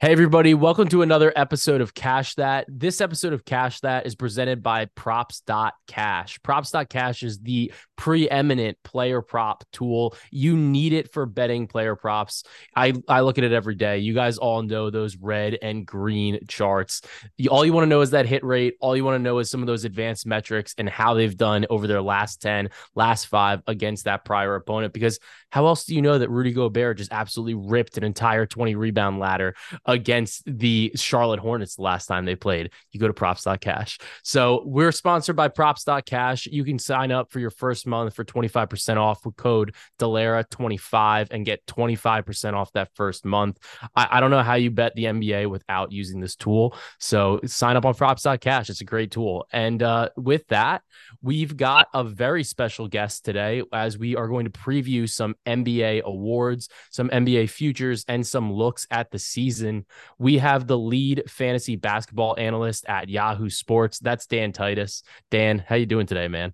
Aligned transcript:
Hey, 0.00 0.12
everybody, 0.12 0.54
welcome 0.54 0.86
to 0.90 1.02
another 1.02 1.32
episode 1.34 1.80
of 1.80 1.92
Cash 1.92 2.36
That. 2.36 2.66
This 2.68 3.00
episode 3.00 3.32
of 3.32 3.44
Cash 3.44 3.80
That 3.80 4.06
is 4.06 4.14
presented 4.14 4.62
by 4.62 4.84
Props.cash. 4.84 6.40
Props.cash 6.44 7.24
is 7.24 7.40
the 7.40 7.72
preeminent 7.96 8.78
player 8.84 9.20
prop 9.20 9.64
tool. 9.72 10.14
You 10.30 10.56
need 10.56 10.92
it 10.92 11.12
for 11.12 11.26
betting 11.26 11.66
player 11.66 11.96
props. 11.96 12.44
I, 12.76 12.92
I 13.08 13.22
look 13.22 13.38
at 13.38 13.44
it 13.44 13.50
every 13.50 13.74
day. 13.74 13.98
You 13.98 14.14
guys 14.14 14.38
all 14.38 14.62
know 14.62 14.88
those 14.88 15.16
red 15.16 15.58
and 15.60 15.84
green 15.84 16.46
charts. 16.46 17.02
All 17.50 17.66
you 17.66 17.72
want 17.72 17.82
to 17.82 17.88
know 17.88 18.00
is 18.00 18.10
that 18.10 18.26
hit 18.26 18.44
rate. 18.44 18.74
All 18.80 18.96
you 18.96 19.04
want 19.04 19.16
to 19.16 19.22
know 19.22 19.40
is 19.40 19.50
some 19.50 19.62
of 19.62 19.66
those 19.66 19.84
advanced 19.84 20.28
metrics 20.28 20.76
and 20.78 20.88
how 20.88 21.14
they've 21.14 21.36
done 21.36 21.66
over 21.70 21.88
their 21.88 22.02
last 22.02 22.40
10, 22.40 22.68
last 22.94 23.24
five 23.24 23.62
against 23.66 24.04
that 24.04 24.24
prior 24.24 24.54
opponent. 24.54 24.92
Because 24.92 25.18
how 25.50 25.66
else 25.66 25.86
do 25.86 25.96
you 25.96 26.02
know 26.02 26.18
that 26.20 26.30
Rudy 26.30 26.52
Gobert 26.52 26.98
just 26.98 27.12
absolutely 27.12 27.54
ripped 27.54 27.96
an 27.96 28.04
entire 28.04 28.46
20 28.46 28.76
rebound 28.76 29.18
ladder? 29.18 29.56
Against 29.88 30.42
the 30.46 30.92
Charlotte 30.96 31.40
Hornets 31.40 31.76
the 31.76 31.82
last 31.82 32.06
time 32.06 32.26
they 32.26 32.36
played. 32.36 32.70
You 32.92 33.00
go 33.00 33.06
to 33.06 33.14
props.cash. 33.14 33.98
So 34.22 34.62
we're 34.66 34.92
sponsored 34.92 35.34
by 35.34 35.48
props.cash. 35.48 36.46
You 36.46 36.62
can 36.62 36.78
sign 36.78 37.10
up 37.10 37.32
for 37.32 37.40
your 37.40 37.48
first 37.50 37.86
month 37.86 38.14
for 38.14 38.22
25% 38.22 38.98
off 38.98 39.24
with 39.24 39.36
code 39.36 39.74
DELLERA25 39.98 41.28
and 41.30 41.46
get 41.46 41.64
25% 41.66 42.52
off 42.52 42.70
that 42.72 42.90
first 42.94 43.24
month. 43.24 43.58
I, 43.96 44.08
I 44.10 44.20
don't 44.20 44.30
know 44.30 44.42
how 44.42 44.54
you 44.56 44.70
bet 44.70 44.94
the 44.94 45.04
NBA 45.04 45.48
without 45.48 45.90
using 45.90 46.20
this 46.20 46.36
tool. 46.36 46.76
So 46.98 47.40
sign 47.46 47.76
up 47.76 47.86
on 47.86 47.94
props.cash. 47.94 48.68
It's 48.68 48.82
a 48.82 48.84
great 48.84 49.10
tool. 49.10 49.46
And 49.52 49.82
uh, 49.82 50.10
with 50.16 50.46
that, 50.48 50.82
we've 51.22 51.56
got 51.56 51.88
a 51.94 52.04
very 52.04 52.44
special 52.44 52.88
guest 52.88 53.24
today 53.24 53.62
as 53.72 53.96
we 53.96 54.16
are 54.16 54.28
going 54.28 54.44
to 54.44 54.50
preview 54.50 55.08
some 55.08 55.34
NBA 55.46 56.02
awards, 56.02 56.68
some 56.90 57.08
NBA 57.08 57.48
futures, 57.48 58.04
and 58.06 58.26
some 58.26 58.52
looks 58.52 58.86
at 58.90 59.10
the 59.10 59.18
season 59.18 59.77
we 60.18 60.38
have 60.38 60.66
the 60.66 60.78
lead 60.78 61.24
fantasy 61.28 61.76
basketball 61.76 62.34
analyst 62.38 62.84
at 62.88 63.08
Yahoo 63.08 63.50
Sports. 63.50 63.98
That's 63.98 64.26
Dan 64.26 64.52
Titus. 64.52 65.02
Dan, 65.30 65.64
how 65.66 65.76
you 65.76 65.86
doing 65.86 66.06
today, 66.06 66.28
man? 66.28 66.52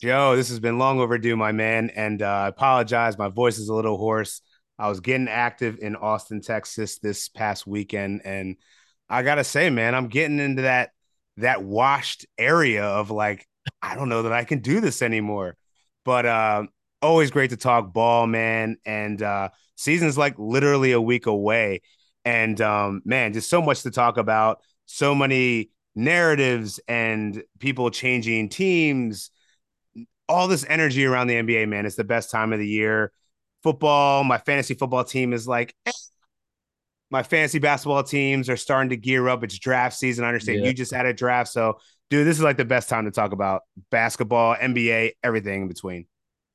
Joe, 0.00 0.36
this 0.36 0.50
has 0.50 0.60
been 0.60 0.78
long 0.78 1.00
overdue, 1.00 1.36
my 1.36 1.52
man. 1.52 1.90
And 1.90 2.20
uh, 2.20 2.26
I 2.26 2.48
apologize. 2.48 3.16
My 3.16 3.28
voice 3.28 3.58
is 3.58 3.68
a 3.68 3.74
little 3.74 3.96
hoarse. 3.96 4.42
I 4.78 4.88
was 4.88 5.00
getting 5.00 5.28
active 5.28 5.78
in 5.80 5.96
Austin, 5.96 6.42
Texas 6.42 6.98
this 6.98 7.28
past 7.28 7.66
weekend. 7.66 8.22
And 8.24 8.56
I 9.08 9.22
gotta 9.22 9.44
say, 9.44 9.70
man, 9.70 9.94
I'm 9.94 10.08
getting 10.08 10.38
into 10.38 10.62
that 10.62 10.90
that 11.38 11.62
washed 11.62 12.26
area 12.36 12.84
of 12.84 13.10
like, 13.10 13.46
I 13.82 13.94
don't 13.94 14.08
know 14.08 14.22
that 14.22 14.32
I 14.32 14.44
can 14.44 14.60
do 14.60 14.80
this 14.80 15.02
anymore. 15.02 15.56
But 16.04 16.26
uh, 16.26 16.66
always 17.02 17.30
great 17.30 17.50
to 17.50 17.56
talk 17.56 17.92
ball, 17.92 18.26
man. 18.26 18.76
And 18.84 19.22
uh, 19.22 19.50
season's 19.76 20.18
like 20.18 20.38
literally 20.38 20.92
a 20.92 21.00
week 21.00 21.26
away. 21.26 21.82
And 22.26 22.60
um, 22.60 23.02
man, 23.04 23.32
just 23.32 23.48
so 23.48 23.62
much 23.62 23.82
to 23.82 23.90
talk 23.92 24.18
about, 24.18 24.58
so 24.84 25.14
many 25.14 25.70
narratives 25.94 26.80
and 26.88 27.42
people 27.60 27.88
changing 27.88 28.48
teams, 28.48 29.30
all 30.28 30.48
this 30.48 30.66
energy 30.68 31.06
around 31.06 31.28
the 31.28 31.34
NBA, 31.34 31.68
man. 31.68 31.86
It's 31.86 31.94
the 31.94 32.02
best 32.02 32.32
time 32.32 32.52
of 32.52 32.58
the 32.58 32.66
year. 32.66 33.12
Football, 33.62 34.24
my 34.24 34.38
fantasy 34.38 34.74
football 34.74 35.04
team 35.04 35.32
is 35.32 35.46
like, 35.46 35.72
eh. 35.86 35.92
my 37.10 37.22
fantasy 37.22 37.60
basketball 37.60 38.02
teams 38.02 38.50
are 38.50 38.56
starting 38.56 38.90
to 38.90 38.96
gear 38.96 39.28
up. 39.28 39.44
It's 39.44 39.56
draft 39.56 39.96
season. 39.96 40.24
I 40.24 40.28
understand 40.28 40.60
yeah. 40.60 40.66
you 40.66 40.74
just 40.74 40.92
had 40.92 41.06
a 41.06 41.14
draft. 41.14 41.50
So, 41.50 41.78
dude, 42.10 42.26
this 42.26 42.36
is 42.36 42.42
like 42.42 42.56
the 42.56 42.64
best 42.64 42.88
time 42.88 43.04
to 43.04 43.12
talk 43.12 43.30
about 43.30 43.62
basketball, 43.92 44.56
NBA, 44.56 45.12
everything 45.22 45.62
in 45.62 45.68
between. 45.68 46.06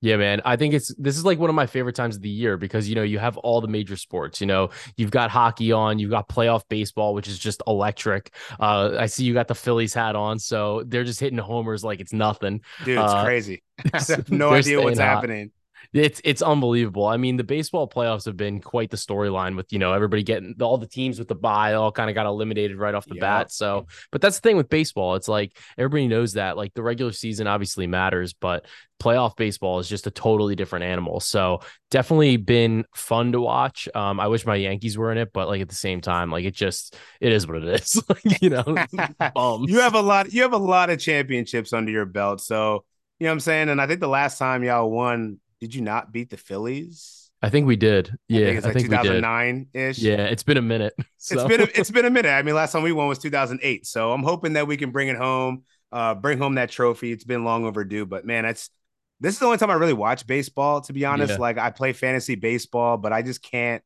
Yeah, 0.01 0.17
man. 0.17 0.41
I 0.45 0.55
think 0.55 0.73
it's 0.73 0.93
this 0.95 1.15
is 1.15 1.23
like 1.25 1.37
one 1.37 1.49
of 1.49 1.55
my 1.55 1.67
favorite 1.67 1.95
times 1.95 2.15
of 2.15 2.23
the 2.23 2.29
year 2.29 2.57
because 2.57 2.89
you 2.89 2.95
know 2.95 3.03
you 3.03 3.19
have 3.19 3.37
all 3.37 3.61
the 3.61 3.67
major 3.67 3.95
sports. 3.95 4.41
You 4.41 4.47
know, 4.47 4.71
you've 4.97 5.11
got 5.11 5.29
hockey 5.29 5.71
on, 5.71 5.99
you've 5.99 6.09
got 6.09 6.27
playoff 6.27 6.63
baseball, 6.69 7.13
which 7.13 7.27
is 7.27 7.37
just 7.37 7.61
electric. 7.67 8.33
Uh, 8.59 8.95
I 8.97 9.05
see 9.05 9.25
you 9.25 9.33
got 9.33 9.47
the 9.47 9.55
Phillies 9.55 9.93
hat 9.93 10.15
on, 10.15 10.39
so 10.39 10.83
they're 10.87 11.03
just 11.03 11.19
hitting 11.19 11.37
homers 11.37 11.83
like 11.83 11.99
it's 11.99 12.13
nothing. 12.13 12.61
Dude, 12.83 12.97
it's 12.97 13.13
uh, 13.13 13.23
crazy. 13.23 13.63
I 13.93 13.99
have 13.99 14.31
no 14.31 14.49
idea 14.49 14.81
what's 14.81 14.99
hot. 14.99 15.05
happening 15.05 15.51
it's 15.93 16.21
it's 16.23 16.41
unbelievable. 16.41 17.05
I 17.05 17.17
mean, 17.17 17.37
the 17.37 17.43
baseball 17.43 17.87
playoffs 17.87 18.25
have 18.25 18.37
been 18.37 18.61
quite 18.61 18.89
the 18.89 18.97
storyline 18.97 19.55
with 19.55 19.71
you 19.73 19.79
know 19.79 19.93
everybody 19.93 20.23
getting 20.23 20.55
all 20.61 20.77
the 20.77 20.87
teams 20.87 21.19
with 21.19 21.27
the 21.27 21.35
bye 21.35 21.73
all 21.73 21.91
kind 21.91 22.09
of 22.09 22.15
got 22.15 22.25
eliminated 22.25 22.77
right 22.77 22.93
off 22.93 23.05
the 23.05 23.15
yep. 23.15 23.21
bat. 23.21 23.51
So, 23.51 23.87
but 24.11 24.21
that's 24.21 24.37
the 24.37 24.41
thing 24.41 24.57
with 24.57 24.69
baseball. 24.69 25.15
It's 25.15 25.27
like 25.27 25.57
everybody 25.77 26.07
knows 26.07 26.33
that 26.33 26.57
like 26.57 26.73
the 26.73 26.83
regular 26.83 27.11
season 27.11 27.47
obviously 27.47 27.87
matters, 27.87 28.33
but 28.33 28.65
playoff 29.01 29.35
baseball 29.35 29.79
is 29.79 29.89
just 29.89 30.05
a 30.05 30.11
totally 30.11 30.55
different 30.55 30.85
animal. 30.85 31.19
So 31.19 31.61
definitely 31.89 32.37
been 32.37 32.85
fun 32.95 33.31
to 33.31 33.41
watch. 33.41 33.89
Um, 33.95 34.19
I 34.19 34.27
wish 34.27 34.45
my 34.45 34.55
Yankees 34.55 34.97
were 34.97 35.11
in 35.11 35.17
it, 35.17 35.33
but 35.33 35.47
like 35.47 35.61
at 35.61 35.69
the 35.69 35.75
same 35.75 36.01
time, 36.01 36.31
like 36.31 36.45
it 36.45 36.53
just 36.53 36.95
it 37.19 37.33
is 37.33 37.47
what 37.47 37.57
it 37.57 37.81
is. 37.81 38.01
you 38.41 38.51
know, 38.51 38.63
you 39.67 39.79
have 39.79 39.95
a 39.95 40.01
lot. 40.01 40.31
You 40.31 40.43
have 40.43 40.53
a 40.53 40.57
lot 40.57 40.89
of 40.89 40.99
championships 40.99 41.73
under 41.73 41.91
your 41.91 42.05
belt, 42.05 42.41
so. 42.41 42.85
You 43.19 43.25
know 43.25 43.33
what 43.33 43.35
I'm 43.35 43.39
saying? 43.41 43.69
And 43.69 43.79
I 43.79 43.85
think 43.85 43.99
the 43.99 44.07
last 44.07 44.39
time 44.39 44.63
y'all 44.63 44.89
won 44.89 45.39
did 45.61 45.75
you 45.75 45.81
not 45.81 46.11
beat 46.11 46.31
the 46.31 46.37
Phillies? 46.37 47.29
I 47.43 47.49
think 47.49 47.67
we 47.67 47.75
did. 47.75 48.15
Yeah, 48.27 48.41
I 48.41 48.45
think 48.45 48.57
it's 48.57 48.65
like 48.65 48.77
2009 48.77 49.67
ish. 49.73 49.99
Yeah, 49.99 50.25
it's 50.25 50.43
been 50.43 50.57
a 50.57 50.61
minute. 50.61 50.93
So. 51.23 51.35
It's 51.35 51.47
been 51.47 51.61
a, 51.61 51.79
it's 51.79 51.91
been 51.91 52.05
a 52.05 52.09
minute. 52.09 52.29
I 52.29 52.41
mean, 52.41 52.55
last 52.55 52.71
time 52.71 52.81
we 52.81 52.91
won 52.91 53.07
was 53.07 53.19
2008. 53.19 53.85
So 53.85 54.11
I'm 54.11 54.23
hoping 54.23 54.53
that 54.53 54.65
we 54.65 54.75
can 54.75 54.89
bring 54.89 55.07
it 55.07 55.17
home, 55.17 55.65
uh, 55.91 56.15
bring 56.15 56.39
home 56.39 56.55
that 56.55 56.71
trophy. 56.71 57.11
It's 57.11 57.23
been 57.23 57.43
long 57.43 57.63
overdue, 57.65 58.07
but 58.07 58.25
man, 58.25 58.45
it's 58.45 58.71
this 59.19 59.35
is 59.35 59.39
the 59.39 59.45
only 59.45 59.59
time 59.59 59.69
I 59.69 59.75
really 59.75 59.93
watch 59.93 60.25
baseball. 60.25 60.81
To 60.81 60.93
be 60.93 61.05
honest, 61.05 61.33
yeah. 61.33 61.37
like 61.37 61.59
I 61.59 61.69
play 61.69 61.93
fantasy 61.93 62.33
baseball, 62.33 62.97
but 62.97 63.13
I 63.13 63.21
just 63.21 63.43
can't. 63.43 63.83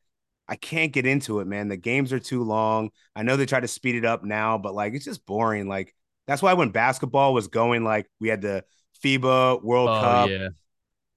I 0.47 0.55
can't 0.55 0.93
get 0.93 1.05
into 1.05 1.41
it, 1.41 1.47
man. 1.47 1.67
The 1.67 1.75
games 1.75 2.13
are 2.13 2.19
too 2.19 2.43
long. 2.43 2.91
I 3.17 3.23
know 3.23 3.35
they 3.35 3.45
try 3.45 3.59
to 3.59 3.67
speed 3.67 3.95
it 3.95 4.05
up 4.05 4.23
now, 4.23 4.57
but 4.57 4.73
like 4.73 4.93
it's 4.93 5.03
just 5.03 5.25
boring. 5.25 5.67
Like 5.67 5.93
that's 6.25 6.41
why 6.41 6.53
when 6.53 6.69
basketball 6.69 7.33
was 7.33 7.49
going, 7.49 7.83
like 7.83 8.09
we 8.21 8.29
had 8.29 8.41
the 8.41 8.63
FIBA 9.03 9.61
World 9.61 9.89
oh, 9.89 9.99
Cup. 9.99 10.29
Yeah 10.29 10.47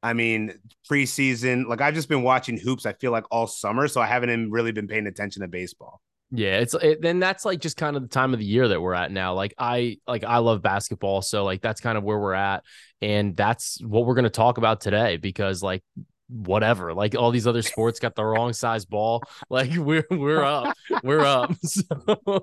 I 0.03 0.12
mean, 0.12 0.54
preseason, 0.91 1.66
like 1.66 1.81
I've 1.81 1.94
just 1.94 2.09
been 2.09 2.22
watching 2.22 2.59
hoops, 2.59 2.86
I 2.86 2.92
feel 2.94 3.12
like 3.12 3.25
all 3.31 3.47
summer. 3.47 3.88
So 3.88 4.00
I 4.00 4.06
haven't 4.06 4.50
really 4.50 4.72
been 4.72 4.86
paying 4.86 5.06
attention 5.06 5.42
to 5.42 5.48
baseball. 5.48 6.00
Yeah, 6.31 6.59
it's 6.59 6.75
it, 6.75 7.00
then 7.00 7.20
that's 7.20 7.47
like 7.47 7.60
just 7.60 7.78
kind 7.78 7.97
of 7.97 8.03
the 8.03 8.09
time 8.09 8.34
of 8.34 8.38
the 8.38 8.44
year 8.44 8.69
that 8.69 8.81
we're 8.81 8.92
at 8.92 9.10
now. 9.10 9.32
Like 9.32 9.54
I 9.59 9.97
like 10.06 10.25
I 10.25 10.38
love 10.38 10.60
basketball, 10.60 11.22
so 11.22 11.44
like 11.44 11.62
that's 11.62 11.81
kind 11.81 11.97
of 11.97 12.04
where 12.04 12.19
we're 12.19 12.34
at, 12.34 12.64
and 13.00 13.34
that's 13.34 13.82
what 13.82 14.04
we're 14.04 14.14
gonna 14.14 14.28
talk 14.28 14.59
about 14.59 14.82
today 14.82 15.16
because 15.16 15.62
like 15.62 15.82
whatever. 16.28 16.93
Like 16.93 17.15
all 17.15 17.31
these 17.31 17.47
other 17.47 17.62
sports 17.62 17.99
got 17.99 18.15
the 18.15 18.25
wrong 18.25 18.53
size 18.53 18.84
ball. 18.84 19.22
Like 19.50 19.71
we're 19.77 20.06
we're 20.11 20.44
up. 20.44 20.77
We're 21.03 21.25
up. 21.25 21.53
So, 21.62 22.43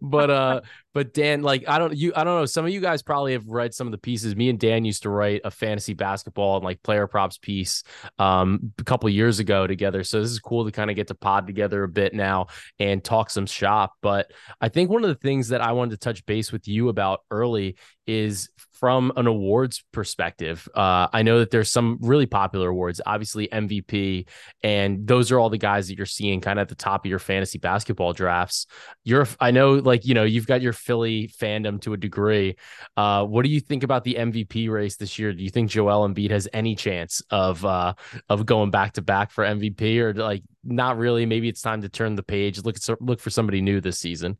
but 0.00 0.30
uh 0.30 0.60
but 0.94 1.12
Dan, 1.12 1.42
like 1.42 1.68
I 1.68 1.78
don't 1.78 1.94
you 1.94 2.12
I 2.16 2.24
don't 2.24 2.40
know. 2.40 2.46
Some 2.46 2.64
of 2.64 2.72
you 2.72 2.80
guys 2.80 3.02
probably 3.02 3.32
have 3.32 3.46
read 3.46 3.74
some 3.74 3.86
of 3.86 3.90
the 3.90 3.98
pieces. 3.98 4.34
Me 4.34 4.48
and 4.48 4.58
Dan 4.58 4.84
used 4.84 5.02
to 5.02 5.10
write 5.10 5.42
a 5.44 5.50
fantasy 5.50 5.92
basketball 5.92 6.56
and 6.56 6.64
like 6.64 6.82
player 6.82 7.06
props 7.06 7.36
piece 7.36 7.82
um 8.18 8.72
a 8.78 8.84
couple 8.84 9.08
years 9.10 9.38
ago 9.38 9.66
together. 9.66 10.02
So 10.02 10.20
this 10.20 10.30
is 10.30 10.38
cool 10.38 10.64
to 10.64 10.72
kind 10.72 10.88
of 10.88 10.96
get 10.96 11.08
to 11.08 11.14
pod 11.14 11.46
together 11.46 11.82
a 11.82 11.88
bit 11.88 12.14
now 12.14 12.46
and 12.78 13.04
talk 13.04 13.28
some 13.28 13.46
shop. 13.46 13.94
But 14.00 14.30
I 14.60 14.68
think 14.68 14.88
one 14.90 15.04
of 15.04 15.08
the 15.08 15.14
things 15.16 15.48
that 15.48 15.60
I 15.60 15.72
wanted 15.72 15.90
to 15.92 15.98
touch 15.98 16.24
base 16.26 16.52
with 16.52 16.68
you 16.68 16.88
about 16.88 17.20
early 17.30 17.76
is 18.06 18.48
from 18.78 19.12
an 19.16 19.26
awards 19.26 19.82
perspective. 19.92 20.68
Uh, 20.74 21.08
I 21.12 21.22
know 21.22 21.38
that 21.38 21.50
there's 21.50 21.70
some 21.70 21.98
really 22.00 22.26
popular 22.26 22.68
awards, 22.68 23.00
obviously 23.04 23.48
MVP, 23.48 24.28
and 24.62 25.06
those 25.06 25.32
are 25.32 25.38
all 25.38 25.48
the 25.48 25.58
guys 25.58 25.88
that 25.88 25.96
you're 25.96 26.06
seeing 26.06 26.40
kind 26.40 26.58
of 26.58 26.62
at 26.62 26.68
the 26.68 26.74
top 26.74 27.04
of 27.04 27.08
your 27.08 27.18
fantasy 27.18 27.58
basketball 27.58 28.12
drafts. 28.12 28.66
You're, 29.04 29.26
I 29.40 29.50
know, 29.50 29.74
like 29.74 30.04
you 30.04 30.14
know, 30.14 30.24
you've 30.24 30.46
got 30.46 30.60
your 30.60 30.72
Philly 30.72 31.28
fandom 31.28 31.80
to 31.82 31.94
a 31.94 31.96
degree. 31.96 32.56
Uh, 32.96 33.24
what 33.24 33.44
do 33.44 33.50
you 33.50 33.60
think 33.60 33.82
about 33.82 34.04
the 34.04 34.14
MVP 34.14 34.68
race 34.68 34.96
this 34.96 35.18
year? 35.18 35.32
Do 35.32 35.42
you 35.42 35.50
think 35.50 35.70
Joel 35.70 36.08
Embiid 36.08 36.30
has 36.30 36.48
any 36.52 36.74
chance 36.74 37.22
of 37.30 37.64
uh, 37.64 37.94
of 38.28 38.46
going 38.46 38.70
back 38.70 38.92
to 38.94 39.02
back 39.02 39.30
for 39.30 39.44
MVP, 39.44 39.98
or 40.00 40.12
like 40.14 40.42
not 40.64 40.98
really? 40.98 41.26
Maybe 41.26 41.48
it's 41.48 41.62
time 41.62 41.82
to 41.82 41.88
turn 41.88 42.14
the 42.14 42.22
page, 42.22 42.62
look 42.62 42.76
at 42.76 43.02
look 43.02 43.20
for 43.20 43.30
somebody 43.30 43.62
new 43.62 43.80
this 43.80 43.98
season. 43.98 44.38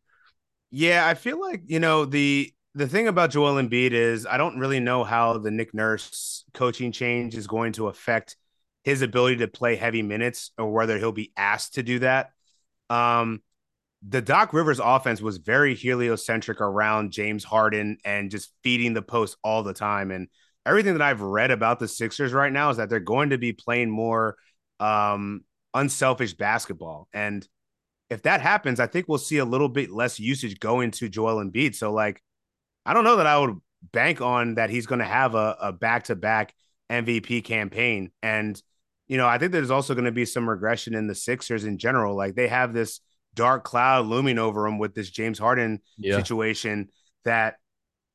Yeah, 0.70 1.06
I 1.06 1.14
feel 1.14 1.40
like 1.40 1.62
you 1.66 1.80
know 1.80 2.04
the 2.04 2.52
the 2.76 2.86
thing 2.86 3.08
about 3.08 3.30
Joel 3.30 3.54
Embiid 3.54 3.92
is 3.92 4.26
I 4.26 4.36
don't 4.36 4.58
really 4.58 4.80
know 4.80 5.02
how 5.02 5.38
the 5.38 5.50
Nick 5.50 5.72
Nurse 5.72 6.44
coaching 6.52 6.92
change 6.92 7.34
is 7.34 7.46
going 7.46 7.72
to 7.72 7.88
affect 7.88 8.36
his 8.84 9.00
ability 9.00 9.36
to 9.36 9.48
play 9.48 9.76
heavy 9.76 10.02
minutes 10.02 10.50
or 10.58 10.70
whether 10.70 10.98
he'll 10.98 11.10
be 11.10 11.32
asked 11.38 11.74
to 11.74 11.82
do 11.82 12.00
that. 12.00 12.32
Um, 12.90 13.42
the 14.06 14.20
Doc 14.20 14.52
Rivers 14.52 14.78
offense 14.78 15.22
was 15.22 15.38
very 15.38 15.74
heliocentric 15.74 16.60
around 16.60 17.12
James 17.12 17.44
Harden 17.44 17.96
and 18.04 18.30
just 18.30 18.52
feeding 18.62 18.92
the 18.92 19.00
post 19.00 19.38
all 19.42 19.62
the 19.62 19.72
time. 19.72 20.10
And 20.10 20.28
everything 20.66 20.92
that 20.92 21.02
I've 21.02 21.22
read 21.22 21.50
about 21.50 21.78
the 21.78 21.88
Sixers 21.88 22.34
right 22.34 22.52
now 22.52 22.68
is 22.68 22.76
that 22.76 22.90
they're 22.90 23.00
going 23.00 23.30
to 23.30 23.38
be 23.38 23.54
playing 23.54 23.88
more 23.88 24.36
um, 24.80 25.44
unselfish 25.72 26.34
basketball. 26.34 27.08
And 27.14 27.48
if 28.10 28.20
that 28.22 28.42
happens, 28.42 28.80
I 28.80 28.86
think 28.86 29.06
we'll 29.08 29.16
see 29.16 29.38
a 29.38 29.46
little 29.46 29.70
bit 29.70 29.90
less 29.90 30.20
usage 30.20 30.60
going 30.60 30.90
to 30.92 31.08
Joel 31.08 31.42
Embiid. 31.42 31.74
So, 31.74 31.90
like, 31.90 32.22
I 32.86 32.94
don't 32.94 33.04
know 33.04 33.16
that 33.16 33.26
I 33.26 33.38
would 33.38 33.56
bank 33.92 34.20
on 34.20 34.54
that 34.54 34.70
he's 34.70 34.86
going 34.86 35.00
to 35.00 35.04
have 35.04 35.34
a 35.34 35.72
back 35.78 36.04
to 36.04 36.16
back 36.16 36.54
MVP 36.90 37.44
campaign. 37.44 38.10
And, 38.22 38.60
you 39.08 39.16
know, 39.16 39.26
I 39.26 39.38
think 39.38 39.52
there's 39.52 39.70
also 39.70 39.94
going 39.94 40.04
to 40.04 40.12
be 40.12 40.24
some 40.24 40.48
regression 40.48 40.94
in 40.94 41.06
the 41.06 41.14
Sixers 41.14 41.64
in 41.64 41.78
general. 41.78 42.16
Like 42.16 42.34
they 42.34 42.48
have 42.48 42.72
this 42.72 43.00
dark 43.34 43.64
cloud 43.64 44.06
looming 44.06 44.38
over 44.38 44.62
them 44.62 44.78
with 44.78 44.94
this 44.94 45.10
James 45.10 45.38
Harden 45.38 45.80
yeah. 45.98 46.16
situation 46.16 46.88
that 47.24 47.56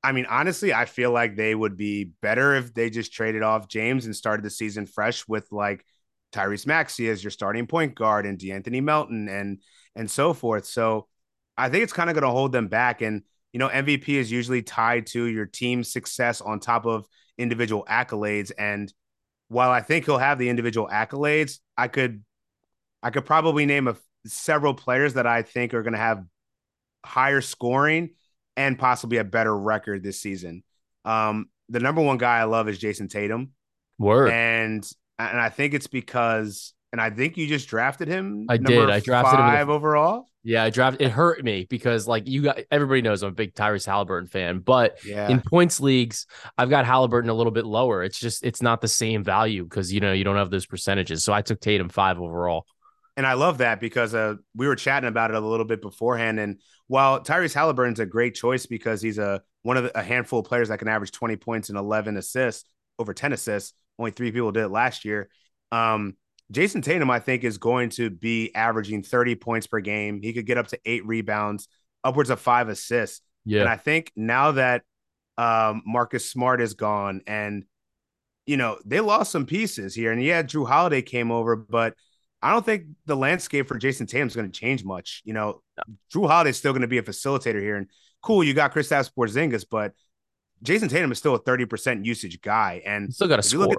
I 0.04 0.14
mean, 0.14 0.26
honestly, 0.26 0.74
I 0.74 0.86
feel 0.86 1.12
like 1.12 1.36
they 1.36 1.54
would 1.54 1.78
be 1.78 2.06
better 2.22 2.56
if 2.56 2.74
they 2.74 2.90
just 2.90 3.14
traded 3.14 3.44
off 3.44 3.68
James 3.68 4.06
and 4.06 4.16
started 4.16 4.44
the 4.44 4.50
season 4.50 4.88
fresh 4.88 5.28
with 5.28 5.52
like 5.52 5.86
Tyrese 6.34 6.66
Maxey 6.66 7.08
as 7.08 7.24
your 7.24 7.30
starting 7.30 7.68
point 7.68 7.94
guard 7.94 8.26
and 8.26 8.40
De'Anthony 8.40 8.82
Melton 8.82 9.30
and 9.30 9.60
and 9.96 10.10
so 10.10 10.34
forth. 10.34 10.66
So 10.66 11.08
I 11.56 11.70
think 11.70 11.84
it's 11.84 11.94
kind 11.94 12.10
of 12.10 12.16
going 12.16 12.24
to 12.24 12.32
hold 12.32 12.52
them 12.52 12.68
back. 12.68 13.02
And 13.02 13.24
you 13.54 13.60
know, 13.60 13.70
MVP 13.70 14.10
is 14.10 14.32
usually 14.32 14.62
tied 14.62 15.08
to 15.08 15.26
your 15.26 15.46
team's 15.46 15.92
success 15.92 16.42
on 16.42 16.60
top 16.60 16.86
of 16.86 17.06
individual 17.38 17.86
accolades. 17.90 18.52
And 18.58 18.92
while 19.48 19.72
I 19.72 19.82
think 19.82 20.06
he'll 20.06 20.18
have 20.18 20.40
the 20.40 20.50
individual 20.50 20.88
accolades, 20.88 21.60
I 21.78 21.88
could 21.88 22.24
I 23.04 23.10
could 23.10 23.26
probably 23.26 23.66
name 23.66 23.88
a 23.88 23.96
several 24.26 24.74
players 24.74 25.16
that 25.16 25.26
I 25.26 25.42
think 25.42 25.74
are 25.74 25.82
going 25.82 25.94
to 25.94 26.00
have 26.00 26.24
higher 27.04 27.42
scoring 27.42 28.12
and 28.56 28.78
possibly 28.78 29.18
a 29.18 29.24
better 29.24 29.58
record 29.58 30.04
this 30.04 30.20
season. 30.20 30.64
Um, 31.04 31.50
the 31.70 31.80
number 31.80 32.02
one 32.02 32.18
guy 32.18 32.38
I 32.38 32.44
love 32.44 32.70
is 32.70 32.78
Jayson 32.78 33.08
Tatum. 33.08 33.52
Word. 33.98 34.32
And 34.32 34.90
and 35.18 35.40
I 35.40 35.50
think 35.50 35.74
it's 35.74 35.88
because 35.88 36.74
and 36.92 37.00
I 37.00 37.10
think 37.10 37.38
you 37.38 37.48
just 37.48 37.68
drafted 37.68 38.08
him. 38.08 38.46
I 38.50 38.58
did. 38.58 38.90
I 38.90 39.00
drafted 39.00 39.38
five 39.38 39.68
him 39.68 39.70
overall. 39.70 40.28
Yeah, 40.44 40.64
I 40.64 40.70
drafted. 40.72 41.02
It 41.02 41.12
hurt 41.12 41.44
me 41.44 41.68
because 41.70 42.08
like 42.08 42.28
you 42.28 42.42
got 42.42 42.60
everybody 42.72 43.02
knows 43.02 43.22
I'm 43.22 43.30
a 43.30 43.32
big 43.32 43.54
Tyrese 43.54 43.86
Halliburton 43.86 44.28
fan, 44.28 44.60
but 44.60 44.98
yeah. 45.06 45.30
in 45.30 45.42
points 45.42 45.80
leagues, 45.80 46.26
I've 46.58 46.70
got 46.70 46.86
Halliburton 46.86 47.30
a 47.30 47.34
little 47.34 47.52
bit 47.52 47.66
lower. 47.66 48.04
It's 48.04 48.20
just 48.20 48.44
it's 48.44 48.62
not 48.62 48.82
the 48.82 48.88
same 48.88 49.24
value 49.24 49.64
because 49.64 49.94
you 49.94 50.00
know 50.00 50.12
you 50.12 50.24
don't 50.24 50.38
have 50.38 50.50
those 50.50 50.66
percentages. 50.66 51.24
So 51.24 51.32
I 51.32 51.42
took 51.42 51.60
Tatum 51.60 51.90
five 51.90 52.20
overall. 52.20 52.66
And 53.18 53.28
I 53.28 53.34
love 53.34 53.60
that 53.60 53.80
because 53.80 54.16
uh, 54.16 54.36
we 54.56 54.68
were 54.68 54.76
chatting 54.76 55.08
about 55.08 55.32
it 55.32 55.36
a 55.36 55.40
little 55.40 55.66
bit 55.66 55.82
beforehand. 55.82 56.40
And 56.40 56.60
while 56.88 57.22
Tyrese 57.22 57.54
Halliburton's 57.54 58.00
a 58.00 58.06
great 58.06 58.36
choice 58.36 58.66
because 58.66 59.02
he's 59.02 59.18
a 59.18 59.42
one 59.64 59.78
of 59.78 59.84
the, 59.84 60.00
a 60.00 60.02
handful 60.02 60.40
of 60.40 60.46
players 60.46 60.70
that 60.70 60.80
can 60.80 60.88
average 60.88 61.12
20 61.12 61.36
points 61.36 61.70
and 61.70 61.78
11 61.78 62.18
assists, 62.18 62.68
over 62.98 63.14
10 63.14 63.34
assists. 63.34 63.74
Only 64.00 64.12
three 64.12 64.32
people 64.32 64.52
did 64.52 64.64
it 64.64 64.70
last 64.70 65.06
year. 65.06 65.30
Um, 65.72 66.16
Jayson 66.52 66.84
Tatum, 66.84 67.10
I 67.10 67.20
think, 67.20 67.44
is 67.44 67.58
going 67.58 67.90
to 67.92 68.10
be 68.10 68.54
averaging 68.54 69.04
30 69.04 69.36
points 69.36 69.68
per 69.68 69.80
game. 69.80 70.22
He 70.22 70.34
could 70.34 70.46
get 70.46 70.58
up 70.58 70.68
to 70.68 70.80
eight 70.86 71.06
rebounds, 71.06 71.68
upwards 72.04 72.30
of 72.30 72.40
five 72.40 72.70
assists. 72.70 73.22
Yeah. 73.46 73.62
And 73.62 73.70
I 73.70 73.78
think 73.78 74.12
now 74.16 74.52
that 74.54 74.84
um, 75.38 75.84
Marcus 75.86 76.30
Smart 76.30 76.62
is 76.62 76.74
gone 76.74 77.22
and, 77.26 77.66
you 78.46 78.58
know, 78.58 78.78
they 78.86 79.00
lost 79.00 79.32
some 79.32 79.46
pieces 79.46 79.96
here. 79.96 80.12
And 80.12 80.22
yeah, 80.22 80.44
Jrue 80.44 80.68
Holiday 80.68 81.02
came 81.02 81.32
over, 81.32 81.56
but– 81.56 81.96
I 82.42 82.52
don't 82.52 82.66
think 82.66 82.86
the 83.06 83.16
landscape 83.16 83.68
for 83.68 83.78
Jayson 83.78 84.08
Tatum 84.08 84.28
is 84.28 84.36
going 84.36 84.52
to 84.52 84.60
change 84.60 84.84
much. 84.84 85.22
You 85.26 85.34
know, 85.34 85.62
Jrue 86.14 86.28
Holiday 86.28 86.50
is 86.50 86.58
still 86.58 86.72
going 86.72 86.82
to 86.82 86.88
be 86.88 86.98
a 86.98 87.04
facilitator 87.04 87.62
here, 87.62 87.76
and 87.76 87.88
cool, 88.22 88.44
you 88.44 88.54
got 88.54 88.74
Kristaps 88.74 89.12
Porzingis, 89.16 89.66
but 89.70 89.94
Jayson 90.64 90.90
Tatum 90.90 91.12
is 91.12 91.20
still 91.20 91.36
a 91.36 91.40
thirty 91.40 91.66
percent 91.66 92.06
usage 92.06 92.42
guy, 92.42 92.82
and 92.86 93.14
still 93.14 93.28
got 93.28 93.36
to 93.36 93.44
score. 93.44 93.72
At, 93.72 93.78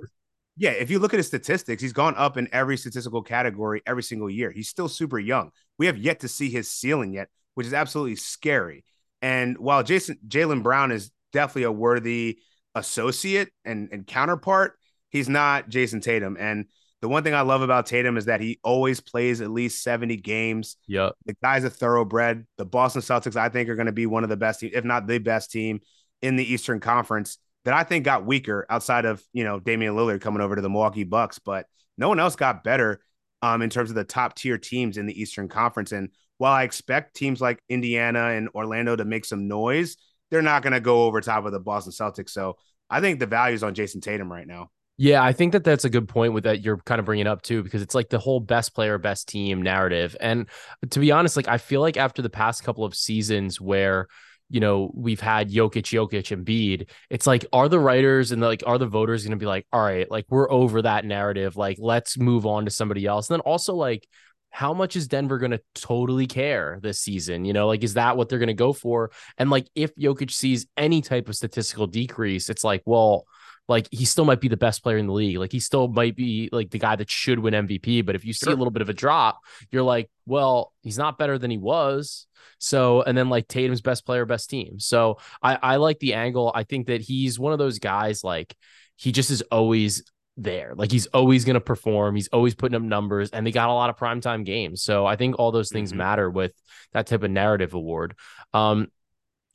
yeah, 0.56 0.70
if 0.70 0.90
you 0.90 0.98
look 0.98 1.14
at 1.14 1.18
his 1.18 1.26
statistics, 1.26 1.82
he's 1.82 1.92
gone 1.92 2.14
up 2.16 2.36
in 2.36 2.48
every 2.52 2.76
statistical 2.76 3.22
category 3.22 3.82
every 3.86 4.02
single 4.02 4.28
year. 4.28 4.50
He's 4.50 4.68
still 4.68 4.88
super 4.88 5.18
young. 5.18 5.50
We 5.78 5.86
have 5.86 5.96
yet 5.96 6.20
to 6.20 6.28
see 6.28 6.50
his 6.50 6.70
ceiling 6.70 7.12
yet, 7.12 7.28
which 7.54 7.66
is 7.66 7.74
absolutely 7.74 8.16
scary. 8.16 8.84
And 9.22 9.56
while 9.58 9.82
Jason 9.82 10.18
Jalen 10.26 10.62
Brown 10.62 10.92
is 10.92 11.10
definitely 11.32 11.64
a 11.64 11.72
worthy 11.72 12.38
associate 12.74 13.50
and, 13.64 13.88
and 13.92 14.06
counterpart, 14.06 14.74
he's 15.10 15.28
not 15.28 15.70
Jayson 15.70 16.02
Tatum. 16.02 16.36
And 16.38 16.66
the 17.00 17.08
one 17.08 17.24
thing 17.24 17.34
I 17.34 17.40
love 17.40 17.62
about 17.62 17.86
Tatum 17.86 18.16
is 18.16 18.26
that 18.26 18.40
he 18.40 18.60
always 18.62 19.00
plays 19.00 19.40
at 19.40 19.50
least 19.50 19.82
70 19.82 20.18
games. 20.18 20.76
Yeah. 20.86 21.10
The 21.24 21.34
guy's 21.42 21.64
a 21.64 21.70
thoroughbred. 21.70 22.46
The 22.58 22.64
Boston 22.64 23.02
Celtics, 23.02 23.36
I 23.36 23.48
think, 23.48 23.68
are 23.68 23.74
going 23.74 23.86
to 23.86 23.92
be 23.92 24.06
one 24.06 24.22
of 24.22 24.30
the 24.30 24.36
best, 24.36 24.62
if 24.62 24.84
not 24.84 25.06
the 25.06 25.18
best 25.18 25.50
team 25.50 25.80
in 26.20 26.36
the 26.36 26.44
Eastern 26.44 26.78
Conference 26.78 27.38
that 27.64 27.74
I 27.74 27.84
think 27.84 28.04
got 28.04 28.26
weaker 28.26 28.66
outside 28.68 29.04
of, 29.04 29.22
you 29.32 29.44
know, 29.44 29.60
Damian 29.60 29.94
Lillard 29.94 30.20
coming 30.20 30.40
over 30.42 30.56
to 30.56 30.62
the 30.62 30.68
Milwaukee 30.68 31.04
Bucks, 31.04 31.38
but 31.38 31.66
no 31.96 32.08
one 32.08 32.18
else 32.18 32.36
got 32.36 32.64
better 32.64 33.00
um, 33.40 33.62
in 33.62 33.70
terms 33.70 33.90
of 33.90 33.96
the 33.96 34.04
top 34.04 34.34
tier 34.34 34.58
teams 34.58 34.96
in 34.96 35.06
the 35.06 35.20
Eastern 35.20 35.48
Conference. 35.48 35.92
And 35.92 36.08
while 36.38 36.52
I 36.52 36.64
expect 36.64 37.14
teams 37.14 37.40
like 37.40 37.62
Indiana 37.68 38.30
and 38.30 38.48
Orlando 38.54 38.96
to 38.96 39.04
make 39.04 39.24
some 39.24 39.46
noise, 39.46 39.96
they're 40.30 40.42
not 40.42 40.62
going 40.62 40.72
to 40.72 40.80
go 40.80 41.04
over 41.04 41.20
top 41.20 41.44
of 41.44 41.52
the 41.52 41.60
Boston 41.60 41.92
Celtics. 41.92 42.30
So 42.30 42.56
I 42.90 43.00
think 43.00 43.20
the 43.20 43.26
value 43.26 43.54
is 43.54 43.62
on 43.62 43.74
Jayson 43.74 44.00
Tatum 44.00 44.32
right 44.32 44.46
now. 44.46 44.70
Yeah, 44.98 45.22
I 45.22 45.32
think 45.32 45.52
that 45.52 45.64
that's 45.64 45.84
a 45.84 45.90
good 45.90 46.08
point 46.08 46.32
with 46.32 46.44
that 46.44 46.60
you're 46.60 46.76
kind 46.78 46.98
of 46.98 47.06
bringing 47.06 47.26
up 47.26 47.42
too, 47.42 47.62
because 47.62 47.82
it's 47.82 47.94
like 47.94 48.08
the 48.08 48.18
whole 48.18 48.40
best 48.40 48.74
player, 48.74 48.98
best 48.98 49.28
team 49.28 49.62
narrative. 49.62 50.16
And 50.20 50.48
to 50.90 51.00
be 51.00 51.10
honest, 51.10 51.36
like 51.36 51.48
I 51.48 51.58
feel 51.58 51.80
like 51.80 51.96
after 51.96 52.22
the 52.22 52.30
past 52.30 52.62
couple 52.62 52.84
of 52.84 52.94
seasons 52.94 53.60
where 53.60 54.08
you 54.52 54.60
know 54.60 54.92
we've 54.94 55.20
had 55.20 55.50
Jokic, 55.50 55.84
Jokic, 55.84 56.30
and 56.30 56.46
Embiid, 56.46 56.88
it's 57.10 57.26
like 57.26 57.46
are 57.52 57.68
the 57.68 57.80
writers 57.80 58.30
and 58.30 58.42
the, 58.42 58.46
like 58.46 58.62
are 58.66 58.78
the 58.78 58.86
voters 58.86 59.24
going 59.24 59.30
to 59.30 59.36
be 59.36 59.46
like, 59.46 59.66
all 59.72 59.82
right, 59.82 60.08
like 60.10 60.26
we're 60.28 60.50
over 60.50 60.82
that 60.82 61.04
narrative, 61.04 61.56
like 61.56 61.78
let's 61.80 62.18
move 62.18 62.46
on 62.46 62.66
to 62.66 62.70
somebody 62.70 63.06
else. 63.06 63.28
And 63.28 63.36
then 63.36 63.40
also 63.40 63.74
like 63.74 64.06
how 64.52 64.74
much 64.74 64.96
is 64.96 65.08
Denver 65.08 65.38
going 65.38 65.52
to 65.52 65.62
totally 65.74 66.26
care 66.26 66.78
this 66.82 67.00
season? 67.00 67.46
You 67.46 67.54
know, 67.54 67.66
like, 67.66 67.82
is 67.82 67.94
that 67.94 68.18
what 68.18 68.28
they're 68.28 68.38
going 68.38 68.48
to 68.48 68.54
go 68.54 68.74
for? 68.74 69.10
And 69.38 69.48
like, 69.48 69.66
if 69.74 69.94
Jokic 69.96 70.30
sees 70.30 70.66
any 70.76 71.00
type 71.00 71.30
of 71.30 71.34
statistical 71.34 71.86
decrease, 71.86 72.50
it's 72.50 72.62
like, 72.62 72.82
well, 72.84 73.24
like 73.72 73.88
he 73.90 74.04
still 74.04 74.26
might 74.26 74.40
be 74.40 74.48
the 74.48 74.56
best 74.56 74.82
player 74.82 74.98
in 74.98 75.06
the 75.06 75.12
league. 75.14 75.38
Like 75.38 75.50
he 75.50 75.58
still 75.58 75.88
might 75.88 76.14
be 76.14 76.50
like 76.52 76.70
the 76.70 76.78
guy 76.78 76.94
that 76.94 77.10
should 77.10 77.38
win 77.38 77.54
MVP. 77.54 78.04
But 78.04 78.14
if 78.14 78.24
you 78.24 78.34
see 78.34 78.44
sure. 78.44 78.52
a 78.52 78.56
little 78.56 78.70
bit 78.70 78.82
of 78.82 78.90
a 78.90 78.92
drop, 78.92 79.40
you're 79.70 79.82
like, 79.82 80.10
well, 80.26 80.74
he's 80.82 80.98
not 80.98 81.16
better 81.16 81.38
than 81.38 81.50
he 81.50 81.56
was. 81.56 82.26
So, 82.58 83.00
and 83.02 83.16
then 83.16 83.30
like 83.30 83.48
Tatum's 83.48 83.80
best 83.80 84.04
player, 84.04 84.26
best 84.26 84.50
team. 84.50 84.78
So 84.78 85.18
I, 85.42 85.58
I 85.62 85.76
like 85.76 85.98
the 86.00 86.12
angle. 86.12 86.52
I 86.54 86.64
think 86.64 86.88
that 86.88 87.00
he's 87.00 87.38
one 87.38 87.54
of 87.54 87.58
those 87.58 87.78
guys 87.78 88.22
like 88.22 88.54
he 88.96 89.10
just 89.10 89.30
is 89.30 89.42
always 89.50 90.04
there. 90.36 90.74
Like 90.76 90.92
he's 90.92 91.06
always 91.06 91.46
going 91.46 91.54
to 91.54 91.60
perform. 91.60 92.14
He's 92.14 92.28
always 92.28 92.54
putting 92.54 92.76
up 92.76 92.82
numbers, 92.82 93.30
and 93.30 93.46
they 93.46 93.52
got 93.52 93.70
a 93.70 93.72
lot 93.72 93.88
of 93.88 93.96
primetime 93.96 94.44
games. 94.44 94.82
So 94.82 95.06
I 95.06 95.16
think 95.16 95.38
all 95.38 95.50
those 95.50 95.70
things 95.70 95.90
mm-hmm. 95.90 95.98
matter 95.98 96.30
with 96.30 96.52
that 96.92 97.06
type 97.06 97.22
of 97.22 97.30
narrative 97.30 97.72
award. 97.72 98.16
Um, 98.52 98.88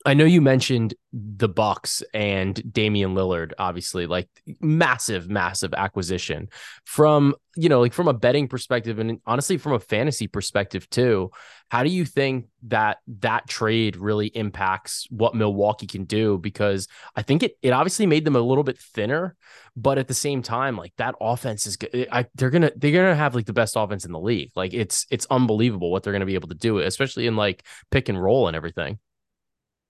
I 0.06 0.14
know 0.14 0.24
you 0.24 0.40
mentioned 0.40 0.94
the 1.12 1.48
Bucks 1.48 2.04
and 2.14 2.72
Damian 2.72 3.14
Lillard, 3.14 3.52
obviously, 3.58 4.06
like 4.06 4.28
massive, 4.60 5.28
massive 5.28 5.74
acquisition 5.74 6.48
from, 6.84 7.34
you 7.56 7.68
know, 7.68 7.80
like 7.80 7.92
from 7.92 8.06
a 8.06 8.14
betting 8.14 8.46
perspective 8.46 9.00
and 9.00 9.20
honestly 9.26 9.58
from 9.58 9.72
a 9.72 9.80
fantasy 9.80 10.28
perspective 10.28 10.88
too. 10.88 11.32
How 11.70 11.82
do 11.82 11.90
you 11.90 12.04
think 12.04 12.46
that 12.68 12.98
that 13.20 13.48
trade 13.48 13.96
really 13.96 14.28
impacts 14.28 15.06
what 15.10 15.34
Milwaukee 15.34 15.88
can 15.88 16.04
do? 16.04 16.38
Because 16.38 16.86
I 17.16 17.22
think 17.22 17.42
it 17.42 17.58
it 17.60 17.70
obviously 17.70 18.06
made 18.06 18.24
them 18.24 18.36
a 18.36 18.40
little 18.40 18.64
bit 18.64 18.78
thinner, 18.78 19.34
but 19.76 19.98
at 19.98 20.06
the 20.06 20.14
same 20.14 20.42
time, 20.42 20.76
like 20.76 20.92
that 20.98 21.16
offense 21.20 21.66
is 21.66 21.76
good. 21.76 22.06
I, 22.12 22.26
they're 22.36 22.50
gonna 22.50 22.70
they're 22.76 22.92
gonna 22.92 23.16
have 23.16 23.34
like 23.34 23.46
the 23.46 23.52
best 23.52 23.74
offense 23.76 24.04
in 24.04 24.12
the 24.12 24.20
league. 24.20 24.52
Like 24.54 24.74
it's 24.74 25.06
it's 25.10 25.26
unbelievable 25.28 25.90
what 25.90 26.04
they're 26.04 26.12
gonna 26.12 26.24
be 26.24 26.36
able 26.36 26.48
to 26.48 26.54
do, 26.54 26.78
especially 26.78 27.26
in 27.26 27.34
like 27.34 27.64
pick 27.90 28.08
and 28.08 28.22
roll 28.22 28.46
and 28.46 28.56
everything. 28.56 29.00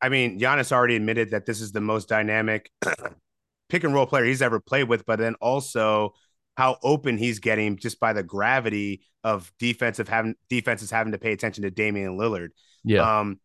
I 0.01 0.09
mean, 0.09 0.39
Giannis 0.39 0.73
already 0.73 0.97
admitted 0.97 1.31
that 1.31 1.47
this 1.47 1.61
is 1.61 1.73
the 1.73 1.81
most 1.81 2.09
dynamic 2.09 2.71
pick 3.69 3.85
and 3.85 3.95
roll 3.95 4.07
player 4.07 4.25
he's 4.25 4.43
ever 4.43 4.61
played 4.61 4.85
with, 4.85 5.05
but 5.07 5.19
then 5.19 5.35
also 5.37 6.15
how 6.57 6.77
open 6.83 7.19
he's 7.19 7.39
getting 7.39 7.77
just 7.77 8.01
by 8.01 8.13
the 8.13 8.23
gravity 8.23 9.03
of 9.25 9.53
defensive 9.59 10.09
having 10.09 10.35
defenses 10.49 10.91
having 10.91 11.13
to 11.13 11.19
pay 11.19 11.33
attention 11.33 11.63
to 11.63 11.71
Damian 11.71 12.19
Lillard. 12.19 12.49
Yeah. 12.85 13.21
Um, 13.21 13.41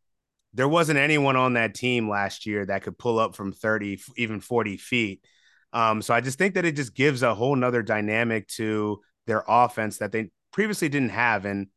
there 0.53 0.67
wasn't 0.67 0.99
anyone 0.99 1.35
on 1.35 1.53
that 1.53 1.73
team 1.73 2.09
last 2.09 2.45
year 2.45 2.65
that 2.65 2.83
could 2.83 2.97
pull 2.97 3.19
up 3.19 3.35
from 3.35 3.51
30, 3.51 4.01
even 4.17 4.39
40 4.39 4.77
feet. 4.77 5.21
Um, 5.73 6.01
so 6.01 6.13
I 6.13 6.21
just 6.21 6.37
think 6.37 6.53
that 6.53 6.65
it 6.65 6.75
just 6.75 6.93
gives 6.93 7.23
a 7.23 7.33
whole 7.33 7.55
nother 7.55 7.81
dynamic 7.81 8.47
to 8.49 9.01
their 9.25 9.43
offense 9.47 9.97
that 9.97 10.11
they 10.11 10.29
previously 10.51 10.89
didn't 10.89 11.09
have. 11.09 11.45
And 11.45 11.67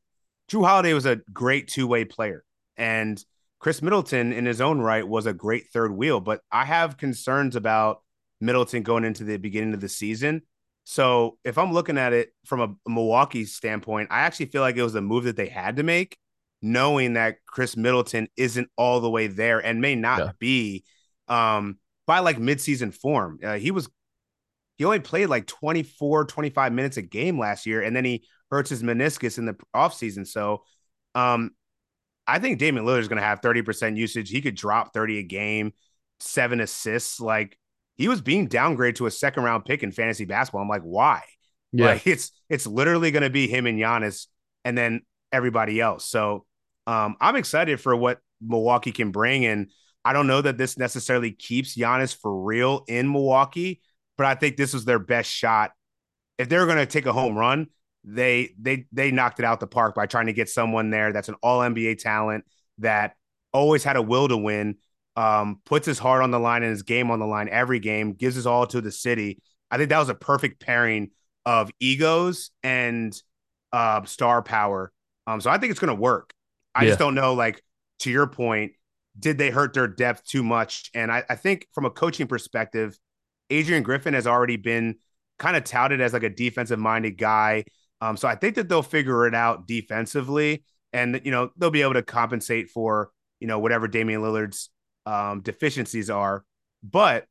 Jrue 0.50 0.66
Holiday 0.66 0.92
was 0.92 1.06
a 1.06 1.16
great 1.32 1.68
two-way 1.68 2.04
player. 2.04 2.44
And 2.76 3.22
Khris 3.58 3.82
Middleton, 3.82 4.32
in 4.32 4.44
his 4.44 4.60
own 4.60 4.80
right, 4.80 5.06
was 5.06 5.26
a 5.26 5.32
great 5.32 5.68
third 5.72 5.92
wheel, 5.92 6.20
but 6.20 6.40
I 6.52 6.64
have 6.64 6.96
concerns 6.96 7.56
about 7.56 8.02
Middleton 8.40 8.82
going 8.82 9.04
into 9.04 9.24
the 9.24 9.38
beginning 9.38 9.74
of 9.74 9.80
the 9.80 9.88
season. 9.88 10.42
So 10.84 11.38
if 11.42 11.58
I'm 11.58 11.72
looking 11.72 11.98
at 11.98 12.12
it 12.12 12.32
from 12.44 12.60
a 12.60 12.90
Milwaukee 12.90 13.44
standpoint, 13.44 14.08
I 14.10 14.20
actually 14.20 14.46
feel 14.46 14.62
like 14.62 14.76
it 14.76 14.82
was 14.82 14.94
a 14.94 15.00
move 15.00 15.24
that 15.24 15.36
they 15.36 15.48
had 15.48 15.76
to 15.76 15.82
make, 15.82 16.16
knowing 16.62 17.14
that 17.14 17.38
Khris 17.44 17.76
Middleton 17.76 18.28
isn't 18.36 18.68
all 18.76 19.00
the 19.00 19.10
way 19.10 19.26
there 19.26 19.58
and 19.58 19.80
may 19.80 19.96
not 19.96 20.18
yeah. 20.18 20.30
be 20.38 20.84
um, 21.28 21.78
by 22.06 22.20
like 22.20 22.38
midseason 22.38 22.94
form. 22.94 23.40
Uh, 23.42 23.54
he 23.54 23.72
was 23.72 23.88
he 24.76 24.84
only 24.84 25.00
played 25.00 25.26
like 25.26 25.46
24, 25.46 26.26
25 26.26 26.72
minutes 26.72 26.98
a 26.98 27.02
game 27.02 27.38
last 27.38 27.66
year, 27.66 27.82
and 27.82 27.96
then 27.96 28.04
he 28.04 28.24
hurts 28.50 28.70
his 28.70 28.82
meniscus 28.82 29.38
in 29.38 29.46
the 29.46 29.56
offseason. 29.74 30.26
So 30.26 30.62
um, 31.14 31.52
I 32.26 32.38
think 32.38 32.58
Damian 32.58 32.84
Lillard 32.84 33.00
is 33.00 33.08
going 33.08 33.20
to 33.20 33.26
have 33.26 33.40
30% 33.40 33.96
usage. 33.96 34.30
He 34.30 34.42
could 34.42 34.56
drop 34.56 34.92
30 34.92 35.18
a 35.20 35.22
game, 35.22 35.72
seven 36.20 36.60
assists. 36.60 37.20
Like 37.20 37.58
he 37.96 38.08
was 38.08 38.20
being 38.20 38.48
downgraded 38.48 38.96
to 38.96 39.06
a 39.06 39.10
second 39.10 39.44
round 39.44 39.64
pick 39.64 39.82
in 39.82 39.92
fantasy 39.92 40.24
basketball. 40.24 40.62
I'm 40.62 40.68
like, 40.68 40.82
why? 40.82 41.22
Yeah. 41.72 41.86
Like 41.86 42.06
it's 42.06 42.32
it's 42.48 42.66
literally 42.66 43.10
going 43.10 43.22
to 43.22 43.30
be 43.30 43.46
him 43.48 43.66
and 43.66 43.78
Giannis 43.78 44.26
and 44.64 44.76
then 44.76 45.02
everybody 45.32 45.80
else. 45.80 46.04
So 46.04 46.46
Um, 46.86 47.16
I'm 47.20 47.36
excited 47.36 47.80
for 47.80 47.96
what 47.96 48.20
Milwaukee 48.40 48.92
can 48.92 49.10
bring. 49.10 49.44
And 49.44 49.70
I 50.04 50.12
don't 50.12 50.28
know 50.28 50.40
that 50.40 50.56
this 50.58 50.78
necessarily 50.78 51.32
keeps 51.32 51.76
Giannis 51.76 52.16
for 52.16 52.44
real 52.44 52.84
in 52.86 53.10
Milwaukee, 53.10 53.80
but 54.16 54.26
I 54.26 54.34
think 54.36 54.56
this 54.56 54.72
was 54.72 54.84
their 54.84 55.00
best 55.00 55.30
shot. 55.30 55.72
If 56.38 56.48
they're 56.48 56.66
going 56.66 56.78
to 56.78 56.86
take 56.86 57.06
a 57.06 57.12
home 57.12 57.36
run, 57.36 57.68
they 58.06 58.54
they 58.58 58.86
they 58.92 59.10
knocked 59.10 59.40
it 59.40 59.44
out 59.44 59.60
the 59.60 59.66
park 59.66 59.94
by 59.94 60.06
trying 60.06 60.26
to 60.26 60.32
get 60.32 60.48
someone 60.48 60.90
there 60.90 61.12
that's 61.12 61.28
an 61.28 61.34
all 61.42 61.60
NBA 61.60 61.98
talent 61.98 62.44
that 62.78 63.16
always 63.52 63.82
had 63.82 63.96
a 63.96 64.02
will 64.02 64.28
to 64.28 64.36
win, 64.36 64.76
um, 65.16 65.60
puts 65.64 65.86
his 65.86 65.98
heart 65.98 66.22
on 66.22 66.30
the 66.30 66.38
line 66.38 66.62
and 66.62 66.70
his 66.70 66.82
game 66.82 67.10
on 67.10 67.18
the 67.18 67.26
line 67.26 67.48
every 67.50 67.80
game, 67.80 68.12
gives 68.12 68.36
his 68.36 68.46
all 68.46 68.66
to 68.68 68.80
the 68.80 68.92
city. 68.92 69.40
I 69.70 69.76
think 69.76 69.90
that 69.90 69.98
was 69.98 70.08
a 70.08 70.14
perfect 70.14 70.60
pairing 70.60 71.10
of 71.44 71.70
egos 71.80 72.50
and 72.62 73.14
uh, 73.72 74.04
star 74.04 74.42
power. 74.42 74.92
Um, 75.26 75.40
so 75.40 75.50
I 75.50 75.58
think 75.58 75.70
it's 75.70 75.80
going 75.80 75.94
to 75.94 76.00
work. 76.00 76.32
I 76.74 76.82
yeah. 76.82 76.90
just 76.90 76.98
don't 76.98 77.14
know, 77.14 77.34
like 77.34 77.62
to 78.00 78.10
your 78.10 78.26
point, 78.26 78.72
did 79.18 79.38
they 79.38 79.50
hurt 79.50 79.72
their 79.72 79.88
depth 79.88 80.24
too 80.24 80.44
much? 80.44 80.90
And 80.94 81.10
I, 81.10 81.24
I 81.28 81.36
think 81.36 81.66
from 81.72 81.86
a 81.86 81.90
coaching 81.90 82.26
perspective, 82.26 82.98
Adrian 83.50 83.82
Griffin 83.82 84.14
has 84.14 84.26
already 84.26 84.56
been 84.56 84.96
kind 85.38 85.56
of 85.56 85.64
touted 85.64 86.00
as 86.00 86.12
like 86.12 86.22
a 86.22 86.30
defensive 86.30 86.78
minded 86.78 87.16
guy. 87.16 87.64
Um, 88.00 88.16
so 88.16 88.28
I 88.28 88.34
think 88.34 88.56
that 88.56 88.68
they'll 88.68 88.82
figure 88.82 89.26
it 89.26 89.34
out 89.34 89.66
defensively, 89.66 90.64
and 90.92 91.20
you 91.24 91.30
know 91.30 91.50
they'll 91.56 91.70
be 91.70 91.82
able 91.82 91.94
to 91.94 92.02
compensate 92.02 92.70
for 92.70 93.10
you 93.40 93.46
know 93.46 93.58
whatever 93.58 93.88
Damian 93.88 94.20
Lillard's 94.20 94.70
um, 95.06 95.40
deficiencies 95.40 96.10
are. 96.10 96.44
But 96.82 97.26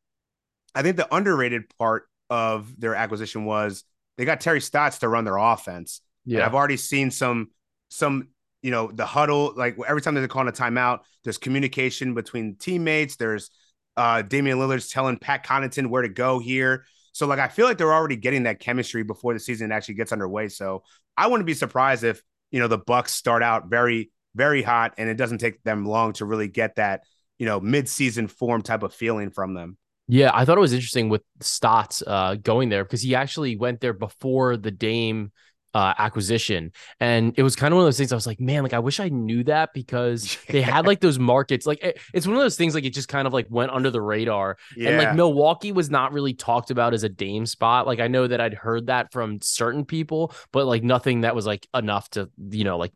I 0.74 0.82
think 0.82 0.98
the 0.98 1.14
underrated 1.14 1.64
part 1.78 2.08
of 2.30 2.80
their 2.80 2.96
acquisition 2.96 3.46
was 3.46 3.84
they 4.18 4.26
got 4.26 4.42
Terry 4.42 4.62
Stotts 4.62 5.00
to 5.00 5.10
run 5.10 5.26
their 5.26 5.38
offense. 5.38 6.02
Yeah, 6.26 6.38
and 6.38 6.46
I've 6.46 6.56
already 6.56 6.78
seen 6.78 7.12
some 7.12 7.52
some 7.90 8.30
you 8.62 8.72
know 8.72 8.92
the 8.92 9.06
huddle 9.06 9.54
like 9.56 9.78
every 9.88 10.02
time 10.02 10.16
they're 10.16 10.28
calling 10.28 10.48
a 10.48 10.52
timeout, 10.52 11.02
there's 11.24 11.38
communication 11.38 12.16
between 12.16 12.56
teammates. 12.56 13.16
There's 13.18 13.52
uh, 13.96 14.24
Damian 14.24 14.58
Lillard's 14.58 14.90
telling 14.90 15.18
Pat 15.18 15.46
Connaughton 15.46 15.88
where 15.88 16.02
to 16.02 16.10
go 16.10 16.40
here. 16.40 16.86
So 17.16 17.28
like 17.28 17.40
I 17.40 17.48
feel 17.48 17.66
like 17.66 17.78
they're 17.78 17.94
already 17.94 18.18
getting 18.18 18.44
that 18.44 18.60
chemistry 18.60 19.02
before 19.02 19.34
the 19.34 19.40
season 19.40 19.72
actually 19.72 19.96
gets 19.96 20.12
underway. 20.12 20.50
So 20.50 20.84
I 21.16 21.28
wouldn't 21.28 21.48
be 21.48 21.54
surprised 21.54 22.04
if 22.04 22.22
you 22.52 22.60
know 22.60 22.68
the 22.68 22.78
Bucks 22.78 23.14
start 23.14 23.42
out 23.42 23.70
very 23.70 24.12
very 24.36 24.62
hot 24.62 24.96
and 24.98 25.08
it 25.08 25.16
doesn't 25.16 25.38
take 25.38 25.64
them 25.64 25.86
long 25.86 26.12
to 26.14 26.26
really 26.26 26.50
get 26.50 26.76
that 26.76 27.04
you 27.40 27.46
know 27.46 27.62
mid-season 27.62 28.28
form 28.28 28.62
type 28.62 28.84
of 28.84 28.94
feeling 28.94 29.30
from 29.30 29.54
them. 29.54 29.78
Yeah, 30.10 30.30
I 30.34 30.44
thought 30.44 30.58
it 30.58 30.62
was 30.62 30.74
interesting 30.74 31.08
with 31.08 31.22
Stotts 31.40 32.04
uh, 32.06 32.36
going 32.36 32.68
there 32.68 32.84
because 32.84 33.02
he 33.02 33.16
actually 33.16 33.56
went 33.56 33.80
there 33.80 33.94
before 33.94 34.58
the 34.58 34.70
Dame 34.70 35.32
uh, 35.76 35.94
acquisition. 35.98 36.72
And 37.02 37.34
it 37.38 37.44
was 37.44 37.58
kind 37.58 37.74
of 37.74 37.76
one 37.76 37.84
of 37.84 37.88
those 37.88 37.98
things 37.98 38.14
I 38.14 38.16
was 38.16 38.26
like, 38.26 38.40
man, 38.40 38.64
like 38.64 38.72
I 38.72 38.80
wish 38.80 39.02
I 39.02 39.10
knew 39.10 39.44
that 39.44 39.74
because 39.74 40.38
they 40.48 40.62
had 40.62 40.88
like 40.88 41.02
those 41.02 41.20
markets. 41.20 41.68
Like 41.68 41.84
it, 41.84 42.00
it's 42.14 42.26
one 42.26 42.38
of 42.38 42.42
those 42.42 42.56
things 42.56 42.74
like 42.74 42.86
it 42.86 42.92
just 42.92 43.10
kind 43.10 43.28
of 43.28 43.34
like 43.34 43.48
went 43.50 43.72
under 43.72 43.92
the 43.92 44.02
radar. 44.02 44.58
Yeah. 44.78 44.92
And 44.92 44.98
like 44.98 45.16
Milwaukee 45.16 45.74
was 45.74 45.90
not 45.90 46.14
really 46.14 46.34
talked 46.34 46.72
about 46.72 46.94
as 46.94 47.04
a 47.04 47.10
Dame 47.10 47.46
spot. 47.46 47.86
Like 47.86 48.00
I 48.00 48.08
know 48.08 48.26
that 48.26 48.40
I'd 48.40 48.54
heard 48.54 48.88
that 48.88 49.12
from 49.12 49.42
certain 49.42 49.84
people, 49.84 50.34
but 50.54 50.66
like 50.66 50.82
nothing 50.82 51.22
that 51.22 51.36
was 51.36 51.46
like 51.46 51.68
enough 51.74 52.10
to, 52.12 52.30
you 52.52 52.64
know, 52.64 52.78
like 52.78 52.94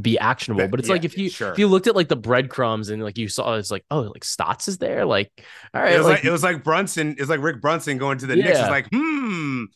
be 0.00 0.18
actionable. 0.18 0.66
But 0.66 0.80
it's 0.80 0.88
yeah, 0.88 0.94
like 0.94 1.04
if 1.04 1.16
you 1.16 1.30
sure. 1.30 1.52
if 1.52 1.60
you 1.60 1.68
looked 1.68 1.86
at 1.86 1.94
like 1.94 2.08
the 2.08 2.16
breadcrumbs 2.16 2.88
and 2.88 3.04
like 3.04 3.18
you 3.18 3.28
saw 3.28 3.54
it's 3.54 3.70
like, 3.70 3.84
oh, 3.92 4.00
like 4.00 4.24
Stotts 4.24 4.66
is 4.66 4.78
there. 4.78 5.04
Like, 5.04 5.30
all 5.72 5.80
right. 5.80 5.92
It 5.92 5.98
was 5.98 6.06
like, 6.08 6.16
like 6.16 6.24
it 6.24 6.32
was 6.32 6.42
like 6.42 6.64
Brunson, 6.64 7.14
it's 7.20 7.30
like 7.30 7.40
Rick 7.40 7.60
Brunson 7.60 7.98
going 7.98 8.18
to 8.18 8.26
the 8.26 8.36
yeah. 8.36 8.44
Knicks. 8.46 8.58
It's 8.58 8.68
like, 8.68 8.88
hmm 8.92 9.66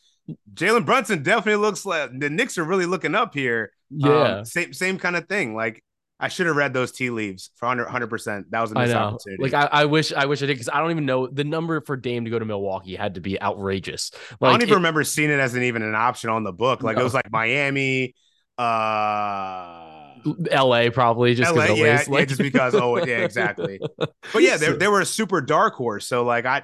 Jalen 0.53 0.85
Brunson 0.85 1.23
definitely 1.23 1.61
looks 1.61 1.85
like 1.85 2.17
the 2.17 2.29
Knicks 2.29 2.57
are 2.57 2.63
really 2.63 2.85
looking 2.85 3.15
up 3.15 3.33
here. 3.33 3.71
Yeah, 3.89 4.37
um, 4.37 4.45
same 4.45 4.73
same 4.73 4.97
kind 4.97 5.15
of 5.15 5.27
thing. 5.27 5.55
Like 5.55 5.83
I 6.21 6.27
should 6.27 6.45
have 6.45 6.55
read 6.55 6.73
those 6.73 6.91
tea 6.91 7.09
leaves 7.09 7.49
for 7.55 7.67
100 7.67 8.07
percent. 8.07 8.51
That 8.51 8.61
was 8.61 8.71
a 8.71 8.75
missed 8.75 8.93
opportunity. 8.93 9.41
Like 9.41 9.53
I, 9.53 9.81
I, 9.81 9.85
wish 9.85 10.13
I 10.13 10.25
wish 10.25 10.43
I 10.43 10.45
did 10.45 10.53
because 10.53 10.69
I 10.69 10.79
don't 10.79 10.91
even 10.91 11.05
know 11.05 11.25
the 11.25 11.43
number 11.43 11.81
for 11.81 11.97
Dame 11.97 12.25
to 12.25 12.29
go 12.29 12.37
to 12.37 12.45
Milwaukee 12.45 12.95
had 12.95 13.15
to 13.15 13.21
be 13.21 13.41
outrageous. 13.41 14.11
Like, 14.39 14.49
I 14.49 14.51
don't 14.51 14.61
even 14.61 14.73
it, 14.73 14.75
remember 14.75 15.03
seeing 15.03 15.31
it 15.31 15.39
as 15.39 15.55
an 15.55 15.63
even 15.63 15.81
an 15.81 15.95
option 15.95 16.29
on 16.29 16.43
the 16.43 16.53
book. 16.53 16.83
Like 16.83 16.95
no. 16.95 17.01
it 17.01 17.03
was 17.03 17.15
like 17.15 17.31
Miami, 17.31 18.13
uh 18.57 19.87
LA 20.23 20.89
probably 20.91 21.33
just 21.33 21.55
LA, 21.55 21.65
yeah, 21.65 22.03
like... 22.07 22.07
yeah, 22.07 22.25
just 22.25 22.41
because 22.41 22.75
oh 22.75 22.97
yeah 22.97 23.17
exactly. 23.19 23.79
But 23.97 24.43
yeah, 24.43 24.57
they, 24.57 24.71
they 24.73 24.87
were 24.87 25.01
a 25.01 25.05
super 25.05 25.41
dark 25.41 25.73
horse. 25.73 26.07
So 26.07 26.23
like 26.23 26.45
I 26.45 26.63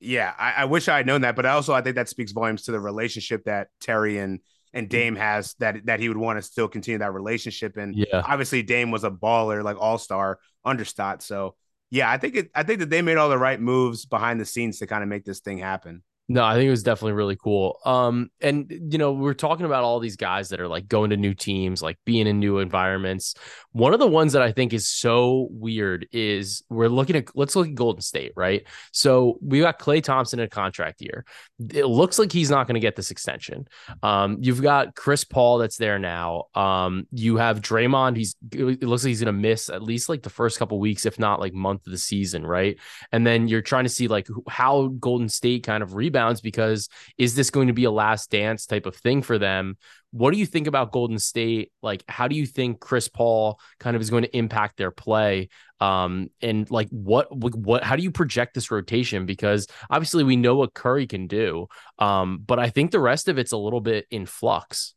yeah, 0.00 0.32
I, 0.38 0.52
I, 0.52 0.64
wish 0.66 0.88
I 0.88 0.98
had 0.98 1.06
known 1.06 1.22
that, 1.22 1.36
but 1.36 1.46
I 1.46 1.50
also 1.50 1.72
I 1.72 1.80
think 1.80 1.96
that 1.96 2.08
speaks 2.08 2.32
volumes 2.32 2.62
to 2.62 2.72
the 2.72 2.80
relationship 2.80 3.44
that 3.44 3.68
Terry 3.80 4.18
and 4.18 4.40
and 4.72 4.86
mm-hmm. 4.86 4.90
Dame 4.90 5.16
has 5.16 5.54
that 5.54 5.86
that 5.86 6.00
he 6.00 6.08
would 6.08 6.18
want 6.18 6.38
to 6.38 6.42
still 6.42 6.68
continue 6.68 6.98
that 6.98 7.14
relationship. 7.14 7.76
And 7.76 7.94
yeah, 7.96 8.22
obviously 8.24 8.62
Dame 8.62 8.90
was 8.90 9.04
a 9.04 9.10
baller, 9.10 9.62
like 9.64 9.78
all 9.80 9.98
star 9.98 10.38
under 10.64 10.84
Stotts. 10.84 11.24
So 11.24 11.56
yeah, 11.90 12.10
I 12.10 12.18
think 12.18 12.36
it. 12.36 12.50
I 12.54 12.62
think 12.62 12.80
that 12.80 12.90
they 12.90 13.02
made 13.02 13.16
all 13.16 13.28
the 13.28 13.38
right 13.38 13.60
moves 13.60 14.04
behind 14.04 14.40
the 14.40 14.44
scenes 14.44 14.78
to 14.80 14.86
kind 14.86 15.02
of 15.02 15.08
make 15.08 15.24
this 15.24 15.40
thing 15.40 15.58
happen. 15.58 16.02
No, 16.28 16.44
I 16.44 16.54
think 16.54 16.66
it 16.66 16.70
was 16.70 16.82
definitely 16.82 17.12
really 17.12 17.36
cool. 17.36 17.78
Um, 17.84 18.30
and 18.40 18.68
you 18.90 18.98
know, 18.98 19.12
we're 19.12 19.32
talking 19.32 19.64
about 19.64 19.84
all 19.84 20.00
these 20.00 20.16
guys 20.16 20.48
that 20.48 20.60
are 20.60 20.66
like 20.66 20.88
going 20.88 21.10
to 21.10 21.16
new 21.16 21.34
teams, 21.34 21.82
like 21.82 21.98
being 22.04 22.26
in 22.26 22.40
new 22.40 22.58
environments. 22.58 23.34
One 23.70 23.94
of 23.94 24.00
the 24.00 24.08
ones 24.08 24.32
that 24.32 24.42
I 24.42 24.50
think 24.50 24.72
is 24.72 24.88
so 24.88 25.46
weird 25.52 26.08
is 26.10 26.64
we're 26.68 26.88
looking 26.88 27.14
at 27.14 27.28
let's 27.36 27.54
look 27.54 27.68
at 27.68 27.76
Golden 27.76 28.00
State, 28.02 28.32
right? 28.34 28.66
So 28.90 29.38
we 29.40 29.60
got 29.60 29.78
Klay 29.78 30.02
Thompson 30.02 30.40
in 30.40 30.46
a 30.46 30.48
contract 30.48 31.00
year. 31.00 31.24
It 31.60 31.86
looks 31.86 32.18
like 32.18 32.32
he's 32.32 32.50
not 32.50 32.66
going 32.66 32.74
to 32.74 32.80
get 32.80 32.96
this 32.96 33.12
extension. 33.12 33.68
Um, 34.02 34.38
you've 34.40 34.62
got 34.62 34.96
Chris 34.96 35.22
Paul 35.22 35.58
that's 35.58 35.76
there 35.76 36.00
now. 36.00 36.46
Um, 36.56 37.06
you 37.12 37.36
have 37.36 37.60
Draymond. 37.60 38.16
He's 38.16 38.34
it 38.50 38.82
looks 38.82 39.04
like 39.04 39.10
he's 39.10 39.22
going 39.22 39.32
to 39.32 39.40
miss 39.40 39.68
at 39.70 39.80
least 39.80 40.08
like 40.08 40.24
the 40.24 40.30
first 40.30 40.58
couple 40.58 40.80
weeks, 40.80 41.06
if 41.06 41.20
not 41.20 41.38
like 41.38 41.54
month 41.54 41.86
of 41.86 41.92
the 41.92 41.98
season, 41.98 42.44
right? 42.44 42.78
And 43.12 43.24
then 43.24 43.46
you're 43.46 43.62
trying 43.62 43.84
to 43.84 43.90
see 43.90 44.08
like 44.08 44.26
how 44.48 44.88
Golden 44.88 45.28
State 45.28 45.62
kind 45.62 45.84
of 45.84 45.94
rebounds 45.94 46.15
rebounds 46.16 46.40
because 46.40 46.88
is 47.18 47.34
this 47.34 47.50
going 47.50 47.68
to 47.68 47.72
be 47.72 47.84
a 47.84 47.90
last 47.90 48.30
dance 48.30 48.66
type 48.66 48.86
of 48.86 48.96
thing 48.96 49.22
for 49.22 49.38
them? 49.38 49.76
What 50.12 50.32
do 50.32 50.38
you 50.38 50.46
think 50.46 50.66
about 50.66 50.92
Golden 50.92 51.18
State? 51.18 51.72
Like, 51.82 52.02
how 52.08 52.26
do 52.26 52.36
you 52.36 52.46
think 52.46 52.80
Chris 52.80 53.08
Paul 53.08 53.60
kind 53.78 53.96
of 53.96 54.02
is 54.02 54.08
going 54.08 54.22
to 54.22 54.36
impact 54.36 54.78
their 54.78 54.90
play? 54.90 55.48
Um, 55.80 56.30
and 56.40 56.70
like, 56.70 56.88
what, 56.88 57.28
what, 57.36 57.84
how 57.84 57.96
do 57.96 58.02
you 58.02 58.10
project 58.10 58.54
this 58.54 58.70
rotation? 58.70 59.26
Because 59.26 59.66
obviously 59.90 60.24
we 60.24 60.36
know 60.36 60.56
what 60.56 60.72
Curry 60.72 61.06
can 61.06 61.26
do, 61.26 61.66
um, 61.98 62.42
but 62.44 62.58
I 62.58 62.70
think 62.70 62.90
the 62.90 63.00
rest 63.00 63.28
of 63.28 63.36
it's 63.38 63.52
a 63.52 63.58
little 63.58 63.82
bit 63.82 64.06
in 64.10 64.24
flux. 64.24 64.94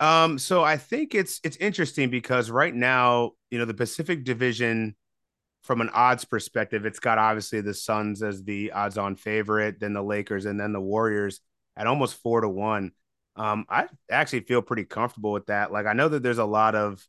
Um, 0.00 0.38
so 0.38 0.64
I 0.64 0.76
think 0.76 1.14
it's 1.14 1.40
it's 1.44 1.56
interesting 1.58 2.10
because 2.10 2.50
right 2.50 2.74
now, 2.74 3.32
you 3.50 3.58
know, 3.58 3.64
the 3.64 3.74
Pacific 3.74 4.24
Division 4.24 4.96
from 5.64 5.80
an 5.80 5.90
odds 5.92 6.24
perspective, 6.24 6.86
it's 6.86 7.00
got 7.00 7.18
obviously 7.18 7.60
the 7.60 7.74
Suns 7.74 8.22
as 8.22 8.44
the 8.44 8.72
odds 8.72 8.98
on 8.98 9.16
favorite, 9.16 9.80
then 9.80 9.94
the 9.94 10.02
Lakers, 10.02 10.44
and 10.46 10.60
then 10.60 10.72
the 10.72 10.80
Warriors 10.80 11.40
at 11.76 11.86
almost 11.86 12.16
four 12.22 12.40
to 12.42 12.48
one. 12.48 12.92
Um, 13.36 13.66
I 13.68 13.86
actually 14.10 14.40
feel 14.40 14.62
pretty 14.62 14.84
comfortable 14.84 15.32
with 15.32 15.46
that. 15.46 15.72
Like 15.72 15.86
I 15.86 15.92
know 15.92 16.08
that 16.08 16.22
there's 16.22 16.38
a 16.38 16.44
lot 16.44 16.74
of 16.74 17.04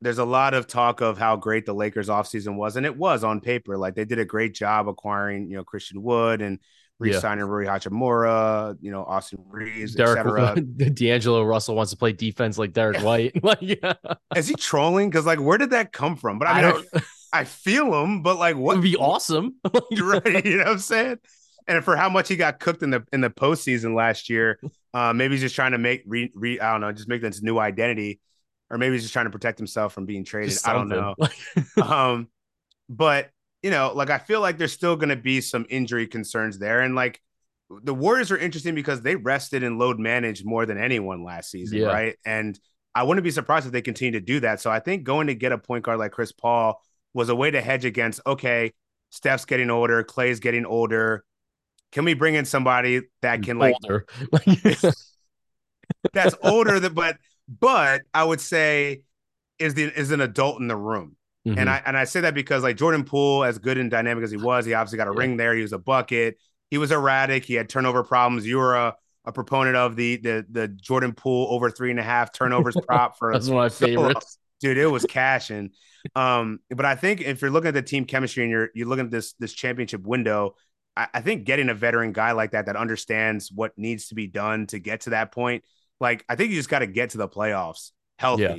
there's 0.00 0.18
a 0.18 0.24
lot 0.24 0.52
of 0.52 0.66
talk 0.66 1.00
of 1.00 1.16
how 1.16 1.36
great 1.36 1.64
the 1.64 1.74
Lakers 1.74 2.08
offseason 2.08 2.56
was, 2.56 2.76
and 2.76 2.84
it 2.84 2.96
was 2.96 3.22
on 3.22 3.40
paper. 3.40 3.78
Like 3.78 3.94
they 3.94 4.04
did 4.04 4.18
a 4.18 4.24
great 4.24 4.54
job 4.54 4.88
acquiring, 4.88 5.48
you 5.48 5.56
know, 5.56 5.62
Christian 5.62 6.02
Wood 6.02 6.42
and 6.42 6.58
re-signing 6.98 7.44
yeah. 7.44 7.50
Rui 7.50 7.66
Hachimura, 7.66 8.76
you 8.80 8.90
know, 8.90 9.04
Austin 9.04 9.44
Reaves, 9.48 9.94
Derek 9.94 10.24
D'Angelo 10.94 11.42
Russell 11.44 11.74
wants 11.74 11.90
to 11.92 11.98
play 11.98 12.12
defense 12.12 12.58
like 12.58 12.72
Derrick 12.72 13.02
White. 13.02 13.42
like, 13.44 13.58
yeah. 13.60 13.94
Is 14.34 14.48
he 14.48 14.54
trolling? 14.54 15.10
Because 15.10 15.26
like, 15.26 15.40
where 15.40 15.58
did 15.58 15.70
that 15.70 15.92
come 15.92 16.16
from? 16.16 16.38
But 16.38 16.48
I, 16.48 16.72
mean, 16.72 16.84
I, 16.94 17.00
I 17.32 17.44
feel 17.44 18.02
him, 18.02 18.22
but 18.22 18.38
like, 18.38 18.56
what 18.56 18.76
would 18.76 18.82
be 18.82 18.96
awesome? 18.96 19.56
right? 20.00 20.44
You 20.44 20.58
know 20.58 20.64
what 20.64 20.72
I'm 20.72 20.78
saying? 20.78 21.18
And 21.66 21.84
for 21.84 21.96
how 21.96 22.08
much 22.08 22.28
he 22.28 22.36
got 22.36 22.60
cooked 22.60 22.82
in 22.82 22.90
the 22.90 23.04
in 23.12 23.20
the 23.20 23.30
postseason 23.30 23.94
last 23.94 24.28
year, 24.28 24.60
uh, 24.94 25.12
maybe 25.12 25.34
he's 25.34 25.42
just 25.42 25.54
trying 25.54 25.72
to 25.72 25.78
make 25.78 26.02
re, 26.06 26.30
re 26.34 26.60
I 26.60 26.72
don't 26.72 26.80
know, 26.80 26.92
just 26.92 27.08
make 27.08 27.22
this 27.22 27.42
new 27.42 27.58
identity, 27.58 28.20
or 28.68 28.78
maybe 28.78 28.94
he's 28.94 29.02
just 29.02 29.12
trying 29.12 29.26
to 29.26 29.30
protect 29.30 29.58
himself 29.58 29.92
from 29.92 30.04
being 30.04 30.24
traded. 30.24 30.58
I 30.64 30.72
don't 30.72 30.88
know. 30.88 31.14
um, 31.82 32.28
but 32.88 33.30
you 33.62 33.70
know, 33.70 33.92
like 33.94 34.10
I 34.10 34.18
feel 34.18 34.40
like 34.40 34.58
there's 34.58 34.72
still 34.72 34.96
going 34.96 35.10
to 35.10 35.16
be 35.16 35.40
some 35.40 35.66
injury 35.70 36.08
concerns 36.08 36.58
there, 36.58 36.80
and 36.80 36.96
like 36.96 37.20
the 37.82 37.94
Warriors 37.94 38.30
are 38.30 38.38
interesting 38.38 38.74
because 38.74 39.00
they 39.00 39.16
rested 39.16 39.62
and 39.62 39.78
load 39.78 39.98
managed 39.98 40.44
more 40.44 40.66
than 40.66 40.78
anyone 40.78 41.24
last 41.24 41.50
season, 41.50 41.78
yeah. 41.78 41.86
right? 41.86 42.16
And 42.24 42.58
I 42.94 43.04
wouldn't 43.04 43.24
be 43.24 43.30
surprised 43.30 43.66
if 43.66 43.72
they 43.72 43.82
continue 43.82 44.12
to 44.12 44.20
do 44.20 44.40
that. 44.40 44.60
So 44.60 44.70
I 44.70 44.80
think 44.80 45.04
going 45.04 45.28
to 45.28 45.34
get 45.34 45.52
a 45.52 45.58
point 45.58 45.84
guard 45.84 45.98
like 45.98 46.12
Chris 46.12 46.32
Paul 46.32 46.82
was 47.14 47.28
a 47.28 47.34
way 47.34 47.50
to 47.50 47.60
hedge 47.60 47.84
against 47.84 48.20
okay, 48.26 48.72
Steph's 49.10 49.44
getting 49.44 49.70
older, 49.70 50.02
Clay's 50.02 50.40
getting 50.40 50.66
older. 50.66 51.24
Can 51.90 52.04
we 52.04 52.14
bring 52.14 52.34
in 52.34 52.44
somebody 52.44 53.02
that 53.20 53.42
can 53.42 53.58
like 53.58 53.74
that's 56.12 56.34
older 56.42 56.80
than 56.80 56.94
but 56.94 57.18
but 57.48 58.02
I 58.14 58.24
would 58.24 58.40
say 58.40 59.02
is 59.58 59.74
the 59.74 59.84
is 59.84 60.10
an 60.10 60.20
adult 60.20 60.60
in 60.60 60.68
the 60.68 60.76
room. 60.76 61.16
Mm-hmm. 61.46 61.58
And 61.58 61.70
I 61.70 61.82
and 61.84 61.96
I 61.96 62.04
say 62.04 62.20
that 62.20 62.34
because 62.34 62.62
like 62.62 62.76
Jordan 62.76 63.04
Poole, 63.04 63.44
as 63.44 63.58
good 63.58 63.78
and 63.78 63.90
dynamic 63.90 64.24
as 64.24 64.30
he 64.30 64.36
was, 64.36 64.64
he 64.64 64.74
obviously 64.74 64.96
got 64.96 65.08
a 65.08 65.12
yeah. 65.12 65.18
ring 65.18 65.36
there. 65.36 65.54
He 65.54 65.62
was 65.62 65.72
a 65.72 65.78
bucket. 65.78 66.38
He 66.70 66.78
was 66.78 66.92
erratic. 66.92 67.44
He 67.44 67.54
had 67.54 67.68
turnover 67.68 68.02
problems. 68.02 68.46
You 68.46 68.58
were 68.58 68.74
a 68.74 68.96
a 69.24 69.32
proponent 69.32 69.76
of 69.76 69.96
the 69.96 70.16
the 70.16 70.46
the 70.50 70.68
Jordan 70.68 71.12
Poole 71.12 71.48
over 71.50 71.70
three 71.70 71.90
and 71.90 72.00
a 72.00 72.02
half 72.02 72.32
turnovers 72.32 72.76
prop 72.86 73.18
for 73.18 73.32
that's 73.32 73.48
one 73.48 73.66
of 73.66 73.72
my 73.72 73.86
favorites. 73.86 74.38
Dude, 74.62 74.78
it 74.78 74.86
was 74.86 75.04
cashing. 75.04 75.70
Um, 76.16 76.60
but 76.70 76.84
I 76.86 76.94
think 76.94 77.20
if 77.20 77.42
you're 77.42 77.50
looking 77.50 77.68
at 77.68 77.74
the 77.74 77.82
team 77.82 78.04
chemistry 78.04 78.42
and 78.44 78.50
you're 78.50 78.70
you're 78.74 78.88
looking 78.88 79.06
at 79.06 79.10
this 79.10 79.34
this 79.34 79.52
championship 79.52 80.02
window, 80.02 80.54
I, 80.96 81.08
I 81.14 81.20
think 81.20 81.44
getting 81.44 81.68
a 81.68 81.74
veteran 81.74 82.12
guy 82.12 82.32
like 82.32 82.52
that 82.52 82.66
that 82.66 82.76
understands 82.76 83.50
what 83.52 83.72
needs 83.76 84.08
to 84.08 84.14
be 84.14 84.26
done 84.26 84.66
to 84.68 84.78
get 84.78 85.02
to 85.02 85.10
that 85.10 85.32
point, 85.32 85.64
like 86.00 86.24
I 86.28 86.36
think 86.36 86.50
you 86.50 86.56
just 86.56 86.68
got 86.68 86.80
to 86.80 86.86
get 86.86 87.10
to 87.10 87.18
the 87.18 87.28
playoffs 87.28 87.90
healthy. 88.18 88.42
Yeah. 88.42 88.56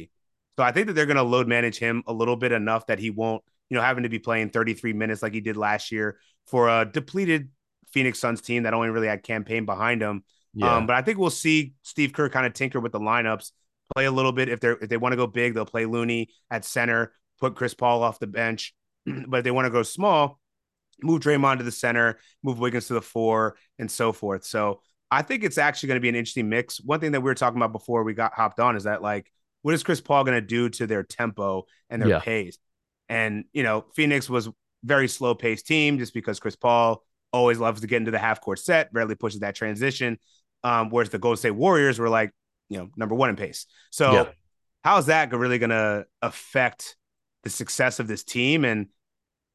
So 0.58 0.64
I 0.64 0.72
think 0.72 0.88
that 0.88 0.94
they're 0.94 1.08
going 1.08 1.18
to 1.18 1.24
load 1.24 1.48
manage 1.48 1.80
him 1.80 2.04
a 2.06 2.14
little 2.14 2.36
bit 2.36 2.52
enough 2.52 2.88
that 2.88 3.00
he 3.00 3.10
won't, 3.10 3.44
you 3.70 3.78
know, 3.78 3.82
having 3.82 4.04
to 4.04 4.10
be 4.10 4.20
playing 4.20 4.50
33 4.50 4.94
minutes 4.94 5.24
like 5.24 5.34
he 5.34 5.42
did 5.42 5.58
last 5.58 5.92
year 5.92 6.20
for 6.46 6.70
a 6.70 6.86
depleted 6.86 7.50
Phoenix 7.92 8.20
Suns 8.20 8.42
team 8.42 8.64
that 8.64 8.74
only 8.74 8.90
really 8.90 9.08
had 9.08 9.24
Cam 9.24 9.44
Payne 9.44 9.66
behind 9.66 10.02
him. 10.02 10.24
Yeah. 10.54 10.76
Um, 10.76 10.86
but 10.86 10.96
I 10.96 11.02
think 11.02 11.18
we'll 11.18 11.32
see 11.32 11.74
Steve 11.82 12.14
Kerr 12.14 12.30
kind 12.30 12.46
of 12.46 12.54
tinker 12.54 12.80
with 12.80 12.92
the 12.92 13.00
lineups, 13.00 13.52
play 13.94 14.06
a 14.06 14.12
little 14.12 14.32
bit. 14.32 14.50
If 14.50 14.60
they're 14.60 14.78
if 14.78 14.90
they 14.90 14.98
want 14.98 15.14
to 15.14 15.18
go 15.18 15.28
big, 15.28 15.54
they'll 15.54 15.66
play 15.66 15.86
Looney 15.86 16.30
at 16.50 16.66
center, 16.66 17.14
put 17.40 17.56
Chris 17.56 17.74
Paul 17.74 18.04
off 18.04 18.20
the 18.20 18.28
bench. 18.28 18.74
but 19.06 19.40
if 19.40 19.44
they 19.44 19.52
want 19.52 19.66
to 19.66 19.72
go 19.72 19.84
small, 19.84 20.40
move 21.02 21.22
Draymond 21.22 21.60
to 21.60 21.64
the 21.64 21.72
center, 21.72 22.20
move 22.44 22.60
Wiggins 22.60 22.88
to 22.88 22.94
the 22.94 23.02
four, 23.02 23.56
and 23.80 23.90
so 23.90 24.12
forth. 24.12 24.46
So 24.46 24.82
I 25.12 25.22
think 25.22 25.44
it's 25.44 25.58
actually 25.58 25.88
going 25.88 25.98
to 25.98 26.02
be 26.02 26.10
an 26.10 26.16
interesting 26.16 26.50
mix. 26.50 26.82
One 26.82 27.00
thing 27.00 27.12
that 27.12 27.22
we 27.22 27.26
were 27.26 27.36
talking 27.36 27.58
about 27.58 27.72
before 27.72 28.04
we 28.04 28.14
got 28.14 28.34
hopped 28.34 28.60
on 28.60 28.76
is 28.76 28.86
that 28.86 29.02
like, 29.02 29.32
what 29.62 29.74
is 29.74 29.84
Chris 29.84 30.02
Paul 30.02 30.24
going 30.24 30.36
to 30.36 30.46
do 30.46 30.70
to 30.70 30.88
their 30.88 31.04
tempo 31.04 31.66
and 31.90 32.02
their 32.02 32.10
yeah. 32.10 32.20
pace? 32.20 32.58
And 33.10 33.46
you 33.54 33.64
know, 33.64 33.86
Phoenix 33.96 34.30
was 34.30 34.50
very 34.84 35.08
slow 35.08 35.36
paced 35.36 35.68
team 35.68 35.98
just 35.98 36.14
because 36.14 36.40
Chris 36.40 36.56
Paul 36.56 37.04
always 37.32 37.58
loves 37.58 37.82
to 37.82 37.88
get 37.88 37.98
into 37.98 38.12
the 38.12 38.20
half 38.20 38.42
court 38.42 38.60
set, 38.60 38.90
rarely 38.92 39.16
pushes 39.16 39.40
that 39.42 39.56
transition. 39.56 40.18
Um, 40.64 40.90
whereas 40.90 41.10
the 41.10 41.20
Golden 41.20 41.38
State 41.38 41.52
Warriors 41.52 42.00
were 42.00 42.10
like, 42.10 42.32
you 42.74 42.80
know, 42.80 42.90
number 42.98 43.16
one 43.16 43.30
in 43.30 43.36
pace. 43.36 43.66
So 43.92 44.12
yeah. 44.12 44.26
how 44.84 44.98
is 44.98 45.06
that 45.06 45.32
really 45.32 45.60
going 45.60 45.70
to 45.70 46.06
affect 46.22 46.96
the 47.44 47.50
success 47.50 48.00
of 48.00 48.08
this 48.08 48.24
team? 48.24 48.66
And 48.66 48.88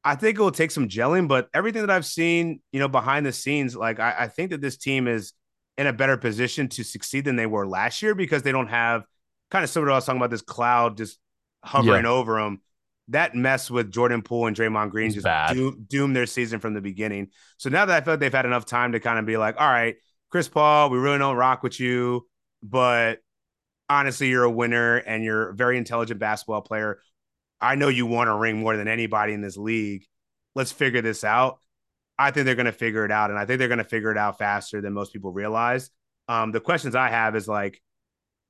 I 0.04 0.14
think 0.14 0.38
it 0.38 0.40
will 0.40 0.50
take 0.52 0.70
some 0.70 0.88
gelling, 0.88 1.28
but 1.28 1.48
everything 1.52 1.82
that 1.82 1.90
I've 1.90 2.06
seen, 2.06 2.60
you 2.72 2.80
know, 2.80 2.88
behind 2.88 3.26
the 3.26 3.32
scenes, 3.32 3.76
like 3.76 4.00
I, 4.00 4.14
I 4.20 4.28
think 4.28 4.50
that 4.50 4.60
this 4.60 4.76
team 4.76 5.08
is 5.08 5.32
in 5.76 5.86
a 5.86 5.92
better 5.92 6.16
position 6.16 6.68
to 6.68 6.84
succeed 6.84 7.24
than 7.24 7.36
they 7.36 7.46
were 7.46 7.66
last 7.66 8.02
year 8.02 8.14
because 8.14 8.42
they 8.42 8.52
don't 8.52 8.68
have 8.68 9.04
kind 9.50 9.64
of 9.64 9.70
similar 9.70 9.90
to 9.90 9.92
I 9.94 9.96
was 9.96 10.06
talking 10.06 10.20
about 10.20 10.30
this 10.30 10.42
cloud 10.42 10.96
just 10.96 11.18
hovering 11.64 12.04
yeah. 12.04 12.10
over 12.10 12.40
them. 12.40 12.60
That 13.08 13.34
mess 13.34 13.70
with 13.70 13.90
Jordan 13.90 14.22
Poole 14.22 14.46
and 14.46 14.56
Draymond 14.56 14.90
Green 14.90 15.10
just 15.10 15.26
doom, 15.54 15.86
doomed 15.88 16.14
their 16.14 16.26
season 16.26 16.60
from 16.60 16.74
the 16.74 16.82
beginning. 16.82 17.28
So 17.56 17.70
now 17.70 17.86
that 17.86 18.02
I 18.02 18.04
feel 18.04 18.14
like 18.14 18.20
they've 18.20 18.32
had 18.32 18.44
enough 18.44 18.66
time 18.66 18.92
to 18.92 19.00
kind 19.00 19.18
of 19.18 19.24
be 19.24 19.38
like, 19.38 19.58
all 19.58 19.68
right, 19.68 19.96
Chris 20.30 20.48
Paul, 20.48 20.90
we 20.90 20.98
really 20.98 21.18
don't 21.18 21.36
rock 21.36 21.62
with 21.62 21.80
you, 21.80 22.26
but 22.62 23.18
honestly, 23.88 24.28
you're 24.28 24.44
a 24.44 24.50
winner 24.50 24.96
and 24.96 25.24
you're 25.24 25.50
a 25.50 25.54
very 25.54 25.78
intelligent 25.78 26.20
basketball 26.20 26.62
player. 26.62 27.00
I 27.60 27.74
know 27.74 27.88
you 27.88 28.06
want 28.06 28.30
a 28.30 28.34
ring 28.34 28.58
more 28.58 28.76
than 28.76 28.88
anybody 28.88 29.32
in 29.32 29.40
this 29.40 29.56
league. 29.56 30.04
Let's 30.54 30.72
figure 30.72 31.02
this 31.02 31.24
out. 31.24 31.58
I 32.18 32.30
think 32.30 32.46
they're 32.46 32.54
going 32.54 32.66
to 32.66 32.72
figure 32.72 33.04
it 33.04 33.12
out, 33.12 33.30
and 33.30 33.38
I 33.38 33.46
think 33.46 33.58
they're 33.58 33.68
going 33.68 33.78
to 33.78 33.84
figure 33.84 34.10
it 34.10 34.18
out 34.18 34.38
faster 34.38 34.80
than 34.80 34.92
most 34.92 35.12
people 35.12 35.32
realize. 35.32 35.90
Um, 36.26 36.50
the 36.50 36.60
questions 36.60 36.94
I 36.94 37.08
have 37.10 37.36
is 37.36 37.46
like, 37.46 37.80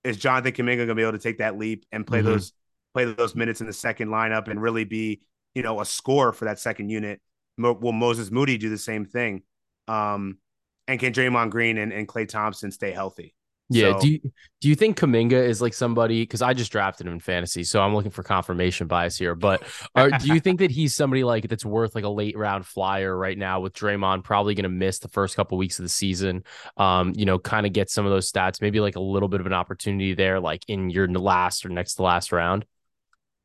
is 0.05 0.17
Jonathan 0.17 0.53
Kuminga 0.53 0.77
going 0.77 0.89
to 0.89 0.95
be 0.95 1.03
able 1.03 1.13
to 1.13 1.19
take 1.19 1.39
that 1.39 1.59
leap 1.59 1.85
and 1.93 2.07
play 2.07 2.21
mm-hmm. 2.21 2.29
those 2.29 2.53
play 2.95 3.05
those 3.05 3.35
minutes 3.35 3.61
in 3.61 3.67
the 3.67 3.73
second 3.73 4.09
lineup 4.09 4.49
and 4.49 4.61
really 4.61 4.85
be, 4.85 5.21
you 5.55 5.63
know, 5.63 5.81
a 5.81 5.85
score 5.85 6.33
for 6.33 6.47
that 6.47 6.59
second 6.59 6.89
unit? 6.89 7.21
Will 7.59 7.93
Moses 7.93 8.31
Moody 8.31 8.57
do 8.57 8.71
the 8.71 8.79
same 8.79 9.05
thing? 9.05 9.43
Um, 9.87 10.39
and 10.87 10.99
can 10.99 11.13
Draymond 11.13 11.51
Green 11.51 11.77
and, 11.77 11.93
and 11.93 12.09
Klay 12.09 12.27
Thompson 12.27 12.71
stay 12.71 12.93
healthy? 12.93 13.35
Yeah. 13.71 13.93
So, 13.93 14.01
do 14.01 14.09
you 14.09 14.21
do 14.61 14.69
you 14.69 14.75
think 14.75 14.99
Kuminga 14.99 15.33
is 15.33 15.61
like 15.61 15.75
somebody? 15.75 16.23
Because 16.23 16.43
I 16.43 16.55
just 16.55 16.73
drafted 16.73 17.07
him 17.07 17.13
in 17.13 17.21
fantasy, 17.21 17.65
so 17.65 17.81
I'm 17.81 17.95
looking 17.95 18.11
for 18.11 18.23
confirmation 18.23 18.87
bias 18.87 19.17
here. 19.17 19.35
But 19.35 19.63
are, 19.95 20.11
do 20.11 20.33
you 20.33 20.41
think 20.41 20.61
that 20.61 20.71
he's 20.71 20.95
somebody 20.95 21.23
like 21.23 21.49
that's 21.49 21.65
worth 21.65 21.95
like 21.95 22.05
a 22.05 22.09
late 22.09 22.37
round 22.37 22.67
flyer 22.67 23.17
right 23.17 23.37
now 23.37 23.61
with 23.61 23.75
Draymond 23.75 24.25
probably 24.25 24.55
going 24.55 24.65
to 24.65 24.71
miss 24.71 25.01
the 25.01 25.09
first 25.09 25.37
couple 25.37 25.59
weeks 25.59 25.79
of 25.79 25.85
the 25.85 25.91
season? 25.91 26.45
Um, 26.77 27.13
you 27.15 27.27
know, 27.27 27.39
kind 27.39 27.67
of 27.67 27.73
get 27.73 27.91
some 27.91 28.07
of 28.07 28.11
those 28.11 28.31
stats, 28.31 28.63
maybe 28.63 28.81
like 28.81 28.97
a 28.97 29.01
little 29.01 29.29
bit 29.29 29.41
of 29.41 29.47
an 29.47 29.53
opportunity 29.53 30.15
there, 30.15 30.41
like 30.41 30.65
in 30.67 30.89
your 30.89 31.07
last 31.07 31.67
or 31.67 31.69
next 31.69 31.97
to 31.97 32.03
last 32.03 32.33
round. 32.33 32.65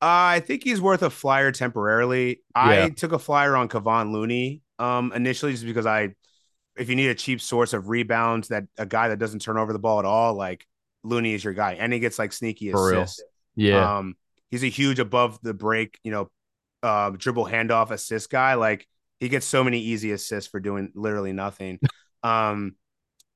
Uh, 0.02 0.36
I 0.36 0.40
think 0.40 0.64
he's 0.64 0.82
worth 0.82 1.04
a 1.04 1.10
flyer 1.10 1.52
temporarily. 1.52 2.42
Yeah. 2.56 2.86
I 2.86 2.90
took 2.90 3.12
a 3.12 3.20
flyer 3.20 3.56
on 3.56 3.68
Kevon 3.68 4.12
Looney 4.12 4.62
um 4.80 5.14
initially 5.14 5.52
just 5.52 5.66
because 5.66 5.86
I 5.86 6.16
if 6.78 6.90
you 6.90 6.96
need 6.96 7.10
a 7.10 7.16
cheap 7.16 7.42
source 7.42 7.74
of 7.74 7.90
rebounds, 7.90 8.48
that 8.50 8.66
a 8.78 8.86
guy 8.86 9.10
that 9.10 9.20
doesn't 9.20 9.42
turn 9.42 9.58
over 9.58 9.74
the 9.74 9.80
ball 9.80 10.00
at 10.00 10.06
all, 10.06 10.34
like 10.34 10.66
Looney 11.04 11.34
is 11.34 11.44
your 11.44 11.54
guy, 11.54 11.74
and 11.74 11.92
he 11.94 12.00
gets 12.00 12.18
like 12.18 12.34
sneaky 12.34 12.72
assists. 12.72 13.22
Yeah, 13.56 13.98
um, 13.98 14.16
he's 14.50 14.64
a 14.64 14.70
huge 14.70 15.00
above 15.00 15.40
the 15.42 15.54
break, 15.54 16.00
you 16.04 16.12
know, 16.12 16.30
uh, 16.82 17.12
dribble 17.12 17.46
handoff 17.46 17.92
assist 17.92 18.30
guy. 18.30 18.56
Like 18.56 18.88
he 19.20 19.30
gets 19.30 19.46
so 19.46 19.64
many 19.64 19.80
easy 19.80 20.12
assists 20.12 20.50
for 20.50 20.60
doing 20.60 20.92
literally 20.96 21.34
nothing. 21.34 21.80
um, 22.24 22.76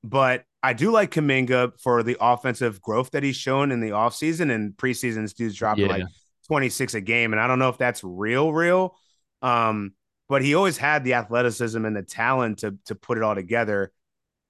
but 0.04 0.44
I 0.62 0.72
do 0.72 0.90
like 0.90 1.12
Kuminga 1.12 1.80
for 1.80 2.02
the 2.02 2.16
offensive 2.20 2.80
growth 2.80 3.10
that 3.12 3.22
he's 3.22 3.36
shown 3.36 3.72
in 3.72 3.80
the 3.80 3.90
offseason 3.90 4.52
and 4.52 4.76
preseason's 4.76 5.32
dudes 5.32 5.54
dropping 5.54 5.86
yeah. 5.86 5.92
like 5.92 6.04
26 6.48 6.94
a 6.94 7.00
game. 7.00 7.32
And 7.32 7.40
I 7.40 7.46
don't 7.46 7.58
know 7.58 7.68
if 7.68 7.78
that's 7.78 8.02
real, 8.02 8.52
real. 8.52 8.96
Um, 9.42 9.92
but 10.28 10.42
he 10.42 10.54
always 10.54 10.76
had 10.76 11.04
the 11.04 11.14
athleticism 11.14 11.84
and 11.84 11.96
the 11.96 12.02
talent 12.02 12.58
to 12.58 12.76
to 12.86 12.94
put 12.94 13.18
it 13.18 13.24
all 13.24 13.34
together. 13.34 13.92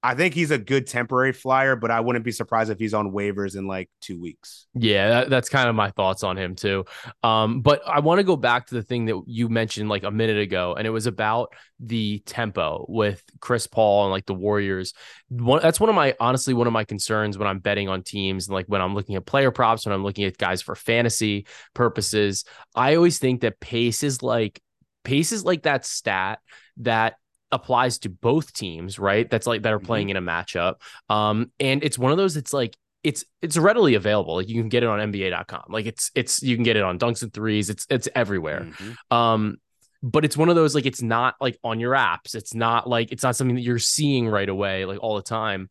I 0.01 0.15
think 0.15 0.33
he's 0.33 0.51
a 0.51 0.57
good 0.57 0.87
temporary 0.87 1.33
flyer, 1.33 1.75
but 1.75 1.91
I 1.91 1.99
wouldn't 1.99 2.23
be 2.23 2.31
surprised 2.31 2.71
if 2.71 2.79
he's 2.79 2.93
on 2.93 3.11
waivers 3.11 3.57
in 3.57 3.67
like 3.67 3.89
two 3.99 4.19
weeks. 4.19 4.65
Yeah, 4.73 5.09
that, 5.09 5.29
that's 5.29 5.49
kind 5.49 5.67
of 5.67 5.75
my 5.75 5.91
thoughts 5.91 6.23
on 6.23 6.37
him 6.37 6.55
too. 6.55 6.85
Um, 7.21 7.59
but 7.59 7.81
I 7.85 7.99
want 7.99 8.19
to 8.19 8.23
go 8.23 8.37
back 8.37 8.67
to 8.67 8.75
the 8.75 8.81
thing 8.81 9.05
that 9.05 9.21
you 9.27 9.49
mentioned 9.49 9.89
like 9.89 10.03
a 10.03 10.11
minute 10.11 10.37
ago, 10.37 10.73
and 10.77 10.87
it 10.87 10.91
was 10.91 11.05
about 11.05 11.53
the 11.81 12.19
tempo 12.25 12.85
with 12.87 13.21
Chris 13.41 13.67
Paul 13.67 14.05
and 14.05 14.11
like 14.11 14.25
the 14.25 14.33
Warriors. 14.33 14.93
One, 15.27 15.61
that's 15.61 15.81
one 15.81 15.89
of 15.89 15.95
my 15.95 16.15
honestly 16.17 16.53
one 16.53 16.67
of 16.67 16.73
my 16.73 16.85
concerns 16.85 17.37
when 17.37 17.49
I'm 17.49 17.59
betting 17.59 17.89
on 17.89 18.01
teams 18.01 18.47
and 18.47 18.53
like 18.53 18.67
when 18.67 18.81
I'm 18.81 18.95
looking 18.95 19.15
at 19.15 19.25
player 19.25 19.51
props, 19.51 19.85
when 19.85 19.93
I'm 19.93 20.03
looking 20.03 20.23
at 20.23 20.37
guys 20.37 20.61
for 20.61 20.75
fantasy 20.75 21.45
purposes. 21.73 22.45
I 22.73 22.95
always 22.95 23.19
think 23.19 23.41
that 23.41 23.59
pace 23.59 24.03
is 24.03 24.23
like 24.23 24.61
pace 25.09 25.31
is 25.31 25.43
like 25.43 25.63
that 25.63 25.85
stat 25.85 26.39
that 26.77 27.15
applies 27.51 27.97
to 27.99 28.09
both 28.09 28.53
teams, 28.53 28.99
right? 28.99 29.27
That's 29.29 29.47
like 29.47 29.63
that 29.63 29.73
are 29.73 29.79
playing 29.79 30.09
mm-hmm. 30.09 30.17
in 30.17 30.27
a 30.27 30.31
matchup. 30.31 30.75
Um, 31.09 31.51
and 31.59 31.83
it's 31.83 31.97
one 31.97 32.11
of 32.11 32.17
those. 32.17 32.37
It's 32.37 32.53
like 32.53 32.77
it's 33.03 33.25
it's 33.41 33.57
readily 33.57 33.95
available. 33.95 34.35
Like 34.35 34.49
you 34.49 34.61
can 34.61 34.69
get 34.69 34.83
it 34.83 34.89
on 34.89 34.99
NBA.com. 35.11 35.63
Like 35.69 35.87
it's 35.87 36.11
it's 36.13 36.43
you 36.43 36.55
can 36.55 36.63
get 36.63 36.77
it 36.77 36.83
on 36.83 36.99
Dunks 36.99 37.23
and 37.23 37.33
Threes. 37.33 37.69
It's 37.69 37.87
it's 37.89 38.07
everywhere. 38.13 38.67
Mm-hmm. 38.69 39.15
Um, 39.15 39.57
but 40.03 40.23
it's 40.23 40.37
one 40.37 40.49
of 40.49 40.55
those 40.55 40.75
like 40.75 40.85
it's 40.85 41.01
not 41.01 41.35
like 41.41 41.57
on 41.63 41.79
your 41.79 41.93
apps. 41.93 42.35
It's 42.35 42.53
not 42.53 42.87
like 42.87 43.11
it's 43.11 43.23
not 43.23 43.35
something 43.35 43.55
that 43.55 43.63
you're 43.63 43.79
seeing 43.79 44.27
right 44.27 44.47
away 44.47 44.85
like 44.85 44.99
all 45.01 45.15
the 45.15 45.23
time 45.23 45.69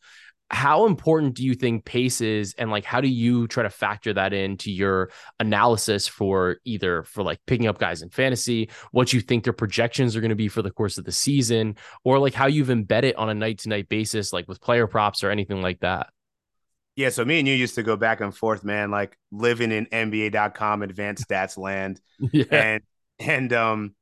how 0.51 0.87
important 0.87 1.35
do 1.35 1.45
you 1.45 1.55
think 1.55 1.85
pace 1.85 2.21
is 2.21 2.55
and 2.57 2.71
like 2.71 2.85
how 2.85 3.01
do 3.01 3.09
you 3.09 3.47
try 3.49 3.63
to 3.63 3.71
factor 3.71 4.15
that 4.15 4.33
into 4.33 4.73
your 4.73 5.11
analysis 5.41 6.09
for 6.09 6.57
either 6.65 7.03
for 7.03 7.23
like 7.23 7.39
picking 7.47 7.67
up 7.67 7.79
guys 7.79 8.01
in 8.01 8.09
fantasy 8.09 8.71
what 8.91 9.13
you 9.13 9.21
think 9.21 9.45
their 9.45 9.53
projections 9.53 10.17
are 10.17 10.21
going 10.21 10.31
to 10.31 10.35
be 10.37 10.49
for 10.49 10.63
the 10.63 10.71
course 10.71 10.97
of 10.97 11.05
the 11.05 11.13
season 11.13 11.77
or 12.03 12.19
like 12.19 12.33
how 12.33 12.47
you've 12.47 12.71
embedded 12.71 13.15
on 13.17 13.29
a 13.29 13.35
night 13.35 13.59
to 13.59 13.69
night 13.69 13.89
basis 13.89 14.33
like 14.33 14.49
with 14.49 14.61
player 14.61 14.87
props 14.87 15.23
or 15.23 15.31
anything 15.31 15.61
like 15.61 15.81
that? 15.81 16.09
Yeah 16.97 17.11
so 17.11 17.25
me 17.25 17.39
and 17.41 17.47
you 17.47 17.55
used 17.55 17.75
to 17.75 17.83
go 17.83 17.97
back 17.97 18.23
and 18.23 18.35
forth 18.35 18.65
man 18.65 18.91
like 18.91 19.19
living 19.31 19.71
in 19.71 19.85
nba.com 19.87 20.83
advanced 20.83 21.29
stats 21.29 21.59
land. 21.59 22.01
Yeah. 22.33 22.45
and 22.51 22.83
and 23.19 23.53
um 23.53 23.95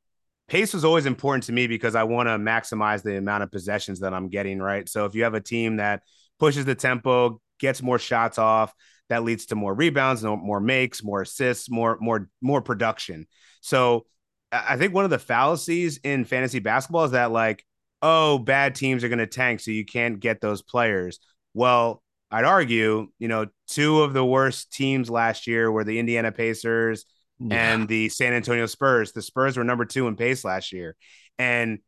pace 0.49 0.73
was 0.73 0.85
always 0.85 1.07
important 1.07 1.45
to 1.45 1.53
me 1.53 1.67
because 1.67 1.97
i 1.97 2.05
want 2.05 2.29
to 2.29 2.39
maximize 2.39 3.03
the 3.03 3.17
amount 3.19 3.43
of 3.43 3.51
possessions 3.51 4.01
that 4.01 4.15
i'm 4.15 4.29
getting 4.29 4.61
right? 4.61 4.89
So 4.89 5.07
if 5.07 5.17
you 5.17 5.25
have 5.25 5.35
a 5.35 5.41
team 5.41 5.79
that 5.79 6.03
pushes 6.39 6.65
the 6.65 6.75
tempo, 6.75 7.41
gets 7.59 7.83
more 7.83 7.99
shots 7.99 8.39
off. 8.39 8.73
That 9.09 9.23
leads 9.23 9.47
to 9.47 9.55
more 9.55 9.73
rebounds, 9.73 10.25
more 10.25 10.61
makes, 10.61 11.05
more 11.05 11.23
assists, 11.23 11.71
more 11.71 11.97
more 12.01 12.29
more 12.41 12.61
production. 12.61 13.27
So 13.61 14.07
I 14.51 14.77
think 14.77 14.95
one 14.95 15.05
of 15.05 15.11
the 15.11 15.19
fallacies 15.19 15.99
in 15.99 16.25
fantasy 16.25 16.59
basketball 16.59 17.05
is 17.05 17.13
that 17.13 17.31
like, 17.31 17.65
oh, 18.03 18.39
bad 18.39 18.75
teams 18.75 19.05
are 19.05 19.09
going 19.09 19.19
to 19.21 19.27
tank, 19.27 19.61
so 19.61 19.71
you 19.71 19.85
can't 19.85 20.19
get 20.19 20.41
those 20.41 20.63
players. 20.63 21.21
Well, 21.55 22.03
I'd 22.31 22.45
argue, 22.45 23.09
you 23.19 23.29
know, 23.29 23.47
two 23.69 24.03
of 24.03 24.13
the 24.13 24.25
worst 24.25 24.73
teams 24.73 25.09
last 25.09 25.47
year 25.47 25.71
were 25.71 25.85
the 25.85 25.99
Indiana 25.99 26.33
Pacers 26.33 27.05
yeah. 27.39 27.75
and 27.75 27.89
the 27.89 28.09
San 28.09 28.33
Antonio 28.33 28.67
Spurs. 28.67 29.13
The 29.13 29.23
Spurs 29.23 29.57
were 29.57 29.65
number 29.65 29.85
two 29.85 30.09
in 30.09 30.17
pace 30.17 30.45
last 30.45 30.73
year, 30.73 30.97
and 31.39 31.79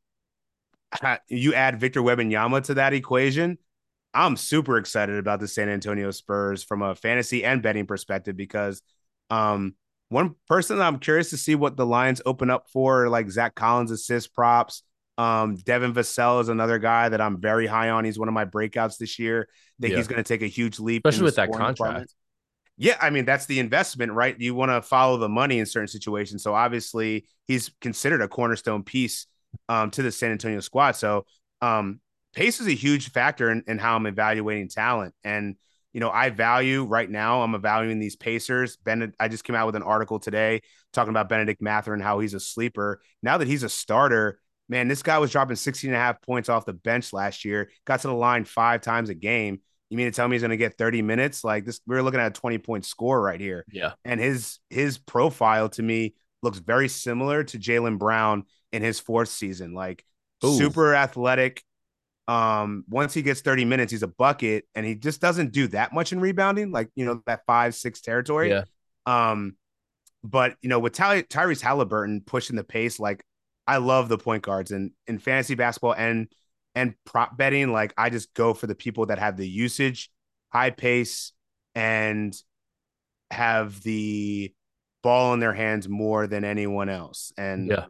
you 1.29 1.55
add 1.55 1.81
Victor 1.81 2.01
Wembanyama 2.01 2.63
to 2.65 2.75
that 2.75 2.93
equation, 2.93 3.59
I'm 4.19 4.37
super 4.37 4.79
excited 4.79 5.17
about 5.17 5.39
the 5.39 5.47
San 5.47 5.69
Antonio 5.69 6.11
Spurs 6.11 6.65
from 6.65 6.83
a 6.83 6.95
fantasy 6.97 7.45
and 7.45 7.63
betting 7.63 7.87
perspective 7.87 8.37
because 8.37 8.83
um, 9.31 9.75
one 10.09 10.35
person 10.49 10.81
I'm 10.81 10.99
curious 10.99 11.31
to 11.31 11.37
see 11.37 11.55
what 11.55 11.77
the 11.77 11.87
lines 11.87 12.21
open 12.27 12.51
up 12.51 12.69
for, 12.73 13.09
like 13.09 13.31
Zach 13.31 13.55
Collins 13.55 13.93
assist 13.93 14.35
props. 14.35 14.83
Um, 15.19 15.55
Devin 15.57 15.95
Vassell 15.95 16.41
is 16.41 16.49
another 16.49 16.79
guy 16.79 17.09
that 17.09 17.21
I'm 17.21 17.41
very 17.41 17.67
high 17.67 17.91
on. 17.91 18.05
He's 18.05 18.19
one 18.19 18.29
of 18.29 18.35
my 18.35 18.45
breakouts 18.45 18.99
this 18.99 19.19
year. 19.19 19.49
I 19.51 19.83
think 19.83 19.93
Yeah. 19.93 19.99
he's 19.99 20.09
going 20.09 20.23
to 20.23 20.29
take 20.29 20.43
a 20.43 20.47
huge 20.47 20.81
leap, 20.81 21.07
Especially 21.07 21.25
with 21.25 21.37
that 21.37 21.53
contract. 21.53 21.77
department. 21.77 22.13
Yeah, 22.77 22.97
I 23.01 23.11
mean 23.11 23.25
that's 23.25 23.47
the 23.47 23.59
investment, 23.61 24.13
right? 24.13 24.39
You 24.39 24.55
want 24.55 24.71
to 24.71 24.83
follow 24.83 25.17
the 25.17 25.29
money 25.29 25.59
in 25.59 25.67
certain 25.67 25.89
situations. 25.89 26.43
So 26.43 26.55
obviously 26.55 27.27
he's 27.47 27.71
considered 27.81 28.23
a 28.23 28.29
cornerstone 28.29 28.83
piece 28.85 29.27
um, 29.69 29.91
to 29.93 30.03
the 30.03 30.13
San 30.13 30.31
Antonio 30.33 30.61
squad. 30.61 30.93
So 30.93 31.27
um, 31.61 32.01
pace 32.35 32.61
is 32.61 32.67
a 32.67 32.75
huge 32.75 33.11
factor 33.11 33.51
in, 33.51 33.65
in 33.67 33.79
how 33.79 33.97
I'm 33.97 34.07
evaluating 34.07 34.69
talent. 34.69 35.15
And 35.25 35.57
you 35.93 36.01
know, 36.01 36.11
I 36.11 36.31
value 36.31 36.85
right 36.85 37.11
now. 37.11 37.43
I'm 37.43 37.55
evaluating 37.55 37.99
these 37.99 38.17
Pacers. 38.17 38.77
Bennett, 38.77 39.15
I 39.19 39.29
just 39.29 39.45
came 39.45 39.57
out 39.57 39.67
with 39.67 39.75
an 39.75 39.83
article 39.83 40.19
today 40.19 40.61
talking 40.93 41.11
about 41.11 41.29
Bennedict 41.29 41.63
Mathurin 41.63 42.01
and 42.01 42.07
how 42.07 42.21
he's 42.21 42.35
a 42.35 42.41
sleeper. 42.41 43.01
Now 43.23 43.39
that 43.39 43.49
he's 43.49 43.63
a 43.63 43.69
starter, 43.69 44.39
man, 44.69 44.89
this 44.89 45.03
guy 45.03 45.19
was 45.19 45.31
dropping 45.31 45.57
16 45.57 45.91
and 45.91 45.97
a 45.97 46.01
half 46.01 46.21
points 46.23 46.49
off 46.49 46.67
the 46.67 46.75
bench 46.75 47.13
last 47.13 47.45
year. 47.45 47.71
Got 47.87 48.01
to 48.01 48.09
the 48.09 48.15
line 48.15 48.45
five 48.45 48.83
times 48.83 49.09
a 49.09 49.15
game. 49.15 49.61
You 49.91 49.97
mean 49.97 50.07
to 50.07 50.13
tell 50.13 50.29
me 50.29 50.35
he's 50.35 50.43
going 50.43 50.51
to 50.51 50.59
get 50.59 50.77
30 50.77 51.01
minutes? 51.01 51.43
Like 51.43 51.65
this, 51.65 51.81
we're 51.87 52.03
looking 52.03 52.21
at 52.21 52.37
a 52.37 52.39
20 52.39 52.59
point 52.59 52.85
score 52.85 53.21
right 53.21 53.41
here. 53.41 53.65
Yeah. 53.73 53.93
And 54.05 54.21
his 54.21 54.59
his 54.69 54.99
profile 54.99 55.71
to 55.71 55.83
me 55.83 56.15
looks 56.43 56.59
very 56.59 56.89
similar 56.89 57.43
to 57.45 57.59
Jalen 57.59 57.99
Brown 57.99 58.45
in 58.73 58.83
his 58.83 59.01
fourth 59.01 59.31
season. 59.31 59.73
Like 59.73 60.05
Ooh. 60.45 60.59
super 60.59 60.95
athletic. 60.95 61.65
Um, 62.29 62.85
once 62.89 63.15
he 63.15 63.23
gets 63.23 63.41
30 63.41 63.65
minutes, 63.65 63.91
he's 63.91 64.03
a 64.03 64.09
bucket, 64.09 64.67
and 64.75 64.85
he 64.85 64.95
just 64.95 65.21
doesn't 65.21 65.51
do 65.53 65.67
that 65.69 65.93
much 65.93 66.13
in 66.13 66.21
rebounding, 66.21 66.71
like 66.71 66.91
you 66.95 67.07
know, 67.07 67.23
that 67.27 67.41
five, 67.47 67.75
six 67.75 68.01
territory. 68.01 68.51
Yeah. 68.51 68.65
Um, 69.07 69.57
but 70.23 70.57
you 70.61 70.69
know, 70.69 70.79
with 70.79 70.93
Ty- 70.93 71.23
Tyrese 71.23 71.63
Halliburton 71.63 72.21
pushing 72.27 72.57
the 72.57 72.65
pace, 72.65 73.01
like 73.01 73.25
I 73.67 73.79
love 73.79 74.09
the 74.09 74.19
point 74.19 74.43
guards 74.43 74.71
and 74.73 74.91
in 75.07 75.19
fantasy 75.19 75.55
basketball 75.55 75.95
and 75.95 76.29
and 76.75 76.95
prop 77.05 77.37
betting, 77.37 77.73
like 77.73 77.95
I 77.97 78.11
just 78.11 78.35
go 78.35 78.53
for 78.53 78.67
the 78.67 78.75
people 78.75 79.07
that 79.07 79.19
have 79.19 79.37
the 79.37 79.49
usage, 79.49 80.11
high 80.53 80.71
pace, 80.71 81.33
and 81.75 82.35
have 83.31 83.83
the 83.83 84.53
ball 85.03 85.33
in 85.33 85.41
their 85.41 85.55
hands 85.55 85.89
more 85.89 86.27
than 86.27 86.45
anyone 86.45 86.89
else. 86.89 87.33
And 87.39 87.69
Yeah. 87.69 87.87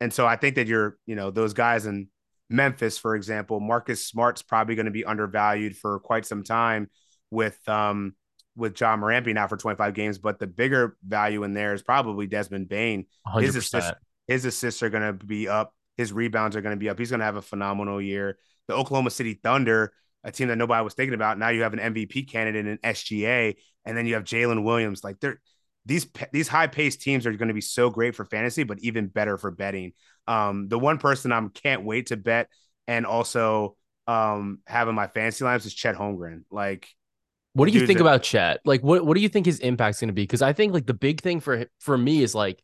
and 0.00 0.12
so 0.12 0.26
I 0.26 0.36
think 0.36 0.54
that 0.56 0.66
you're, 0.68 0.96
you 1.06 1.16
know, 1.16 1.30
those 1.30 1.54
guys 1.54 1.86
in 1.86 2.08
Memphis, 2.50 2.98
for 2.98 3.14
example, 3.14 3.60
Marcus 3.60 4.04
Smart's 4.04 4.42
probably 4.42 4.74
going 4.74 4.86
to 4.86 4.92
be 4.92 5.04
undervalued 5.04 5.76
for 5.76 5.98
quite 6.00 6.26
some 6.26 6.42
time 6.42 6.90
with 7.30 7.56
um 7.68 8.14
with 8.56 8.78
Ja 8.78 8.96
Morant 8.96 9.24
being 9.24 9.38
out 9.38 9.48
for 9.48 9.56
25 9.56 9.94
games, 9.94 10.18
but 10.18 10.38
the 10.38 10.46
bigger 10.46 10.96
value 11.06 11.44
in 11.44 11.54
there 11.54 11.72
is 11.72 11.82
probably 11.82 12.26
Desmond 12.26 12.68
Bane. 12.68 13.06
His 13.38 13.54
100%. 13.54 13.58
assists, 13.58 13.92
his 14.26 14.44
assists 14.44 14.82
are 14.82 14.90
going 14.90 15.18
to 15.18 15.24
be 15.24 15.48
up. 15.48 15.74
His 15.96 16.12
rebounds 16.12 16.56
are 16.56 16.60
going 16.60 16.74
to 16.74 16.78
be 16.78 16.88
up. 16.88 16.98
He's 16.98 17.10
going 17.10 17.20
to 17.20 17.26
have 17.26 17.36
a 17.36 17.42
phenomenal 17.42 18.02
year. 18.02 18.38
The 18.68 18.74
Oklahoma 18.74 19.10
City 19.10 19.34
Thunder, 19.34 19.92
a 20.24 20.32
team 20.32 20.48
that 20.48 20.58
nobody 20.58 20.82
was 20.82 20.94
thinking 20.94 21.14
about, 21.14 21.38
now 21.38 21.48
you 21.48 21.62
have 21.62 21.72
an 21.72 21.94
MVP 21.94 22.28
candidate 22.28 22.66
in 22.66 22.78
SGA, 22.78 23.56
and 23.84 23.96
then 23.96 24.06
you 24.06 24.14
have 24.14 24.24
Jalen 24.24 24.64
Williams. 24.64 25.04
Like 25.04 25.20
they're 25.20 25.40
these 25.86 26.06
these 26.32 26.48
high 26.48 26.66
paced 26.66 27.00
teams 27.00 27.26
are 27.26 27.32
going 27.32 27.48
to 27.48 27.54
be 27.54 27.60
so 27.60 27.90
great 27.90 28.14
for 28.14 28.24
fantasy, 28.24 28.64
but 28.64 28.78
even 28.80 29.06
better 29.06 29.38
for 29.38 29.50
betting. 29.50 29.92
Um, 30.30 30.68
the 30.68 30.78
one 30.78 30.98
person 30.98 31.32
I 31.32 31.46
can't 31.54 31.84
wait 31.84 32.06
to 32.06 32.16
bet 32.16 32.48
and 32.86 33.06
also 33.06 33.76
um 34.06 34.60
have 34.66 34.88
in 34.88 34.94
my 34.94 35.06
fancy 35.06 35.44
lines 35.44 35.66
is 35.66 35.74
Chet 35.74 35.96
Holmgren. 35.96 36.44
Like 36.50 36.88
What 37.52 37.66
do 37.66 37.72
you 37.72 37.80
think 37.80 38.00
about 38.00 38.22
Chet? 38.22 38.60
Like, 38.64 38.82
what 38.82 39.04
what 39.04 39.14
do 39.14 39.20
you 39.20 39.28
think 39.28 39.46
his 39.46 39.58
impact's 39.58 40.00
going 40.00 40.08
to 40.08 40.14
be? 40.14 40.22
Because 40.22 40.42
I 40.42 40.52
think 40.52 40.72
like 40.72 40.86
the 40.86 40.94
big 40.94 41.20
thing 41.20 41.40
for 41.40 41.66
for 41.80 41.98
me 41.98 42.22
is 42.22 42.34
like, 42.34 42.62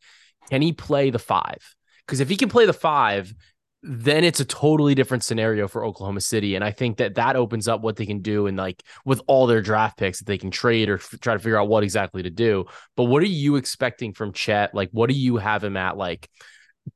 can 0.51 0.63
he 0.63 0.73
play 0.73 1.11
the 1.11 1.19
five? 1.19 1.59
Because 2.07 2.21
if 2.21 2.29
he 2.29 2.37
can 2.37 2.49
play 2.49 2.67
the 2.67 2.73
five, 2.73 3.35
then 3.83 4.23
it's 4.25 4.41
a 4.41 4.45
totally 4.45 4.95
different 4.95 5.25
scenario 5.25 5.67
for 5.67 5.85
Oklahoma 5.85 6.21
City, 6.21 6.55
and 6.55 6.65
I 6.65 6.71
think 6.71 6.99
that 6.99 7.17
that 7.17 7.35
opens 7.37 7.67
up 7.69 7.81
what 7.83 7.97
they 7.97 8.07
can 8.07 8.21
do 8.21 8.47
and 8.47 8.57
like 8.57 8.83
with 9.05 9.21
all 9.27 9.47
their 9.49 9.61
draft 9.61 9.99
picks 9.99 10.19
that 10.19 10.27
they 10.27 10.39
can 10.39 10.51
trade 10.53 10.89
or 10.89 10.97
f- 10.97 11.15
try 11.21 11.35
to 11.35 11.41
figure 11.41 11.59
out 11.61 11.69
what 11.69 11.83
exactly 11.83 12.23
to 12.23 12.31
do. 12.31 12.67
But 12.97 13.05
what 13.05 13.23
are 13.23 13.27
you 13.27 13.57
expecting 13.57 14.13
from 14.13 14.33
Chet? 14.33 14.75
Like, 14.75 14.91
what 14.93 15.11
do 15.11 15.17
you 15.17 15.37
have 15.39 15.65
him 15.65 15.77
at? 15.77 15.97
Like 15.97 16.29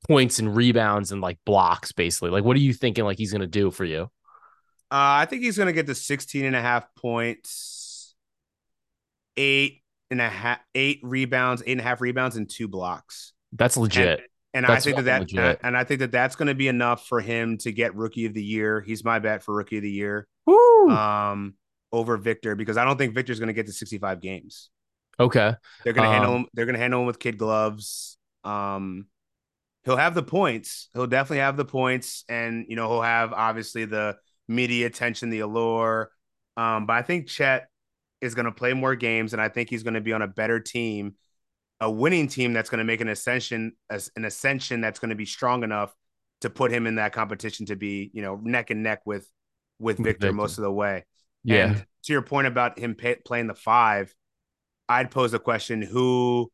points 0.07 0.39
and 0.39 0.55
rebounds 0.55 1.13
and 1.13 1.21
like 1.21 1.39
blocks, 1.45 1.93
basically. 1.93 2.31
Like, 2.31 2.45
what 2.45 2.57
are 2.57 2.61
you 2.61 2.73
thinking? 2.73 3.05
Like 3.05 3.19
he's 3.19 3.33
going 3.33 3.41
to 3.43 3.47
do 3.47 3.71
for 3.71 3.85
you? 3.85 4.03
Uh, 4.93 5.23
I 5.23 5.27
think 5.27 5.43
he's 5.43 5.57
going 5.57 5.69
to 5.69 5.73
get 5.73 5.87
to 5.87 5.95
16 5.95 6.45
and 6.45 6.57
a 6.57 6.61
half 6.61 6.87
points, 6.97 8.15
eight 9.37 9.83
and 10.11 10.21
a 10.21 10.29
half, 10.29 10.59
eight 10.75 11.01
rebounds, 11.03 11.63
eight 11.65 11.73
and 11.73 11.81
a 11.81 11.85
half 11.85 12.01
rebounds, 12.01 12.37
and 12.37 12.49
two 12.51 12.67
blocks. 12.69 13.33
That's 13.53 13.77
legit. 13.77 14.23
And 14.53 14.67
I 14.67 14.71
That's 14.75 14.85
think 14.85 14.97
that 14.97 15.05
that, 15.05 15.21
legit. 15.21 15.61
and 15.63 15.77
I 15.77 15.85
think 15.85 16.01
that 16.01 16.11
that's 16.11 16.35
going 16.35 16.49
to 16.49 16.57
be 16.57 16.67
enough 16.67 17.07
for 17.07 17.21
him 17.21 17.57
to 17.59 17.71
get 17.71 17.95
Rookie 17.95 18.27
of 18.27 18.35
the 18.35 18.43
Year. 18.43 18.81
He's 18.81 19.05
my 19.05 19.21
bet 19.21 19.45
for 19.45 19.55
Rookie 19.55 19.77
of 19.77 19.85
the 19.85 19.91
Year, 19.91 20.27
Woo! 20.45 20.91
um, 20.91 21.55
over 21.93 22.17
Victor 22.17 22.57
because 22.57 22.77
I 22.77 22.85
don't 22.85 22.97
think 22.99 23.15
Victor's 23.15 23.39
going 23.39 23.47
to 23.47 23.53
get 23.53 23.67
to 23.67 23.73
65 23.73 24.21
games. 24.21 24.71
okay. 25.21 25.55
They're 25.85 25.93
going 25.93 26.03
to 26.05 26.09
Um, 26.09 26.15
handle 26.21 26.37
him. 26.37 26.47
They're 26.53 26.67
going 26.67 26.75
to 26.75 26.81
handle 26.81 27.01
him 27.03 27.07
with 27.07 27.21
kid 27.21 27.39
gloves. 27.39 28.19
Um, 28.43 29.07
he'll 29.85 29.97
have 29.97 30.15
the 30.15 30.23
points. 30.23 30.89
He'll 30.93 31.07
definitely 31.07 31.39
have 31.39 31.57
the 31.57 31.65
points, 31.65 32.25
and 32.29 32.67
you 32.69 32.77
know 32.77 32.89
he'll 32.89 33.03
have 33.03 33.33
obviously 33.33 33.85
the 33.85 34.17
media 34.49 34.87
attention, 34.87 35.31
the 35.31 35.41
allure. 35.41 36.11
Um, 36.57 36.87
but 36.87 36.95
I 36.95 37.03
think 37.03 37.29
Chet 37.29 37.69
is 38.21 38.35
going 38.35 38.47
to 38.47 38.53
play 38.53 38.75
more 38.75 38.95
games, 38.95 39.33
and 39.33 39.41
I 39.41 39.49
think 39.49 39.71
he's 39.71 39.83
going 39.83 39.95
to 39.95 40.01
be 40.01 40.13
on 40.13 40.23
a 40.23 40.29
better 40.29 40.61
team, 40.61 41.15
a 41.81 41.91
winning 41.91 42.29
team 42.29 42.53
that's 42.53 42.69
going 42.69 42.79
to 42.79 42.85
make 42.85 43.01
an 43.01 43.09
ascension, 43.09 43.73
as 43.89 44.11
an 44.17 44.25
ascension 44.25 44.81
that's 44.81 44.99
going 44.99 45.11
to 45.11 45.17
be 45.17 45.27
strong 45.27 45.63
enough 45.65 45.95
to 46.43 46.51
put 46.51 46.73
him 46.73 46.87
in 46.87 46.97
that 46.97 47.13
competition 47.13 47.67
to 47.67 47.77
be, 47.77 48.11
you 48.13 48.23
know, 48.23 48.41
neck 48.43 48.71
and 48.71 48.83
neck 48.83 49.01
with 49.05 49.29
with 49.79 49.99
With 49.99 50.07
Victor, 50.07 50.27
Victor. 50.29 50.33
most 50.33 50.59
of 50.59 50.63
the 50.63 50.73
way. 50.73 51.07
Yeah. 51.45 51.67
And 51.69 51.87
to 52.05 52.13
your 52.13 52.23
point 52.23 52.47
about 52.47 52.79
him 52.79 52.95
pay, 52.95 53.17
playing 53.25 53.47
the 53.47 53.55
five, 53.55 54.15
I'd 54.89 55.11
pose 55.11 55.33
the 55.33 55.39
question: 55.39 55.81
Who 55.83 56.51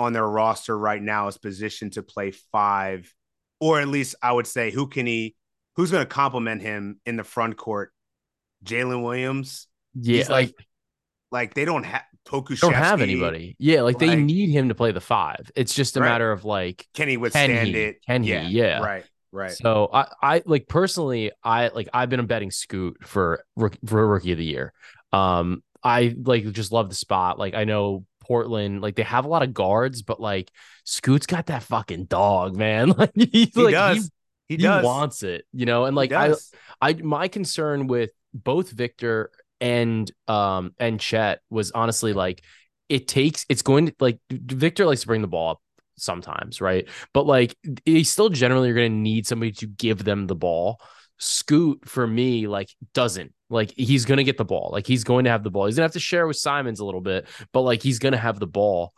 on 0.00 0.12
their 0.12 0.26
roster 0.28 0.76
right 0.76 1.00
now 1.02 1.28
is 1.28 1.38
positioned 1.38 1.92
to 1.94 2.02
play 2.02 2.32
five, 2.52 3.12
or 3.60 3.80
at 3.80 3.88
least 3.88 4.14
I 4.22 4.32
would 4.32 4.46
say 4.46 4.70
who 4.70 4.86
can 4.88 5.06
he? 5.06 5.36
Who's 5.76 5.90
going 5.90 6.02
to 6.02 6.08
complement 6.08 6.62
him 6.62 7.00
in 7.06 7.16
the 7.16 7.24
front 7.24 7.56
court? 7.56 7.92
Jalen 8.64 9.02
Williams. 9.02 9.66
yeah. 9.94 10.24
Like, 10.28 10.30
like 10.30 10.54
like 11.32 11.54
they 11.54 11.64
don't 11.64 11.84
have 11.84 12.02
Pokusevski. 12.26 12.60
don't 12.60 12.74
have 12.74 13.00
anybody. 13.00 13.56
Yeah, 13.58 13.82
like 13.82 13.98
they 13.98 14.16
need 14.16 14.50
him 14.50 14.68
to 14.68 14.74
play 14.74 14.92
the 14.92 15.00
five. 15.00 15.50
It's 15.54 15.74
just 15.74 15.96
a 15.96 16.00
Right. 16.00 16.08
matter 16.08 16.32
of 16.32 16.44
like, 16.44 16.86
Can 16.94 17.08
he 17.08 17.16
withstand 17.16 17.68
he? 17.68 17.76
it? 17.82 18.02
Can 18.06 18.22
he? 18.22 18.32
Yeah. 18.34 18.80
Right. 18.80 19.04
Right. 19.32 19.52
so 19.52 19.88
I, 19.92 20.08
I 20.20 20.42
like 20.44 20.66
personally, 20.66 21.30
I 21.44 21.68
like 21.68 21.88
I've 21.94 22.10
been 22.10 22.18
a 22.20 22.24
betting 22.24 22.50
Scoot 22.50 22.96
for 23.06 23.44
for 23.86 24.06
rookie 24.08 24.32
of 24.32 24.38
the 24.38 24.44
year. 24.44 24.72
Um, 25.12 25.62
I 25.84 26.14
like 26.24 26.50
just 26.52 26.72
love 26.72 26.88
the 26.88 26.96
spot. 26.96 27.38
Like 27.38 27.54
I 27.54 27.62
know 27.64 28.04
Portland, 28.30 28.80
like 28.80 28.94
they 28.94 29.02
have 29.02 29.24
a 29.24 29.28
lot 29.28 29.42
of 29.42 29.52
guards, 29.52 30.02
but 30.02 30.20
like 30.20 30.52
Scoot's 30.84 31.26
got 31.26 31.46
that 31.46 31.64
fucking 31.64 32.04
dog, 32.04 32.56
man. 32.56 32.94
Like 32.96 33.10
he's 33.14 33.54
he 33.54 33.62
like 33.64 33.72
does. 33.72 34.10
he, 34.48 34.56
He, 34.56 34.56
he 34.56 34.68
wants 34.70 35.22
it, 35.24 35.44
you 35.52 35.66
know. 35.66 35.86
And 35.86 35.96
like 35.96 36.12
I. 36.12 36.34
I 36.80 36.94
my 36.94 37.28
concern 37.28 37.88
with 37.88 38.10
both 38.32 38.70
Victor 38.70 39.30
and 39.60 40.10
um 40.28 40.74
and 40.78 40.98
Chet 40.98 41.40
was 41.50 41.72
honestly 41.72 42.12
like 42.12 42.42
it 42.88 43.06
takes 43.06 43.44
it's 43.48 43.62
going 43.62 43.86
to 43.88 43.94
like 44.00 44.18
Victor 44.30 44.86
likes 44.86 45.02
to 45.02 45.06
bring 45.06 45.22
the 45.22 45.28
ball 45.28 45.50
up 45.50 45.60
sometimes, 45.96 46.60
right? 46.60 46.88
But 47.12 47.26
like 47.26 47.56
they 47.84 48.02
still 48.02 48.28
generally 48.30 48.70
are 48.70 48.74
going 48.74 48.92
to 48.92 48.98
need 48.98 49.26
somebody 49.26 49.52
to 49.52 49.66
give 49.66 50.04
them 50.04 50.26
the 50.26 50.34
ball. 50.36 50.80
Scoot 51.20 51.86
for 51.86 52.06
me 52.06 52.46
like 52.46 52.70
doesn't 52.94 53.32
like 53.50 53.72
he's 53.76 54.06
going 54.06 54.18
to 54.18 54.24
get 54.24 54.38
the 54.38 54.44
ball. 54.44 54.70
Like 54.72 54.86
he's 54.86 55.04
going 55.04 55.24
to 55.24 55.30
have 55.30 55.44
the 55.44 55.50
ball. 55.50 55.66
He's 55.66 55.76
going 55.76 55.82
to 55.82 55.88
have 55.88 55.92
to 55.92 56.00
share 56.00 56.26
with 56.26 56.36
Simons 56.36 56.80
a 56.80 56.84
little 56.84 57.00
bit, 57.00 57.26
but 57.52 57.60
like 57.60 57.82
he's 57.82 57.98
going 57.98 58.12
to 58.12 58.18
have 58.18 58.40
the 58.40 58.46
ball. 58.46 58.94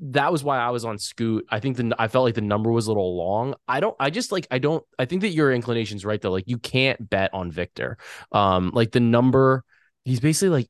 That 0.00 0.30
was 0.30 0.44
why 0.44 0.58
I 0.58 0.70
was 0.70 0.84
on 0.84 0.98
Scoot. 0.98 1.46
I 1.48 1.60
think 1.60 1.76
the 1.76 1.94
I 1.98 2.08
felt 2.08 2.24
like 2.24 2.34
the 2.34 2.40
number 2.40 2.70
was 2.70 2.86
a 2.86 2.90
little 2.90 3.16
long. 3.16 3.54
I 3.66 3.80
don't 3.80 3.96
I 3.98 4.10
just 4.10 4.30
like 4.32 4.46
I 4.50 4.58
don't 4.58 4.84
I 4.98 5.04
think 5.06 5.22
that 5.22 5.28
your 5.28 5.52
inclination's 5.52 6.04
right 6.04 6.20
though. 6.20 6.32
Like 6.32 6.48
you 6.48 6.58
can't 6.58 7.08
bet 7.08 7.32
on 7.32 7.50
Victor. 7.50 7.96
Um 8.32 8.70
like 8.74 8.90
the 8.90 9.00
number 9.00 9.64
he's 10.04 10.20
basically 10.20 10.50
like 10.50 10.68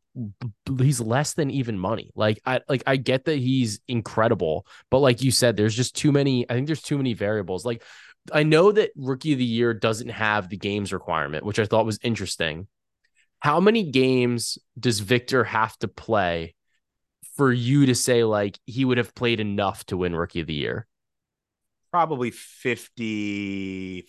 he's 0.79 1.01
less 1.01 1.35
than 1.35 1.51
even 1.51 1.79
money. 1.79 2.11
Like 2.15 2.41
I 2.45 2.61
like 2.69 2.83
I 2.87 2.97
get 2.97 3.25
that 3.25 3.39
he's 3.39 3.81
incredible, 3.89 4.67
but 4.91 4.99
like 4.99 5.23
you 5.23 5.31
said 5.31 5.57
there's 5.57 5.75
just 5.75 5.97
too 5.97 6.13
many 6.13 6.49
I 6.49 6.55
think 6.55 6.67
there's 6.67 6.83
too 6.83 6.99
many 6.99 7.15
variables. 7.15 7.65
Like 7.65 7.83
I 8.33 8.43
know 8.43 8.73
that 8.73 8.91
rookie 8.97 9.33
of 9.33 9.39
the 9.39 9.45
year 9.45 9.75
doesn't 9.75 10.09
have 10.09 10.49
the 10.49 10.57
games 10.57 10.93
requirement, 10.93 11.45
which 11.45 11.59
I 11.59 11.67
thought 11.67 11.87
was 11.87 11.99
interesting. 12.03 12.67
How 13.41 13.61
many 13.61 13.91
games 13.91 14.59
does 14.79 15.01
Victor 15.01 15.45
have 15.45 15.77
to 15.79 15.89
play 15.89 16.55
for 17.37 17.53
you 17.53 17.87
to 17.87 17.95
say 17.95 18.25
like 18.25 18.59
he 18.65 18.85
would 18.85 18.99
have 18.99 19.15
played 19.15 19.41
enough 19.41 19.85
to 19.87 19.97
win 19.97 20.15
rookie 20.17 20.41
of 20.41 20.47
the 20.47 20.55
year? 20.55 20.87
Probably 21.91 22.31
fifty-five. 22.31 24.05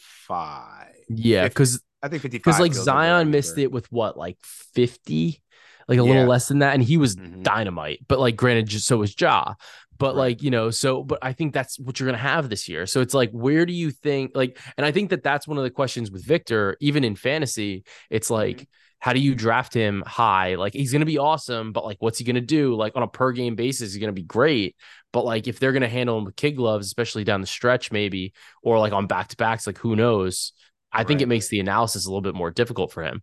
Yeah, 1.09 1.47
because 1.47 1.81
I 2.01 2.07
think 2.07 2.21
fifty-five. 2.21 2.43
because 2.43 2.59
like 2.59 2.73
feels 2.73 2.85
the 2.85 2.91
right 2.91 2.97
Zion 3.07 3.31
missed 3.31 3.57
it 3.57 3.71
with 3.71 3.91
what 3.91 4.17
like 4.17 4.37
50 4.43 5.41
like 5.87 5.99
a 5.99 6.03
little 6.03 6.25
less 6.25 6.47
than 6.47 6.59
that 6.59 6.73
and 6.73 6.81
he 6.81 6.97
was 6.97 7.15
Mhm. 7.15 7.43
dynamite 7.43 7.99
but 8.07 8.19
like 8.19 8.35
granted 8.35 8.67
just 8.67 8.87
so 8.87 8.97
was 8.97 9.13
Ja 9.19 9.53
But 9.97 10.15
Right. 10.15 10.21
like, 10.21 10.43
you 10.43 10.51
know, 10.51 10.69
so 10.69 11.03
but 11.03 11.19
I 11.21 11.33
think 11.33 11.53
that's 11.53 11.79
what 11.79 11.99
you're 11.99 12.07
going 12.07 12.17
to 12.17 12.23
have 12.23 12.49
this 12.49 12.67
year. 12.67 12.85
So 12.85 13.01
it's 13.01 13.13
like 13.13 13.31
where 13.31 13.65
do 13.65 13.73
you 13.73 13.91
think 13.91 14.31
like 14.35 14.59
and 14.77 14.85
I 14.85 14.91
think 14.91 15.09
that 15.11 15.23
that's 15.23 15.47
one 15.47 15.57
of 15.57 15.63
the 15.63 15.69
questions 15.69 16.11
with 16.11 16.25
Victor 16.25 16.77
even 16.79 17.03
in 17.03 17.15
fantasy, 17.15 17.83
it's 18.09 18.27
mm-hmm. 18.27 18.35
like 18.35 18.69
how 18.99 19.13
do 19.13 19.19
you 19.19 19.35
draft 19.35 19.73
him 19.73 20.03
high? 20.05 20.55
Like 20.55 20.73
he's 20.73 20.91
going 20.91 21.01
to 21.01 21.05
be 21.05 21.19
awesome, 21.19 21.71
but 21.71 21.85
like 21.85 21.97
what's 21.99 22.17
he 22.17 22.25
going 22.25 22.35
to 22.35 22.41
do? 22.41 22.75
Like 22.75 22.95
on 22.95 23.03
a 23.03 23.07
per 23.07 23.31
game 23.31 23.55
basis, 23.55 23.93
he's 23.93 23.99
going 23.99 24.09
to 24.09 24.13
be 24.13 24.23
great. 24.23 24.75
But 25.13 25.25
like 25.25 25.47
if 25.47 25.59
they're 25.59 25.73
going 25.73 25.81
to 25.81 25.87
handle 25.87 26.17
him 26.17 26.25
with 26.25 26.35
kid 26.35 26.53
gloves, 26.53 26.87
especially 26.87 27.23
down 27.23 27.41
the 27.41 27.47
stretch, 27.47 27.91
maybe, 27.91 28.33
or 28.63 28.79
like 28.79 28.93
on 28.93 29.07
back 29.07 29.27
to 29.29 29.37
backs, 29.37 29.67
like 29.67 29.77
who 29.77 29.95
knows? 29.95 30.53
I 30.91 31.03
think 31.03 31.21
it 31.21 31.27
makes 31.27 31.49
the 31.49 31.59
analysis 31.59 32.05
a 32.05 32.09
little 32.09 32.21
bit 32.21 32.35
more 32.35 32.51
difficult 32.51 32.93
for 32.93 33.03
him. 33.03 33.21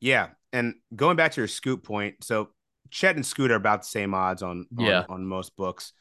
Yeah, 0.00 0.28
and 0.52 0.74
going 0.94 1.16
back 1.16 1.32
to 1.32 1.40
your 1.40 1.48
Scoot 1.48 1.82
point, 1.82 2.22
so 2.22 2.50
Chet 2.92 3.16
and 3.16 3.26
Scoot 3.26 3.50
are 3.50 3.56
about 3.56 3.82
the 3.82 3.88
same 3.88 4.14
odds 4.14 4.42
on 4.42 4.66
on, 4.78 4.84
Yeah. 4.84 5.04
on 5.08 5.26
most 5.26 5.56
books. 5.56 5.92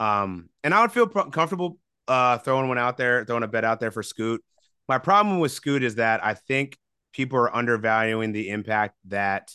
Um, 0.00 0.48
and 0.64 0.74
I 0.74 0.80
would 0.80 0.92
feel 0.92 1.06
pro- 1.06 1.30
comfortable 1.30 1.78
uh 2.08 2.38
throwing 2.38 2.68
one 2.68 2.78
out 2.78 2.96
there, 2.96 3.24
throwing 3.24 3.42
a 3.44 3.48
bet 3.48 3.64
out 3.64 3.78
there 3.80 3.90
for 3.90 4.02
Scoot. 4.02 4.42
My 4.88 4.98
problem 4.98 5.38
with 5.38 5.52
Scoot 5.52 5.82
is 5.82 5.96
that 5.96 6.24
I 6.24 6.34
think 6.34 6.76
people 7.12 7.38
are 7.38 7.54
undervaluing 7.54 8.32
the 8.32 8.48
impact 8.48 8.96
that 9.08 9.54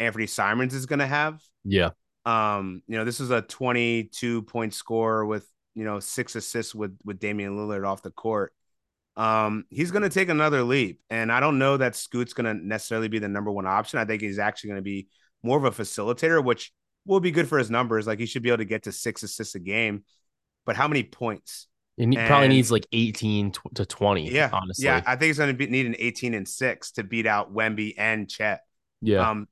Anfernee 0.00 0.28
Simons 0.28 0.74
is 0.74 0.86
going 0.86 0.98
to 0.98 1.06
have. 1.06 1.40
Yeah. 1.64 1.90
Um, 2.24 2.82
you 2.88 2.96
know, 2.98 3.04
this 3.04 3.20
is 3.20 3.30
a 3.30 3.42
22 3.42 4.42
point 4.42 4.74
score 4.74 5.24
with, 5.24 5.46
you 5.74 5.84
know, 5.84 6.00
six 6.00 6.34
assists 6.34 6.74
with 6.74 6.98
with 7.04 7.18
Damian 7.20 7.56
Lillard 7.56 7.86
off 7.86 8.02
the 8.02 8.10
court. 8.10 8.52
Um, 9.16 9.64
he's 9.70 9.90
going 9.90 10.02
to 10.02 10.08
take 10.08 10.28
another 10.28 10.62
leap, 10.62 11.00
and 11.10 11.32
I 11.32 11.40
don't 11.40 11.58
know 11.58 11.76
that 11.76 11.96
Scoot's 11.96 12.34
going 12.34 12.46
to 12.56 12.66
necessarily 12.66 13.08
be 13.08 13.18
the 13.18 13.28
number 13.28 13.50
one 13.50 13.66
option. 13.66 13.98
I 13.98 14.04
think 14.04 14.22
he's 14.22 14.38
actually 14.38 14.68
going 14.70 14.78
to 14.78 14.82
be 14.82 15.08
more 15.42 15.58
of 15.58 15.64
a 15.64 15.70
facilitator, 15.70 16.42
which 16.42 16.72
will 17.06 17.20
be 17.20 17.30
good 17.30 17.48
for 17.48 17.58
his 17.58 17.70
numbers. 17.70 18.06
Like 18.06 18.18
he 18.18 18.26
should 18.26 18.42
be 18.42 18.50
able 18.50 18.58
to 18.58 18.64
get 18.64 18.84
to 18.84 18.92
six 18.92 19.22
assists 19.22 19.54
a 19.54 19.60
game, 19.60 20.04
but 20.66 20.76
how 20.76 20.88
many 20.88 21.02
points? 21.02 21.66
And 21.98 22.12
he 22.12 22.18
probably 22.26 22.48
needs 22.48 22.70
like 22.70 22.86
18 22.92 23.52
to 23.74 23.84
20. 23.84 24.30
Yeah, 24.30 24.50
honestly. 24.52 24.84
yeah, 24.84 25.02
I 25.04 25.16
think 25.16 25.28
he's 25.28 25.38
going 25.38 25.56
to 25.56 25.66
need 25.66 25.86
an 25.86 25.96
18 25.98 26.32
and 26.32 26.46
six 26.46 26.92
to 26.92 27.02
beat 27.02 27.26
out 27.26 27.52
Wemby 27.52 27.94
and 27.98 28.30
Chet. 28.30 28.60
Yeah. 29.00 29.28
Um, 29.28 29.48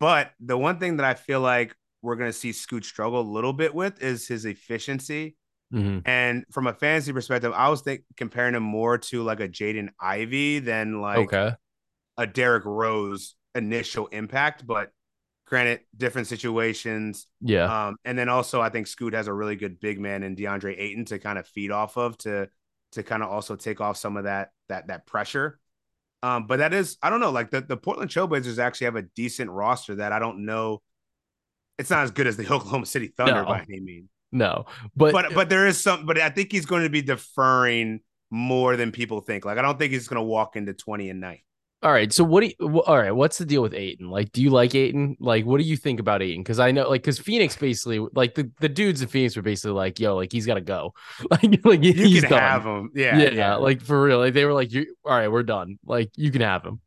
but 0.00 0.32
the 0.40 0.58
one 0.58 0.80
thing 0.80 0.96
that 0.96 1.06
I 1.06 1.14
feel 1.14 1.40
like 1.40 1.76
we're 2.02 2.16
going 2.16 2.30
to 2.30 2.36
see 2.36 2.50
Scoot 2.50 2.84
struggle 2.84 3.20
a 3.20 3.22
little 3.22 3.52
bit 3.52 3.74
with 3.74 4.02
is 4.02 4.26
his 4.26 4.44
efficiency. 4.44 5.36
Mhm. 5.72 6.02
And 6.04 6.44
from 6.50 6.66
a 6.66 6.74
fantasy 6.74 7.12
perspective, 7.12 7.52
I 7.54 7.68
was 7.68 7.80
think 7.80 8.02
comparing 8.16 8.54
him 8.54 8.62
more 8.62 8.98
to 8.98 9.22
like 9.22 9.40
a 9.40 9.48
Jaden 9.48 9.90
Ivey 10.00 10.58
than 10.58 11.00
like 11.00 11.32
okay. 11.32 11.54
a 12.18 12.26
Derrick 12.26 12.64
Rose 12.64 13.36
initial 13.54 14.06
impact. 14.08 14.66
But 14.66 14.90
granted, 15.46 15.80
different 15.96 16.28
situations. 16.28 17.26
Yeah. 17.40 17.88
Um, 17.88 17.96
and 18.04 18.18
then 18.18 18.28
also 18.28 18.60
I 18.60 18.68
think 18.68 18.86
Scoot 18.86 19.14
has 19.14 19.26
a 19.26 19.32
really 19.32 19.56
good 19.56 19.80
big 19.80 20.00
man 20.00 20.22
in 20.22 20.36
DeAndre 20.36 20.74
Ayton 20.78 21.04
to 21.06 21.18
kind 21.18 21.38
of 21.38 21.46
feed 21.46 21.70
off 21.70 21.96
of 21.96 22.16
to 22.18 22.48
to 22.92 23.02
kind 23.02 23.22
of 23.22 23.30
also 23.30 23.56
take 23.56 23.80
off 23.80 23.96
some 23.96 24.16
of 24.16 24.24
that 24.24 24.50
that 24.68 24.88
that 24.88 25.06
pressure. 25.06 25.58
Um, 26.22 26.46
but 26.46 26.58
that 26.60 26.72
is 26.72 26.98
I 27.02 27.10
don't 27.10 27.20
know, 27.20 27.30
like 27.30 27.50
the, 27.50 27.60
the 27.62 27.76
Portland 27.76 28.10
Trailblazers 28.10 28.58
actually 28.58 28.84
have 28.84 28.96
a 28.96 29.02
decent 29.02 29.50
roster 29.50 29.96
that 29.96 30.12
I 30.12 30.18
don't 30.18 30.44
know. 30.46 30.80
It's 31.78 31.90
not 31.90 32.04
as 32.04 32.10
good 32.12 32.26
as 32.26 32.36
the 32.36 32.44
Oklahoma 32.52 32.86
City 32.86 33.08
Thunder 33.08 33.42
No. 33.42 33.44
by 33.44 33.64
any 33.68 33.80
means. 33.80 34.08
no. 34.30 34.66
But, 34.94 35.12
But 35.12 35.34
but 35.34 35.48
there 35.48 35.66
is 35.66 35.80
some 35.80 36.06
but 36.06 36.18
I 36.20 36.30
think 36.30 36.52
he's 36.52 36.66
going 36.66 36.84
to 36.84 36.90
be 36.90 37.02
deferring 37.02 38.00
more 38.30 38.76
than 38.76 38.92
people 38.92 39.20
think. 39.20 39.44
Like 39.44 39.58
I 39.58 39.62
don't 39.62 39.78
think 39.78 39.92
he's 39.92 40.06
going 40.08 40.22
to 40.22 40.26
walk 40.26 40.54
into 40.56 40.72
20 40.72 41.10
and 41.10 41.20
night. 41.20 41.40
All 41.82 41.90
right. 41.90 42.12
So 42.12 42.22
what 42.22 42.42
do 42.42 42.46
you, 42.58 42.80
all 42.82 42.96
right, 42.96 43.10
what's 43.10 43.38
the 43.38 43.44
deal 43.44 43.60
with 43.60 43.74
Ayton? 43.74 44.08
Like, 44.08 44.30
do 44.30 44.40
you 44.40 44.50
like 44.50 44.72
Ayton? 44.74 45.16
Like, 45.18 45.44
what 45.44 45.58
do 45.58 45.64
you 45.64 45.76
think 45.76 45.98
about 45.98 46.22
Ayton? 46.22 46.42
Because 46.42 46.60
I 46.60 46.70
know, 46.70 46.88
like, 46.88 47.02
because 47.02 47.18
Phoenix 47.18 47.56
basically, 47.56 47.98
like, 48.14 48.36
the, 48.36 48.50
the 48.60 48.68
dudes 48.68 49.02
in 49.02 49.08
Phoenix 49.08 49.34
were 49.34 49.42
basically 49.42 49.72
like, 49.72 49.98
yo, 49.98 50.14
like, 50.14 50.30
he's 50.30 50.46
got 50.46 50.54
to 50.54 50.60
go. 50.60 50.94
Like, 51.30 51.64
like 51.64 51.82
You 51.82 51.92
he's 51.92 52.20
can 52.20 52.30
done. 52.30 52.40
have 52.40 52.64
him. 52.64 52.90
Yeah, 52.94 53.18
yeah, 53.18 53.30
yeah. 53.30 53.54
like 53.56 53.80
for 53.82 54.00
real. 54.00 54.18
Like 54.18 54.32
they 54.34 54.44
were 54.44 54.52
like, 54.52 54.72
you 54.72 54.94
all 55.04 55.12
right, 55.16 55.28
we're 55.30 55.42
done. 55.42 55.78
Like 55.84 56.10
you 56.16 56.30
can 56.30 56.42
have 56.42 56.64
him. 56.64 56.80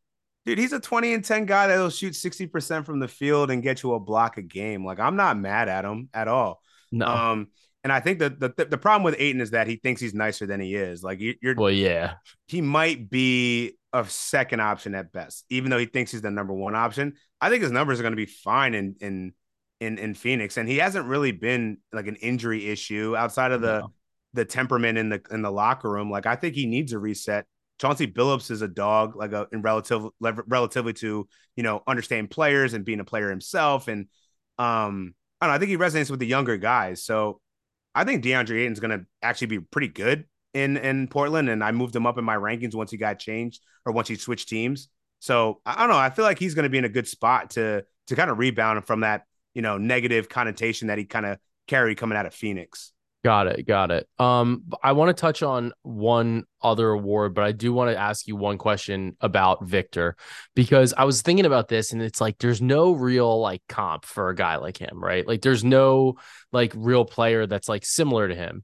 Dude, 0.46 0.60
he's 0.60 0.74
a 0.74 0.80
20 0.80 1.14
and 1.14 1.26
10 1.26 1.46
guy 1.46 1.68
that'll 1.68 1.90
shoot 1.90 2.14
60% 2.16 2.86
from 2.86 3.00
the 3.00 3.08
field 3.08 3.50
and 3.50 3.64
get 3.64 3.82
you 3.84 3.94
a 3.96 4.00
block 4.00 4.38
a 4.38 4.42
game. 4.44 4.86
Like 4.86 5.00
I'm 5.00 5.16
not 5.16 5.38
mad 5.38 5.68
at 5.70 5.84
him 5.86 6.10
at 6.14 6.28
all. 6.28 6.62
No. 6.92 7.08
Um, 7.08 7.48
and 7.86 7.94
I 7.94 8.00
think 8.00 8.18
that 8.18 8.40
the, 8.40 8.66
the, 8.66 8.80
problem 8.80 9.04
with 9.04 9.16
Ayton 9.20 9.42
is 9.42 9.52
that 9.52 9.68
he 9.68 9.76
thinks 9.76 10.02
he's 10.02 10.16
nicer 10.16 10.48
than 10.48 10.60
he 10.60 10.74
is. 10.74 11.04
Like 11.04 11.20
you, 11.20 11.36
you're 11.40 11.54
well, 11.54 11.70
yeah. 11.70 12.16
he 12.48 12.60
might 12.60 13.12
be 13.12 13.78
a 13.94 14.04
second 14.06 14.60
option 14.60 14.96
at 14.96 15.12
best, 15.12 15.46
even 15.52 15.70
though 15.70 15.78
he 15.78 15.86
thinks 15.86 16.12
he's 16.12 16.24
the 16.24 16.32
number 16.32 16.52
one 16.52 16.74
option. 16.74 17.14
I 17.40 17.52
think 17.52 17.62
his 17.62 17.72
numbers 17.72 18.00
are 18.00 18.02
going 18.02 18.14
to 18.14 18.18
be 18.18 18.26
fine 18.26 18.74
in 18.74 18.96
in 19.02 19.34
in 19.80 20.00
in 20.00 20.16
Phoenix, 20.16 20.58
and 20.58 20.68
he 20.68 20.78
hasn't 20.78 21.06
really 21.06 21.32
been 21.32 21.78
like 21.94 22.08
an 22.08 22.16
injury 22.16 22.66
issue 22.72 23.16
outside 23.16 23.52
of 23.52 23.62
the 23.62 23.82
No. 23.82 23.94
the 24.34 24.46
temperament 24.46 24.98
in 24.98 25.10
the 25.10 25.22
in 25.30 25.44
the 25.44 25.52
locker 25.52 25.92
room. 25.92 26.10
Like 26.10 26.26
I 26.26 26.38
think 26.38 26.56
he 26.56 26.66
needs 26.66 26.92
a 26.92 26.98
reset. 26.98 27.46
Chauncey 27.80 28.08
Billups 28.08 28.50
is 28.50 28.64
a 28.64 28.68
dog, 28.68 29.16
like 29.16 29.32
a 29.32 29.48
in 29.52 29.62
relative 29.62 30.08
relatively 30.20 30.94
to 30.94 31.28
you 31.56 31.64
know 31.64 31.84
understand 31.86 32.32
players 32.32 32.74
and 32.74 32.84
being 32.84 33.00
a 33.00 33.06
player 33.06 33.30
himself, 33.30 33.88
and 33.88 34.08
um 34.58 35.14
I 35.40 35.46
don't 35.46 35.52
know. 35.52 35.56
I 35.56 35.60
think 35.60 35.70
he 35.70 35.78
resonates 35.78 36.10
with 36.10 36.20
the 36.20 36.26
younger 36.26 36.58
guys. 36.58 37.04
So 37.04 37.42
I 37.96 38.04
think 38.04 38.24
DeAndre 38.24 38.60
Ayton's 38.62 38.80
going 38.80 39.00
to 39.00 39.06
actually 39.22 39.48
be 39.48 39.60
pretty 39.60 39.88
good 39.88 40.26
in 40.54 40.78
in 40.78 41.08
Portland, 41.08 41.50
and 41.50 41.64
I 41.64 41.72
moved 41.72 41.96
him 41.96 42.06
up 42.06 42.18
in 42.18 42.26
my 42.26 42.36
rankings 42.36 42.76
once 42.76 42.92
he 42.92 42.98
got 42.98 43.20
changed 43.20 43.62
or 43.86 43.94
once 43.94 44.08
he 44.08 44.16
switched 44.16 44.50
teams. 44.50 44.90
So 45.20 45.62
I 45.66 45.80
don't 45.80 45.90
know. 45.90 45.98
I 45.98 46.10
feel 46.10 46.26
like 46.26 46.38
he's 46.38 46.54
going 46.54 46.64
to 46.64 46.70
be 46.70 46.78
in 46.78 46.86
a 46.86 46.90
good 46.90 47.08
spot 47.08 47.52
to 47.52 47.86
to 48.08 48.16
kind 48.16 48.30
of 48.30 48.38
rebound 48.38 48.86
from 48.86 49.00
that 49.00 49.24
you 49.54 49.62
know 49.62 49.78
negative 49.78 50.30
connotation 50.30 50.90
that 50.90 50.98
he 50.98 51.06
kind 51.06 51.26
of 51.26 51.40
carried 51.68 51.98
coming 51.98 52.18
out 52.18 52.26
of 52.26 52.34
Phoenix. 52.34 52.92
Got 53.26 53.48
it. 53.48 53.66
Got 53.66 53.90
it. 53.90 54.08
Um, 54.20 54.66
I 54.84 54.92
want 54.92 55.10
to 55.10 55.20
touch 55.20 55.42
on 55.42 55.74
one 55.82 56.44
other 56.62 56.92
award, 56.92 57.34
but 57.34 57.44
I 57.44 57.54
do 57.54 57.74
want 57.74 57.90
to 57.90 57.98
ask 57.98 58.28
you 58.28 58.36
one 58.36 58.60
question 58.60 59.18
about 59.20 59.66
Victor 59.66 60.16
because 60.54 60.94
I 60.96 61.06
was 61.06 61.24
thinking 61.24 61.48
about 61.48 61.68
this 61.68 61.92
and 61.92 62.04
it's 62.04 62.22
like 62.22 62.38
there's 62.38 62.62
no 62.62 62.92
real 62.92 63.40
like 63.42 63.64
comp 63.68 64.06
for 64.06 64.30
a 64.30 64.36
guy 64.36 64.58
like 64.58 64.78
him, 64.78 65.04
right? 65.04 65.28
Like 65.28 65.42
there's 65.42 65.64
no 65.64 66.20
like 66.52 66.72
real 66.76 67.04
player 67.04 67.48
that's 67.48 67.68
like 67.68 67.84
similar 67.84 68.28
to 68.28 68.36
him. 68.36 68.64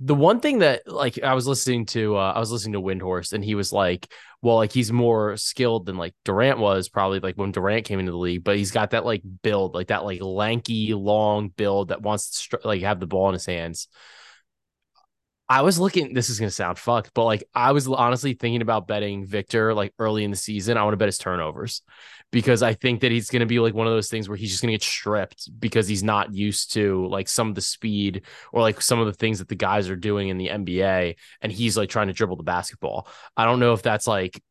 The 0.00 0.14
one 0.14 0.38
thing 0.38 0.60
that 0.60 0.86
like 0.86 1.22
I 1.22 1.34
was 1.34 1.46
listening 1.46 1.86
to 1.86 2.16
uh, 2.16 2.32
I 2.34 2.38
was 2.38 2.52
listening 2.52 2.74
to 2.74 2.80
Windhorst 2.80 3.32
and 3.32 3.44
he 3.44 3.56
was 3.56 3.72
like, 3.72 4.12
well, 4.42 4.56
like 4.56 4.72
he's 4.72 4.92
more 4.92 5.36
skilled 5.36 5.86
than 5.86 5.96
like 5.96 6.14
Durant 6.24 6.58
was 6.60 6.88
probably 6.88 7.18
like 7.18 7.34
when 7.34 7.50
Durant 7.50 7.84
came 7.84 7.98
into 7.98 8.12
the 8.12 8.18
league, 8.18 8.44
but 8.44 8.56
he's 8.56 8.70
got 8.70 8.90
that 8.90 9.04
like 9.04 9.22
build, 9.42 9.74
like 9.74 9.88
that 9.88 10.04
like 10.04 10.22
lanky, 10.22 10.94
long 10.94 11.48
build 11.48 11.88
that 11.88 12.02
wants 12.02 12.30
to 12.30 12.36
str- 12.36 12.56
like 12.64 12.82
have 12.82 13.00
the 13.00 13.08
ball 13.08 13.28
in 13.28 13.32
his 13.32 13.46
hands. 13.46 13.88
I 15.48 15.62
was 15.62 15.80
looking, 15.80 16.12
this 16.12 16.28
is 16.28 16.38
to 16.38 16.50
sound 16.50 16.78
fucked, 16.78 17.12
but 17.14 17.24
like 17.24 17.42
I 17.54 17.72
was 17.72 17.88
honestly 17.88 18.34
thinking 18.34 18.62
about 18.62 18.86
betting 18.86 19.26
Victor 19.26 19.74
like 19.74 19.94
early 19.98 20.22
in 20.22 20.30
the 20.30 20.36
season. 20.36 20.76
I 20.76 20.84
want 20.84 20.92
to 20.92 20.98
bet 20.98 21.08
his 21.08 21.18
turnovers 21.18 21.82
because 22.30 22.62
I 22.62 22.74
think 22.74 23.00
that 23.00 23.10
he's 23.10 23.30
going 23.30 23.40
to 23.40 23.46
be 23.46 23.58
like 23.58 23.74
one 23.74 23.86
of 23.86 23.92
those 23.92 24.10
things 24.10 24.28
where 24.28 24.36
he's 24.36 24.50
just 24.50 24.62
going 24.62 24.68
to 24.68 24.74
get 24.74 24.82
stripped 24.82 25.48
because 25.58 25.88
he's 25.88 26.02
not 26.02 26.34
used 26.34 26.74
to 26.74 27.06
like 27.06 27.28
some 27.28 27.48
of 27.48 27.54
the 27.54 27.60
speed 27.60 28.22
or 28.52 28.60
like 28.60 28.82
some 28.82 28.98
of 28.98 29.06
the 29.06 29.14
things 29.14 29.38
that 29.38 29.48
the 29.48 29.54
guys 29.54 29.88
are 29.88 29.96
doing 29.96 30.28
in 30.28 30.36
the 30.36 30.48
NBA. 30.48 31.16
And 31.40 31.50
he's 31.50 31.76
like 31.76 31.88
trying 31.88 32.08
to 32.08 32.12
dribble 32.12 32.36
the 32.36 32.42
basketball. 32.42 33.08
I 33.36 33.44
don't 33.44 33.60
know 33.60 33.72
if 33.72 33.82
that's 33.82 34.06
like 34.06 34.42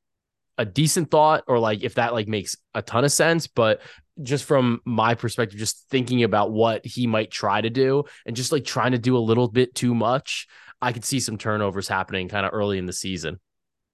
a 0.58 0.66
decent 0.66 1.12
thought 1.12 1.44
or 1.48 1.60
like 1.60 1.84
if 1.84 1.96
that 1.96 2.14
like 2.14 2.28
makes 2.28 2.58
a 2.74 2.82
ton 2.82 3.06
of 3.06 3.12
sense, 3.12 3.46
but 3.46 3.82
just 4.24 4.46
from 4.46 4.82
my 4.84 5.14
perspective, 5.14 5.60
just 5.60 5.88
thinking 5.90 6.24
about 6.24 6.52
what 6.52 6.84
he 6.84 7.06
might 7.06 7.30
try 7.30 7.62
to 7.62 7.70
do 7.70 8.06
and 8.26 8.36
just 8.36 8.52
like 8.52 8.66
trying 8.66 8.94
to 8.94 8.98
do 8.98 9.16
a 9.16 9.20
little 9.20 9.48
bit 9.48 9.76
too 9.76 9.94
much, 9.94 10.48
I 10.82 10.94
could 10.94 11.06
see 11.06 11.20
some 11.20 11.38
turnovers 11.38 11.88
happening 11.88 12.28
kind 12.28 12.46
of 12.46 12.54
early 12.54 12.80
in 12.80 12.88
the 12.88 12.94
season. 12.94 13.40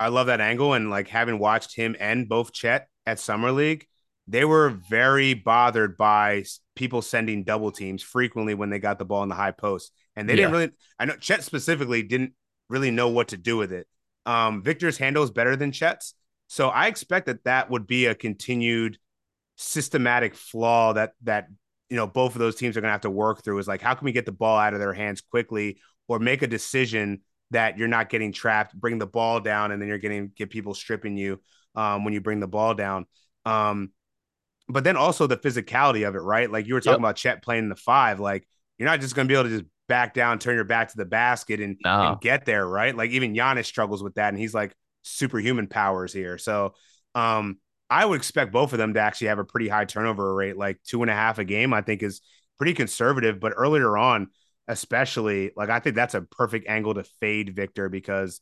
I 0.04 0.10
love 0.10 0.28
that 0.28 0.42
angle, 0.42 0.74
and 0.74 0.89
like 0.89 1.08
having 1.08 1.39
watched 1.39 1.76
him 1.76 1.96
and 2.00 2.28
both 2.28 2.52
Chet 2.52 2.89
at 3.06 3.20
summer 3.20 3.52
league, 3.52 3.88
they 4.28 4.44
were 4.44 4.70
very 4.70 5.34
bothered 5.34 5.98
by 5.98 6.44
people 6.76 7.02
sending 7.02 7.44
double 7.44 7.72
teams 7.72 8.04
frequently 8.04 8.54
when 8.54 8.70
they 8.70 8.80
got 8.80 9.00
the 9.00 9.06
ball 9.06 9.24
in 9.24 9.30
the 9.30 9.36
high 9.36 9.52
post, 9.52 9.94
and 10.16 10.28
they 10.28 10.36
didn't 10.36 10.52
really. 10.52 10.72
I 11.00 11.06
know 11.06 11.16
Chet 11.16 11.44
specifically 11.44 12.04
didn't 12.04 12.34
really 12.70 12.92
know 12.92 13.10
what 13.10 13.30
to 13.30 13.38
do 13.38 13.56
with 13.56 13.72
it. 13.72 13.88
Um, 14.26 14.62
Victor's 14.62 14.98
handle 14.98 15.24
is 15.24 15.32
better 15.32 15.56
than 15.56 15.72
Chet's, 15.72 16.13
so 16.48 16.68
I 16.68 16.88
expect 16.88 17.28
that 17.28 17.46
that 17.46 17.70
would 17.70 17.88
be 17.88 18.06
a 18.06 18.16
continued 18.16 18.98
systematic 19.56 20.36
flaw 20.36 20.94
that 20.94 21.13
that 21.24 21.48
you 21.89 21.96
know 21.96 22.08
both 22.08 22.36
of 22.36 22.39
those 22.39 22.56
teams 22.56 22.76
are 22.76 22.82
going 22.82 22.89
to 22.89 22.94
have 22.94 23.02
to 23.02 23.10
work 23.10 23.44
through. 23.44 23.60
Is 23.60 23.68
like 23.68 23.82
how 23.82 23.94
can 23.94 24.06
we 24.06 24.12
get 24.12 24.26
the 24.26 24.32
ball 24.34 24.58
out 24.58 24.74
of 24.74 24.80
their 24.80 24.94
hands 24.94 25.22
quickly, 25.22 25.80
or 26.08 26.20
make 26.20 26.42
a 26.42 26.48
decision 26.48 27.22
that 27.54 27.78
you're 27.78 27.88
not 27.88 28.10
getting 28.10 28.32
trapped, 28.32 28.76
bring 28.76 29.00
the 29.00 29.08
ball 29.08 29.39
down, 29.39 29.72
and 29.72 29.82
then 29.82 29.89
you're 29.89 29.98
getting 29.98 30.32
get 30.36 30.50
people 30.50 30.74
stripping 30.74 31.18
you 31.18 31.39
um, 31.76 32.04
when 32.04 32.13
you 32.13 32.22
bring 32.22 32.39
the 32.39 32.48
ball 32.48 32.74
down. 32.76 33.06
Um, 33.46 33.92
but 34.70 34.84
then 34.84 34.96
also 34.96 35.28
the 35.28 35.38
physicality 35.38 36.08
of 36.08 36.16
it, 36.16 36.20
right? 36.20 36.50
Like 36.50 36.68
you 36.68 36.74
were 36.74 36.82
talking 36.82 36.94
Yep. 36.94 37.00
about 37.00 37.16
Chet 37.18 37.44
playing 37.44 37.70
the 37.70 37.76
five. 37.76 38.20
Like 38.20 38.48
you're 38.78 38.89
not 38.89 39.02
just 39.02 39.16
going 39.16 39.28
to 39.28 39.32
be 39.32 39.38
able 39.38 39.50
to 39.50 39.58
just 39.60 39.70
back 39.88 40.13
down, 40.13 40.39
turn 40.39 40.56
your 40.56 40.63
back 40.63 40.89
to 40.89 40.98
the 40.98 41.06
basket, 41.06 41.60
and, 41.60 41.78
No. 41.84 41.92
and 42.06 42.22
get 42.22 42.46
there, 42.46 42.66
right? 42.66 42.96
Like 42.96 43.12
even 43.12 43.34
Giannis 43.34 43.66
struggles 43.66 44.02
with 44.02 44.16
that, 44.16 44.30
and 44.30 44.38
he's 44.38 44.54
like 44.54 44.74
superhuman 45.04 45.68
powers 45.68 46.13
here. 46.13 46.38
So 46.38 46.74
um, 47.16 47.60
I 47.89 48.06
would 48.06 48.16
expect 48.16 48.52
both 48.54 48.72
of 48.72 48.80
them 48.80 48.94
to 48.94 49.00
actually 49.02 49.28
have 49.28 49.39
a 49.39 49.44
pretty 49.44 49.68
high 49.68 49.86
turnover 49.86 50.34
rate, 50.34 50.58
like 50.58 50.80
two 50.84 51.02
and 51.04 51.12
a 51.12 51.13
half 51.13 51.39
a 51.39 51.44
game. 51.44 51.74
I 51.74 51.82
think 51.82 52.02
is 52.02 52.22
pretty 52.58 52.74
conservative, 52.74 53.39
but 53.39 53.54
earlier 53.56 53.98
on, 53.98 54.30
especially, 54.67 55.52
like 55.56 55.69
I 55.69 55.80
think 55.80 55.95
that's 55.95 56.15
a 56.15 56.21
perfect 56.21 56.67
angle 56.67 56.93
to 56.93 57.04
fade 57.19 57.56
Victor 57.56 57.89
because 57.89 58.41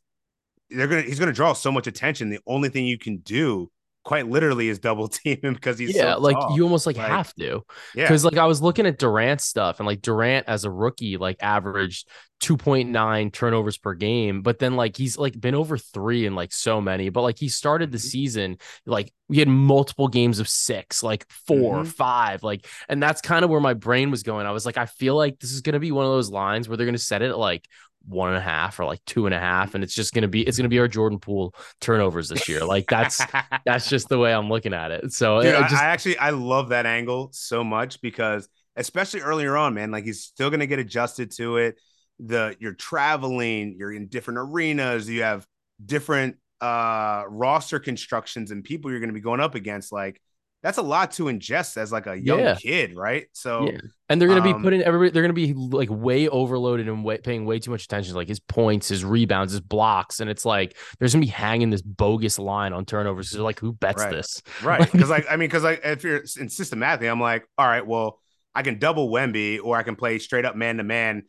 they're 0.69 0.87
gonna 0.87 1.01
he's 1.01 1.19
gonna 1.19 1.33
draw 1.33 1.53
so 1.53 1.71
much 1.71 1.87
attention. 1.87 2.29
The 2.29 2.39
only 2.47 2.69
thing 2.69 2.85
you 2.85 2.97
can 2.97 3.17
do 3.17 3.71
quite 4.03 4.27
literally 4.27 4.69
is 4.69 4.79
double 4.79 5.07
team 5.07 5.37
him 5.43 5.53
because 5.53 5.77
he's 5.77 5.95
yeah, 5.95 6.15
so 6.15 6.19
like 6.19 6.35
tall. 6.35 6.55
you 6.55 6.63
almost 6.63 6.87
like, 6.87 6.97
Like, 6.97 7.07
have 7.07 7.33
to. 7.35 7.63
yeah 7.93 8.05
Because 8.05 8.25
like 8.25 8.37
I 8.37 8.45
was 8.45 8.61
looking 8.61 8.85
at 8.85 8.97
Durant 8.97 9.41
stuff 9.41 9.79
and 9.79 9.87
like 9.87 10.01
Durant 10.01 10.47
as 10.47 10.63
a 10.65 10.71
rookie 10.71 11.17
like 11.17 11.37
averaged 11.41 12.07
2.9 12.39 13.31
turnovers 13.31 13.77
per 13.77 13.93
game, 13.93 14.41
but 14.41 14.57
then 14.57 14.75
like 14.75 14.97
he's 14.97 15.17
like 15.17 15.39
been 15.39 15.53
over 15.53 15.77
three 15.77 16.25
in 16.25 16.33
like 16.33 16.51
so 16.51 16.81
many. 16.81 17.09
But 17.09 17.21
like 17.21 17.37
he 17.37 17.49
started 17.49 17.91
the 17.91 17.99
Mhm. 17.99 18.01
season 18.01 18.57
like 18.87 19.13
we 19.27 19.37
had 19.37 19.47
multiple 19.47 20.07
games 20.07 20.39
of 20.39 20.49
six, 20.49 21.03
like 21.03 21.25
4 21.47 21.83
Mhm. 21.83 21.87
five, 21.87 22.43
like, 22.43 22.65
and 22.89 23.01
that's 23.01 23.21
kind 23.21 23.45
of 23.45 23.51
where 23.51 23.61
my 23.61 23.75
brain 23.75 24.09
was 24.11 24.23
going. 24.23 24.45
I 24.47 24.51
was 24.51 24.65
like, 24.65 24.77
I 24.77 24.87
feel 24.87 25.15
like 25.15 25.39
this 25.39 25.51
is 25.51 25.61
gonna 25.61 25.79
be 25.79 25.91
one 25.91 26.05
of 26.05 26.11
those 26.11 26.31
lines 26.31 26.67
where 26.67 26.75
they're 26.77 26.87
gonna 26.87 26.97
set 26.97 27.21
it 27.21 27.35
like 27.35 27.67
one 28.07 28.29
and 28.29 28.37
a 28.37 28.41
half 28.41 28.79
or 28.79 28.85
like 28.85 29.03
two 29.05 29.25
and 29.25 29.35
a 29.35 29.39
half, 29.39 29.75
and 29.75 29.83
it's 29.83 29.93
just 29.93 30.13
gonna 30.13 30.27
be 30.27 30.41
it's 30.41 30.57
gonna 30.57 30.69
be 30.69 30.79
our 30.79 30.87
Jordan 30.87 31.19
Poole 31.19 31.55
turnovers 31.79 32.29
this 32.29 32.47
year. 32.47 32.65
Like 32.65 32.85
that's 32.89 33.21
that's 33.65 33.89
just 33.89 34.09
the 34.09 34.17
way 34.17 34.33
I'm 34.33 34.49
looking 34.49 34.73
at 34.73 34.91
it. 34.91 35.13
So 35.13 35.41
Dude, 35.41 35.53
it 35.53 35.55
I, 35.55 35.67
just 35.67 35.81
I 35.81 35.85
actually 35.85 36.17
I 36.17 36.31
love 36.31 36.69
that 36.69 36.85
angle 36.85 37.29
so 37.33 37.63
much 37.63 38.01
because 38.01 38.47
especially 38.75 39.21
earlier 39.21 39.57
on, 39.57 39.73
man, 39.73 39.91
like 39.91 40.03
he's 40.03 40.23
still 40.23 40.49
gonna 40.49 40.67
get 40.67 40.79
adjusted 40.79 41.31
to 41.37 41.57
it. 41.57 41.79
The 42.19 42.55
you're 42.59 42.73
traveling, 42.73 43.75
you're 43.77 43.93
in 43.93 44.07
different 44.07 44.39
arenas, 44.39 45.09
you 45.09 45.23
have 45.23 45.45
different 45.83 46.37
uh 46.59 47.23
roster 47.27 47.79
constructions 47.79 48.51
and 48.51 48.63
people 48.63 48.91
you're 48.91 48.99
gonna 48.99 49.13
be 49.13 49.21
going 49.21 49.39
up 49.39 49.55
against. 49.55 49.91
Like 49.91 50.21
that's 50.63 50.77
a 50.77 50.81
lot 50.81 51.11
to 51.13 51.23
ingest 51.25 51.77
as 51.77 51.91
like 51.91 52.05
a 52.07 52.15
young 52.15 52.39
Yeah. 52.39 52.55
kid, 52.55 52.95
right? 52.95 53.25
So 53.33 53.67
Yeah. 53.71 53.79
And 54.09 54.19
they're 54.21 54.27
going 54.27 54.41
to 54.41 54.47
be 54.47 54.53
Um, 54.53 54.61
putting 54.61 54.81
everybody, 54.81 55.09
they're 55.11 55.23
going 55.23 55.33
to 55.33 55.33
be 55.33 55.53
like 55.53 55.89
way 55.89 56.27
overloaded 56.27 56.87
and 56.87 57.03
way, 57.03 57.17
paying 57.17 57.45
way 57.45 57.59
too 57.59 57.71
much 57.71 57.85
attention 57.85 58.11
to 58.11 58.17
like 58.17 58.27
his 58.27 58.39
points, 58.41 58.89
his 58.89 59.03
rebounds, 59.05 59.53
his 59.53 59.61
blocks. 59.61 60.19
And 60.19 60.29
it's 60.29 60.45
like, 60.45 60.77
there's 60.99 61.13
going 61.13 61.21
to 61.21 61.27
be 61.27 61.31
hanging 61.31 61.69
this 61.69 61.81
bogus 61.81 62.37
line 62.37 62.73
on 62.73 62.85
turnovers. 62.85 63.29
So 63.31 63.43
like, 63.43 63.59
who 63.59 63.71
bets 63.73 64.03
Right. 64.03 64.11
this? 64.11 64.43
right. 64.63 64.91
Because 64.91 65.09
like 65.09 65.25
I 65.29 65.37
mean, 65.37 65.47
because 65.47 65.63
like 65.63 65.81
if 65.83 66.03
you're 66.03 66.23
in 66.39 66.49
systematically, 66.49 67.07
I'm 67.07 67.21
like, 67.21 67.47
all 67.57 67.65
right, 67.67 67.85
well, 67.87 68.19
I 68.53 68.61
can 68.63 68.77
double 68.79 69.09
Wemby 69.09 69.59
or 69.63 69.77
I 69.77 69.83
can 69.83 69.95
play 69.95 70.19
straight 70.19 70.45
up 70.45 70.55
man 70.55 70.77
to 70.77 70.83
man. 70.83 71.23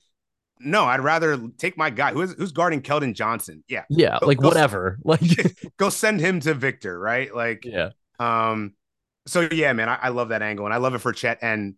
No, 0.58 0.84
I'd 0.84 1.00
rather 1.00 1.38
take 1.56 1.76
my 1.76 1.90
guy 1.90 2.12
who's 2.12 2.32
who's 2.34 2.52
guarding 2.52 2.82
Keldon 2.82 3.14
Johnson. 3.14 3.64
Yeah. 3.68 3.84
Yeah. 3.88 4.18
Go- 4.20 4.26
Like, 4.26 4.38
go- 4.38 4.48
whatever. 4.48 4.98
Like, 5.04 5.20
Go 5.78 5.88
send 5.88 6.20
him 6.20 6.40
to 6.40 6.52
Victor, 6.54 6.98
right? 6.98 7.34
Like 7.34 7.64
yeah. 7.64 7.90
Um, 8.20 8.74
so 9.26 9.48
yeah, 9.52 9.72
man, 9.72 9.88
I, 9.88 9.98
I 10.02 10.08
love 10.08 10.30
that 10.30 10.42
angle, 10.42 10.64
and 10.64 10.74
I 10.74 10.78
love 10.78 10.94
it 10.94 10.98
for 10.98 11.12
Chet 11.12 11.38
and 11.42 11.74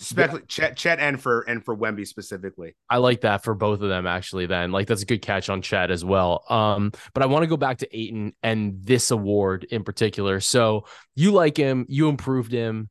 especially 0.00 0.42
Chet, 0.48 0.76
Chet, 0.76 0.98
and 0.98 1.20
for 1.20 1.42
and 1.42 1.64
for 1.64 1.76
Wemby 1.76 2.06
specifically. 2.06 2.74
I 2.88 2.98
like 2.98 3.22
that 3.22 3.44
for 3.44 3.54
both 3.54 3.82
of 3.82 3.88
them 3.88 4.06
actually 4.06 4.46
then. 4.46 4.72
Like 4.72 4.86
that's 4.86 5.02
a 5.02 5.06
good 5.06 5.22
catch 5.22 5.48
on 5.50 5.62
Chad 5.62 5.90
as 5.90 6.04
well. 6.04 6.44
Um 6.48 6.92
but 7.12 7.22
I 7.22 7.26
want 7.26 7.42
to 7.42 7.46
go 7.46 7.56
back 7.56 7.78
to 7.78 7.96
Ayton 7.98 8.34
and 8.42 8.78
this 8.82 9.10
award 9.10 9.64
in 9.64 9.84
particular. 9.84 10.40
So 10.40 10.86
you 11.14 11.32
like 11.32 11.56
him, 11.56 11.86
you 11.88 12.08
improved 12.08 12.52
him. 12.52 12.88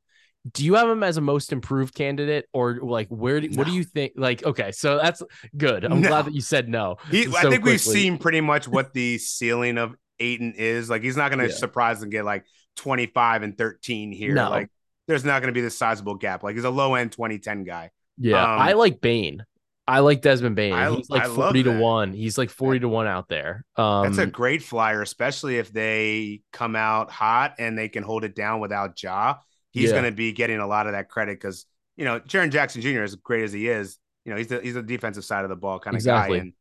Do 0.52 0.66
you 0.66 0.76
have 0.76 0.90
him 0.90 1.04
as 1.04 1.18
a 1.18 1.22
most 1.22 1.54
improved 1.54 1.96
candidate 1.96 2.46
or 2.54 2.80
like 2.82 3.08
where 3.08 3.40
do, 3.42 3.48
what 3.54 3.66
do 3.66 3.72
you 3.74 3.84
think 3.84 4.14
like 4.16 4.44
okay, 4.46 4.72
so 4.72 4.98
that's 4.98 5.24
good. 5.56 5.86
I'm 5.86 6.02
No. 6.02 6.10
glad 6.10 6.26
that 6.26 6.34
you 6.34 6.42
said 6.42 6.68
no. 6.68 6.98
He, 7.10 7.26
I 7.28 7.42
so 7.42 7.50
think 7.50 7.64
we've 7.64 7.80
seen 7.82 8.18
pretty 8.18 8.42
much 8.42 8.68
what 8.68 8.94
the 8.94 9.18
ceiling 9.18 9.78
of 9.78 9.96
Ayton 10.20 10.54
is. 10.58 10.90
Like 10.90 11.02
he's 11.02 11.18
not 11.18 11.30
going 11.32 11.40
to 11.40 11.50
Yeah. 11.50 11.56
surprise 11.56 12.02
and 12.02 12.12
get 12.12 12.26
like 12.26 12.46
twenty 12.76 13.06
five 13.08 13.44
and 13.44 13.58
thirteen 13.58 14.12
here. 14.12 14.34
No. 14.34 14.50
Like 14.50 14.70
there's 15.08 15.26
not 15.26 15.42
going 15.42 15.54
to 15.54 15.58
be 15.58 15.62
this 15.62 15.78
sizable 15.78 16.16
gap. 16.16 16.44
Like 16.44 16.56
he's 16.56 16.64
a 16.64 16.70
low 16.70 16.96
end 16.96 17.12
2010 17.12 17.64
guy. 17.66 17.92
Yeah, 18.18 18.42
Um, 18.42 18.60
I 18.62 18.74
like 18.74 19.02
Bane. 19.02 19.46
I 19.86 20.00
like 20.00 20.22
Desmond 20.22 20.56
Bane. 20.56 20.72
I- 20.72 20.96
He's 20.96 21.10
like 21.10 21.24
I 21.24 21.28
40 21.28 21.64
to 21.64 21.78
1. 21.80 22.14
He's 22.14 22.38
like 22.38 22.50
40 22.50 22.80
to 22.82 22.88
1 22.88 23.06
out 23.08 23.28
there. 23.28 23.66
Um 23.76 24.04
That's 24.04 24.18
a 24.20 24.26
great 24.26 24.64
flyer, 24.64 25.02
especially 25.02 25.58
if 25.58 25.74
they 25.74 26.42
come 26.54 26.76
out 26.78 27.12
hot 27.12 27.56
and 27.60 27.78
they 27.78 27.90
can 27.90 28.04
hold 28.04 28.24
it 28.24 28.34
down 28.34 28.62
without 28.62 29.02
Ja. 29.04 29.36
He's 29.72 29.90
Yeah. 29.90 30.00
going 30.00 30.06
to 30.06 30.16
be 30.16 30.32
getting 30.32 30.60
a 30.60 30.68
lot 30.68 30.86
of 30.88 30.94
that 30.94 31.10
credit 31.10 31.34
because 31.40 31.66
you 31.98 32.06
know 32.06 32.20
Jaren 32.22 32.50
Jackson 32.52 32.82
Jr. 32.82 33.02
as 33.02 33.16
great 33.16 33.44
as 33.44 33.52
he 33.52 33.68
is, 33.68 33.98
you 34.24 34.32
know 34.32 34.38
he's 34.38 34.48
the 34.48 34.62
he's 34.62 34.76
the 34.76 34.84
defensive 34.84 35.26
side 35.26 35.44
of 35.44 35.50
the 35.50 35.56
ball 35.58 35.80
kind 35.80 35.96
of 35.96 36.00
Exactly. 36.00 36.38
guy, 36.38 36.42
and 36.44 36.54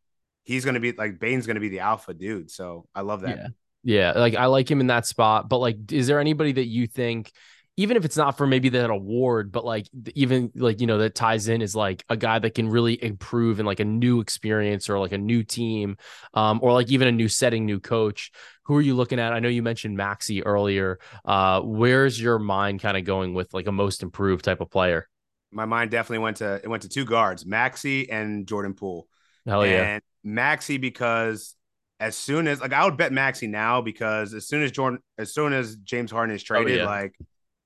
he's 0.42 0.64
going 0.64 0.74
to 0.74 0.80
be 0.80 0.90
like 0.92 1.20
Bane's 1.20 1.46
going 1.46 1.54
to 1.54 1.60
be 1.60 1.68
the 1.68 1.80
alpha 1.80 2.12
dude. 2.14 2.50
So 2.50 2.86
I 2.94 3.02
love 3.02 3.20
that. 3.20 3.36
Yeah. 3.36 3.46
Yeah. 3.84 4.12
Like 4.12 4.36
I 4.36 4.46
like 4.46 4.70
him 4.70 4.80
in 4.80 4.88
that 4.88 5.06
spot. 5.06 5.48
But 5.48 5.58
like, 5.58 5.92
is 5.92 6.06
there 6.06 6.20
anybody 6.20 6.52
that 6.52 6.66
you 6.66 6.86
think, 6.86 7.32
even 7.78 7.96
if 7.96 8.04
it's 8.04 8.18
not 8.18 8.36
for 8.36 8.46
maybe 8.46 8.68
that 8.68 8.90
award, 8.90 9.50
but 9.50 9.64
like 9.64 9.88
even 10.14 10.52
like, 10.54 10.80
you 10.82 10.86
know, 10.86 10.98
that 10.98 11.14
ties 11.14 11.48
in 11.48 11.62
is 11.62 11.74
like 11.74 12.04
a 12.10 12.16
guy 12.16 12.38
that 12.38 12.54
can 12.54 12.68
really 12.68 13.02
improve 13.02 13.60
in 13.60 13.66
like 13.66 13.80
a 13.80 13.84
new 13.84 14.20
experience 14.20 14.90
or 14.90 14.98
like 14.98 15.12
a 15.12 15.18
new 15.18 15.42
team, 15.42 15.96
um, 16.34 16.60
or 16.62 16.74
like 16.74 16.90
even 16.90 17.08
a 17.08 17.12
new 17.12 17.28
setting, 17.28 17.64
new 17.64 17.80
coach. 17.80 18.30
Who 18.64 18.76
are 18.76 18.82
you 18.82 18.94
looking 18.94 19.18
at? 19.18 19.32
I 19.32 19.40
know 19.40 19.48
you 19.48 19.62
mentioned 19.62 19.96
Maxey 19.96 20.44
earlier. 20.44 20.98
Uh, 21.24 21.62
where's 21.62 22.20
your 22.20 22.38
mind 22.38 22.82
kind 22.82 22.96
of 22.96 23.04
going 23.04 23.32
with 23.32 23.54
like 23.54 23.66
a 23.66 23.72
most 23.72 24.02
improved 24.02 24.44
type 24.44 24.60
of 24.60 24.70
player? 24.70 25.08
My 25.50 25.64
mind 25.64 25.90
definitely 25.90 26.22
went 26.22 26.36
to 26.38 26.60
it 26.62 26.68
went 26.68 26.82
to 26.82 26.88
two 26.90 27.06
guards, 27.06 27.46
Maxey 27.46 28.10
and 28.10 28.46
Jordan 28.46 28.74
Poole. 28.74 29.08
Hell 29.46 29.66
yeah. 29.66 29.94
And 29.94 30.02
Maxey 30.22 30.76
because 30.76 31.56
as 32.02 32.16
soon 32.16 32.48
as 32.48 32.60
like 32.60 32.72
I 32.72 32.84
would 32.84 32.96
bet 32.96 33.12
Maxey 33.12 33.46
now 33.46 33.80
because 33.80 34.34
as 34.34 34.48
soon 34.48 34.62
as 34.62 34.72
Jordan 34.72 34.98
as 35.18 35.32
soon 35.32 35.52
as 35.52 35.76
James 35.76 36.10
Harden 36.10 36.34
is 36.34 36.42
traded, 36.42 36.78
yeah. 36.78 36.84
like 36.84 37.16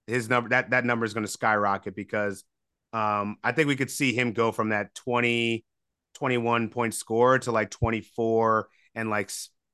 his 0.06 0.28
number 0.28 0.50
that 0.50 0.70
that 0.70 0.84
number 0.84 1.06
is 1.06 1.14
going 1.14 1.24
to 1.24 1.32
skyrocket 1.32 1.96
because 1.96 2.44
um 2.92 3.38
I 3.42 3.52
think 3.52 3.66
we 3.66 3.76
could 3.76 3.90
see 3.90 4.12
him 4.12 4.32
go 4.32 4.52
from 4.52 4.68
that 4.68 4.94
20 4.94 5.64
21 6.14 6.68
point 6.68 6.94
score 6.94 7.38
to 7.38 7.50
like 7.50 7.70
24 7.70 8.68
and 8.94 9.08
like 9.08 9.30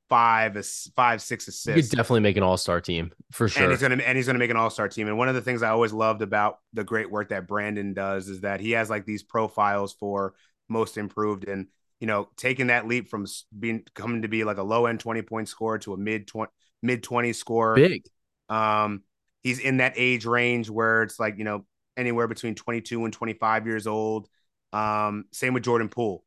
five 0.09 0.65
five 0.95 1.21
six 1.21 1.47
You 1.47 1.51
assists. 1.51 1.91
could 1.91 1.97
definitely 1.97 2.21
make 2.21 2.37
an 2.37 2.45
all-star 2.45 2.81
team 2.81 3.11
for 3.33 3.49
sure. 3.49 3.65
And 3.65 3.73
he's 3.73 3.83
gonna 3.83 3.97
and 3.97 4.17
he's 4.17 4.27
gonna 4.27 4.39
make 4.39 4.51
an 4.51 4.57
all-star 4.57 4.89
team. 4.89 5.09
And 5.09 5.19
one 5.19 5.29
of 5.29 5.35
the 5.35 5.43
things 5.43 5.65
I 5.65 5.71
always 5.71 5.93
loved 5.93 6.23
about 6.23 6.59
the 6.73 6.85
great 6.85 7.11
work 7.11 7.31
that 7.31 7.49
Brandon 7.49 7.95
does 7.95 8.29
is 8.29 8.43
that 8.43 8.61
he 8.61 8.73
has 8.73 8.89
like 8.89 9.07
these 9.07 9.25
profiles 9.25 9.93
for 9.93 10.35
most 10.69 10.99
improved 10.99 11.49
and 11.49 11.67
you 12.03 12.09
know 12.09 12.29
taking 12.37 12.67
that 12.67 12.89
leap 12.89 13.09
from 13.09 13.25
being 13.57 13.85
coming 13.95 14.23
to 14.23 14.29
be 14.29 14.43
like 14.43 14.59
a 14.59 14.63
low 14.63 14.87
end 14.87 14.99
20 14.99 15.23
point 15.23 15.49
score 15.49 15.79
to 15.79 15.95
a 15.95 15.97
mid 15.97 16.27
20 16.27 16.51
mid 16.83 17.03
20 17.05 17.33
score. 17.33 17.77
Big. 17.77 18.03
Um 18.49 19.05
he's 19.45 19.61
in 19.61 19.77
that 19.77 19.95
age 19.97 20.27
range 20.27 20.69
where 20.69 21.05
it's 21.05 21.21
like, 21.21 21.39
you 21.39 21.45
know, 21.45 21.65
anywhere 21.97 22.27
between 22.27 22.57
22 22.57 23.05
and 23.05 23.15
25 23.15 23.69
years 23.69 23.87
old. 23.87 24.29
Um 24.73 25.27
same 25.33 25.55
with 25.55 25.63
Jordan 25.63 25.89
Poole. 25.89 26.25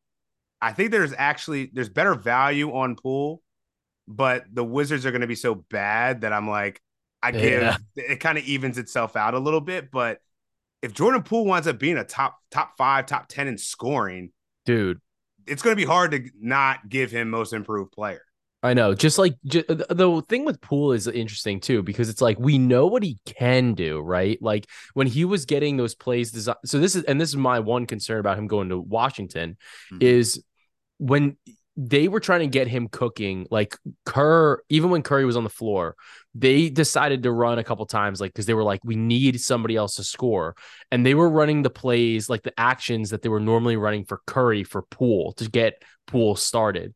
I 0.62 0.72
think 0.72 0.92
there's 0.92 1.14
actually 1.16 1.72
there's 1.74 1.90
better 1.90 2.16
value 2.16 2.74
on 2.74 2.96
Poole, 2.96 3.44
but 4.08 4.46
the 4.54 4.64
Wizards 4.64 5.06
are 5.06 5.12
going 5.12 5.22
to 5.22 5.28
be 5.28 5.36
so 5.36 5.56
bad 5.56 6.22
that 6.22 6.32
I'm 6.32 6.50
like 6.50 6.82
I 7.22 7.32
give 7.32 7.62
Yeah. 7.62 7.78
it 7.98 8.22
kind 8.22 8.38
of 8.38 8.46
evens 8.46 8.78
itself 8.78 9.18
out 9.18 9.34
a 9.34 9.40
little 9.40 9.60
bit, 9.62 9.92
but 9.92 10.20
if 10.82 10.94
Jordan 10.94 11.24
Poole 11.24 11.46
winds 11.46 11.68
up 11.68 11.80
being 11.80 11.98
a 11.98 12.06
top 12.06 12.38
top 12.50 12.78
5, 12.78 13.08
top 13.08 13.28
10 13.28 13.50
in 13.50 13.58
scoring, 13.58 14.32
Dude, 14.66 15.02
it's 15.48 15.62
going 15.62 15.76
to 15.76 15.82
be 15.82 15.86
hard 15.86 16.12
to 16.12 16.30
not 16.40 16.90
give 16.90 17.12
him 17.12 17.30
most 17.30 17.54
improved 17.54 17.92
player. 17.92 18.22
I 18.64 18.74
know. 18.74 18.96
Just 18.96 19.20
like 19.20 19.36
ju- 19.46 19.64
the 19.68 20.24
thing 20.28 20.44
with 20.44 20.60
Poole 20.60 20.94
is 20.94 21.06
interesting 21.08 21.60
too 21.60 21.84
because 21.84 22.10
it's 22.10 22.22
like 22.22 22.40
we 22.40 22.58
know 22.58 22.88
what 22.88 23.04
he 23.04 23.20
can 23.26 23.76
do, 23.76 24.00
right? 24.00 24.42
Like 24.42 24.66
when 24.96 25.06
he 25.06 25.24
was 25.24 25.46
getting 25.46 25.78
those 25.78 25.94
plays 25.94 26.32
designed. 26.32 26.58
So 26.66 26.80
this 26.80 26.96
is 26.96 27.04
and 27.04 27.22
this 27.22 27.30
is 27.30 27.36
my 27.36 27.60
one 27.60 27.86
concern 27.86 28.20
about 28.20 28.40
him 28.40 28.48
going 28.48 28.70
to 28.70 28.80
Washington 28.80 29.58
Mhm. 29.94 30.02
is 30.02 30.44
when 30.98 31.38
they 31.78 32.08
were 32.08 32.20
trying 32.20 32.40
to 32.40 32.48
get 32.48 32.68
him 32.68 32.88
cooking, 32.88 33.48
like 33.52 33.78
Kerr, 34.06 34.62
even 34.70 34.90
when 34.90 35.02
Curry 35.02 35.26
was 35.26 35.36
on 35.36 35.44
the 35.44 35.50
floor, 35.50 35.96
they 36.34 36.70
decided 36.70 37.24
to 37.24 37.32
run 37.32 37.60
a 37.60 37.64
couple 37.64 37.86
times, 37.86 38.22
like 38.22 38.32
because 38.32 38.46
they 38.46 38.54
were 38.54 38.64
like, 38.64 38.80
we 38.84 38.96
need 38.96 39.42
somebody 39.42 39.76
else 39.76 39.96
to 39.96 40.04
score. 40.04 40.56
And 40.92 41.06
they 41.06 41.16
were 41.16 41.30
running 41.30 41.64
the 41.64 41.70
plays, 41.70 42.30
like 42.30 42.44
the 42.44 42.58
actions 42.58 43.10
that 43.10 43.22
they 43.22 43.30
were 43.30 43.40
normally 43.40 43.76
running 43.76 44.06
for 44.06 44.22
Curry 44.26 44.64
for 44.64 44.84
Poole 44.84 45.34
to 45.34 45.50
get 45.50 45.84
Poole 46.08 46.36
started. 46.36 46.94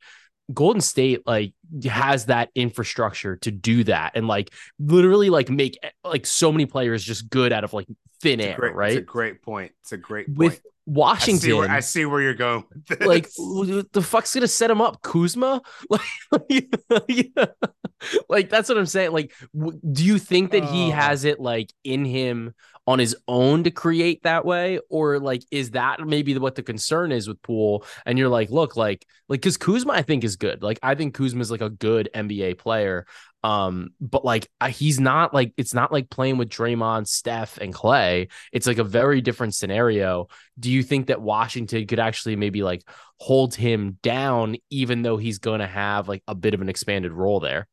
Golden 0.53 0.81
State 0.81 1.21
like 1.27 1.53
has 1.83 2.25
that 2.25 2.49
infrastructure 2.55 3.35
to 3.37 3.51
do 3.51 3.83
that 3.83 4.13
and 4.15 4.27
like 4.27 4.51
literally 4.79 5.29
like 5.29 5.49
make 5.49 5.77
like 6.03 6.25
so 6.25 6.51
many 6.51 6.65
players 6.65 7.03
just 7.03 7.29
good 7.29 7.53
out 7.53 7.63
of 7.63 7.73
like 7.73 7.87
thin 8.21 8.39
It's 8.39 8.49
air, 8.49 8.55
great, 8.55 8.75
right? 8.75 8.91
It's 8.93 8.99
a 8.99 9.01
great 9.01 9.41
point. 9.41 9.73
It's 9.81 9.91
a 9.91 9.97
great 9.97 10.27
point. 10.27 10.37
With 10.37 10.61
I 10.89 11.17
see, 11.17 11.53
Washington, 11.53 11.57
where, 11.57 11.69
I 11.69 11.79
see 11.81 12.05
where 12.05 12.21
you're 12.21 12.33
going. 12.33 12.63
Like 12.99 13.29
the 13.35 14.01
fuck's 14.03 14.33
gonna 14.33 14.47
set 14.47 14.71
him 14.71 14.81
up 14.81 15.01
kuzma 15.01 15.61
like 15.89 16.75
like 18.29 18.49
that's 18.49 18.69
what 18.69 18.77
i'm 18.77 18.85
saying 18.85 19.11
like 19.11 19.33
w- 19.53 19.79
do 19.91 20.05
you 20.05 20.17
think 20.17 20.51
that 20.51 20.63
he 20.63 20.87
Oh. 20.87 20.91
has 20.91 21.25
it 21.25 21.39
like 21.39 21.71
in 21.83 22.05
him 22.05 22.53
on 22.89 22.97
his 22.97 23.15
own 23.27 23.63
to 23.65 23.69
create 23.69 24.23
that 24.23 24.45
way? 24.45 24.79
Or 24.89 25.19
like, 25.19 25.43
is 25.51 25.71
that 25.71 25.99
maybe 25.99 26.35
what 26.39 26.55
the 26.55 26.63
concern 26.63 27.11
is 27.11 27.27
with 27.27 27.39
Poole? 27.43 27.85
And 28.03 28.17
you're 28.17 28.29
like, 28.29 28.49
look, 28.49 28.75
like, 28.75 29.05
like, 29.27 29.41
because 29.41 29.57
Kuzma, 29.57 29.93
I 29.93 30.01
think 30.01 30.23
is 30.23 30.37
good. 30.37 30.63
Like, 30.63 30.79
I 30.81 30.95
think 30.95 31.13
Kuzma 31.13 31.39
is 31.39 31.51
like 31.51 31.61
a 31.61 31.69
good 31.69 32.09
NBA 32.15 32.57
player. 32.57 33.05
Um, 33.43 33.91
but 34.01 34.25
like 34.25 34.49
he's 34.69 34.99
not 34.99 35.33
like 35.33 35.53
it's 35.55 35.73
not 35.73 35.93
like 35.93 36.09
playing 36.09 36.37
with 36.37 36.49
Draymond, 36.49 37.07
Steph, 37.07 37.57
and 37.59 37.73
Klay. 37.73 38.29
It's 38.51 38.67
like 38.67 38.79
a 38.79 38.83
very 38.83 39.21
different 39.21 39.53
scenario. 39.53 40.27
Do 40.59 40.71
you 40.71 40.81
think 40.81 41.07
that 41.07 41.21
Washington 41.21 41.85
could 41.85 41.99
actually 41.99 42.35
maybe 42.35 42.63
like 42.63 42.83
hold 43.17 43.53
him 43.53 43.99
down, 44.01 44.57
even 44.71 45.03
though 45.03 45.17
he's 45.17 45.37
going 45.37 45.59
to 45.59 45.67
have 45.67 46.09
like 46.09 46.23
a 46.27 46.33
bit 46.33 46.55
of 46.55 46.61
an 46.61 46.69
expanded 46.69 47.13
role 47.13 47.39
there? 47.39 47.67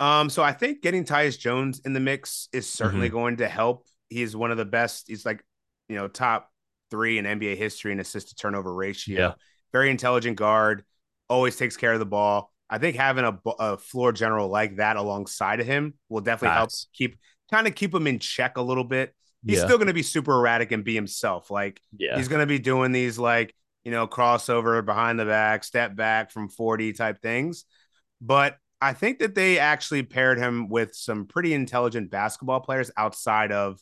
Um, 0.00 0.30
so 0.30 0.42
I 0.42 0.52
think 0.52 0.82
getting 0.82 1.04
Tyus 1.04 1.38
Jones 1.38 1.80
in 1.84 1.92
the 1.92 2.00
mix 2.00 2.48
is 2.52 2.68
certainly 2.68 3.08
mm-hmm. 3.08 3.16
going 3.16 3.36
to 3.38 3.48
help. 3.48 3.86
He's 4.10 4.36
one 4.36 4.50
of 4.50 4.58
the 4.58 4.64
best. 4.64 5.06
He's 5.08 5.24
like, 5.24 5.42
you 5.88 5.96
know, 5.96 6.08
top 6.08 6.50
three 6.90 7.18
in 7.18 7.24
NBA 7.24 7.56
history 7.56 7.92
in 7.92 8.00
assist 8.00 8.28
to 8.28 8.34
turnover 8.34 8.74
ratio. 8.74 9.18
Yeah. 9.18 9.32
Very 9.72 9.90
intelligent 9.90 10.36
guard, 10.36 10.84
always 11.28 11.56
takes 11.56 11.76
care 11.76 11.92
of 11.92 12.00
the 12.00 12.06
ball. 12.06 12.52
I 12.68 12.78
think 12.78 12.96
having 12.96 13.24
a, 13.24 13.38
a 13.58 13.76
floor 13.76 14.12
general 14.12 14.48
like 14.48 14.76
that 14.76 14.96
alongside 14.96 15.60
of 15.60 15.66
him 15.66 15.94
will 16.08 16.20
definitely 16.20 16.56
help 16.56 16.70
keep 16.92 17.18
kind 17.50 17.66
of 17.66 17.74
keep 17.74 17.94
him 17.94 18.06
in 18.06 18.18
check 18.18 18.56
a 18.56 18.62
little 18.62 18.84
bit. 18.84 19.14
He's 19.44 19.58
yeah. 19.58 19.64
still 19.64 19.78
going 19.78 19.88
to 19.88 19.94
be 19.94 20.02
super 20.02 20.32
erratic 20.32 20.70
and 20.70 20.84
be 20.84 20.94
himself. 20.94 21.50
Like 21.50 21.80
yeah. 21.96 22.16
he's 22.16 22.28
going 22.28 22.40
to 22.40 22.46
be 22.46 22.58
doing 22.58 22.92
these 22.92 23.18
like 23.18 23.54
you 23.84 23.90
know 23.90 24.06
crossover 24.06 24.84
behind 24.84 25.18
the 25.18 25.24
back, 25.24 25.64
step 25.64 25.96
back 25.96 26.30
from 26.30 26.48
forty 26.48 26.92
type 26.92 27.20
things. 27.22 27.64
But 28.20 28.56
I 28.80 28.92
think 28.92 29.18
that 29.18 29.34
they 29.34 29.58
actually 29.58 30.02
paired 30.02 30.38
him 30.38 30.68
with 30.68 30.94
some 30.94 31.26
pretty 31.26 31.54
intelligent 31.54 32.10
basketball 32.10 32.60
players 32.60 32.90
outside 32.96 33.52
of. 33.52 33.80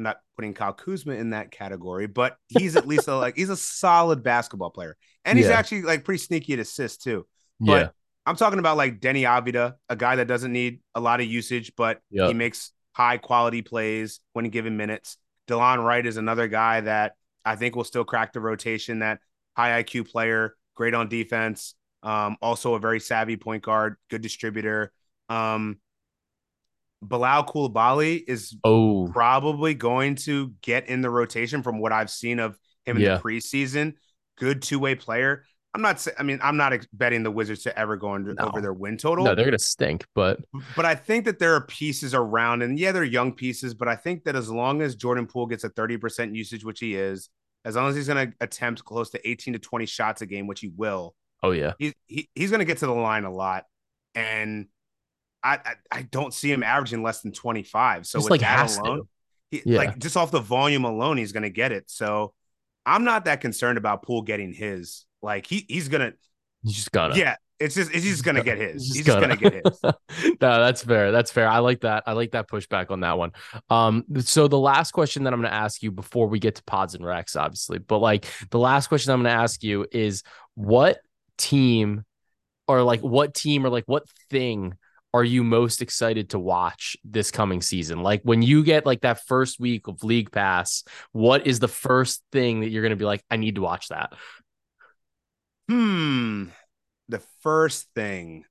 I'm 0.00 0.04
not 0.04 0.20
putting 0.34 0.54
Kyle 0.54 0.72
Kuzma 0.72 1.12
in 1.12 1.30
that 1.30 1.50
category, 1.50 2.06
but 2.06 2.38
he's 2.48 2.74
at 2.74 2.88
least 2.88 3.06
a, 3.06 3.16
like 3.16 3.36
he's 3.36 3.50
a 3.50 3.56
solid 3.56 4.22
basketball 4.22 4.70
player, 4.70 4.96
and 5.26 5.36
he's 5.36 5.48
yeah. 5.48 5.58
actually 5.58 5.82
like 5.82 6.04
pretty 6.04 6.22
sneaky 6.22 6.54
at 6.54 6.58
assists 6.58 7.04
too. 7.04 7.26
But 7.60 7.82
yeah. 7.82 7.88
I'm 8.24 8.36
talking 8.36 8.58
about 8.58 8.78
like 8.78 8.98
Deni 8.98 9.22
Avdija, 9.22 9.74
a 9.90 9.96
guy 9.96 10.16
that 10.16 10.26
doesn't 10.26 10.52
need 10.52 10.80
a 10.94 11.00
lot 11.00 11.20
of 11.20 11.26
usage, 11.26 11.72
but 11.76 12.00
yep. 12.10 12.28
he 12.28 12.34
makes 12.34 12.72
high 12.92 13.18
quality 13.18 13.60
plays 13.60 14.20
when 14.32 14.48
given 14.48 14.78
minutes. 14.78 15.18
Delon 15.46 15.84
Wright 15.84 16.06
is 16.06 16.16
another 16.16 16.48
guy 16.48 16.80
that 16.80 17.16
I 17.44 17.56
think 17.56 17.76
will 17.76 17.84
still 17.84 18.04
crack 18.04 18.32
the 18.32 18.40
rotation. 18.40 19.00
That 19.00 19.18
high 19.54 19.82
IQ 19.82 20.10
player, 20.10 20.56
great 20.74 20.94
on 20.94 21.10
defense, 21.10 21.74
um, 22.02 22.38
also 22.40 22.72
a 22.72 22.78
very 22.78 23.00
savvy 23.00 23.36
point 23.36 23.62
guard, 23.62 23.96
good 24.08 24.22
distributor. 24.22 24.92
Um, 25.28 25.78
Bilal 27.02 27.44
Coulibaly 27.44 28.22
is 28.26 28.56
oh. 28.64 29.08
probably 29.12 29.74
going 29.74 30.16
to 30.16 30.52
get 30.62 30.88
in 30.88 31.00
the 31.00 31.10
rotation 31.10 31.62
from 31.62 31.78
what 31.78 31.92
I've 31.92 32.10
seen 32.10 32.38
of 32.38 32.58
him 32.84 32.96
in 32.96 33.02
yeah. 33.02 33.16
the 33.16 33.22
preseason. 33.22 33.94
Good 34.36 34.62
two 34.62 34.78
way 34.78 34.94
player. 34.94 35.44
I'm 35.72 35.82
not. 35.82 36.04
I 36.18 36.24
mean, 36.24 36.40
I'm 36.42 36.56
not 36.56 36.72
betting 36.92 37.22
the 37.22 37.30
Wizards 37.30 37.62
to 37.62 37.78
ever 37.78 37.96
go 37.96 38.12
under, 38.12 38.34
no. 38.34 38.46
over 38.48 38.60
their 38.60 38.72
win 38.72 38.96
total. 38.96 39.24
No, 39.24 39.34
they're 39.34 39.44
gonna 39.44 39.58
stink. 39.58 40.04
But 40.14 40.40
but 40.74 40.84
I 40.84 40.96
think 40.96 41.26
that 41.26 41.38
there 41.38 41.54
are 41.54 41.60
pieces 41.60 42.12
around, 42.12 42.62
and 42.62 42.76
yeah, 42.78 42.90
they're 42.90 43.04
young 43.04 43.32
pieces. 43.32 43.74
But 43.74 43.86
I 43.86 43.94
think 43.94 44.24
that 44.24 44.34
as 44.34 44.50
long 44.50 44.82
as 44.82 44.96
Jordan 44.96 45.26
Poole 45.26 45.46
gets 45.46 45.62
a 45.62 45.68
30 45.68 45.98
percent 45.98 46.34
usage, 46.34 46.64
which 46.64 46.80
he 46.80 46.96
is, 46.96 47.28
as 47.64 47.76
long 47.76 47.88
as 47.88 47.94
he's 47.94 48.08
gonna 48.08 48.32
attempt 48.40 48.84
close 48.84 49.10
to 49.10 49.28
18 49.28 49.54
to 49.54 49.60
20 49.60 49.86
shots 49.86 50.22
a 50.22 50.26
game, 50.26 50.48
which 50.48 50.60
he 50.60 50.72
will. 50.74 51.14
Oh 51.42 51.52
yeah, 51.52 51.74
he's 51.78 51.94
he, 52.08 52.28
he's 52.34 52.50
gonna 52.50 52.64
get 52.64 52.78
to 52.78 52.86
the 52.86 52.92
line 52.92 53.24
a 53.24 53.32
lot, 53.32 53.64
and 54.16 54.66
I 55.42 55.54
I, 55.54 55.74
I 55.90 56.02
don't 56.02 56.32
see 56.32 56.50
him 56.50 56.62
averaging 56.62 57.02
less 57.02 57.22
than 57.22 57.32
25. 57.32 58.06
So 58.06 58.18
just 58.18 58.30
with 58.30 58.30
like 58.30 58.40
that 58.40 58.78
alone, 58.78 59.08
he, 59.50 59.62
yeah. 59.64 59.78
like 59.78 59.98
just 59.98 60.16
off 60.16 60.30
the 60.30 60.40
volume 60.40 60.84
alone, 60.84 61.16
he's 61.16 61.32
gonna 61.32 61.50
get 61.50 61.72
it. 61.72 61.84
So 61.90 62.34
I'm 62.86 63.04
not 63.04 63.24
that 63.26 63.40
concerned 63.40 63.78
about 63.78 64.02
Poole 64.02 64.22
getting 64.22 64.52
his. 64.52 65.06
Like 65.22 65.46
he 65.46 65.66
he's 65.68 65.88
gonna 65.88 66.12
he's 66.62 66.74
just 66.74 66.92
gonna 66.92 67.16
yeah. 67.16 67.36
It's 67.58 67.74
just 67.74 67.90
he's 67.92 68.04
just 68.04 68.24
gonna 68.24 68.42
get 68.42 68.56
his. 68.58 68.86
He's 68.86 68.86
just, 68.86 68.96
he's 68.96 69.06
gonna. 69.06 69.36
gonna. 69.36 69.36
get 69.36 69.66
his. 69.66 69.82
no, 70.40 70.60
that's 70.60 70.82
fair. 70.82 71.12
That's 71.12 71.30
fair. 71.30 71.46
I 71.46 71.58
like 71.58 71.80
that. 71.82 72.04
I 72.06 72.12
like 72.12 72.30
that 72.30 72.48
pushback 72.48 72.90
on 72.90 73.00
that 73.00 73.18
one. 73.18 73.32
Um, 73.68 74.04
so 74.20 74.48
the 74.48 74.58
last 74.58 74.92
question 74.92 75.24
that 75.24 75.34
I'm 75.34 75.42
gonna 75.42 75.54
ask 75.54 75.82
you 75.82 75.90
before 75.90 76.26
we 76.26 76.38
get 76.38 76.54
to 76.54 76.64
pods 76.64 76.94
and 76.94 77.04
racks, 77.04 77.36
obviously, 77.36 77.78
but 77.78 77.98
like 77.98 78.24
the 78.50 78.58
last 78.58 78.86
question 78.86 79.12
I'm 79.12 79.18
gonna 79.22 79.28
ask 79.30 79.62
you 79.62 79.86
is 79.92 80.22
what 80.54 81.00
team 81.36 82.04
or 82.66 82.82
like 82.82 83.00
what 83.00 83.34
team 83.34 83.66
or 83.66 83.68
like 83.68 83.84
what 83.86 84.08
thing 84.30 84.74
are 85.12 85.24
you 85.24 85.42
most 85.42 85.82
excited 85.82 86.30
to 86.30 86.38
watch 86.38 86.96
this 87.04 87.30
coming 87.30 87.62
season? 87.62 88.02
Like 88.02 88.22
when 88.22 88.42
you 88.42 88.62
get 88.62 88.86
like 88.86 89.00
that 89.02 89.26
first 89.26 89.58
week 89.58 89.88
of 89.88 90.04
League 90.04 90.30
Pass, 90.30 90.84
what 91.12 91.46
is 91.46 91.58
the 91.58 91.68
first 91.68 92.22
thing 92.32 92.60
that 92.60 92.70
you're 92.70 92.82
going 92.82 92.90
to 92.90 92.96
be 92.96 93.04
like, 93.04 93.24
I 93.30 93.36
need 93.36 93.56
to 93.56 93.62
watch 93.62 93.88
that? 93.88 94.12
Hmm. 95.68 96.46
The 97.08 97.22
first 97.42 97.88
thing. 97.94 98.44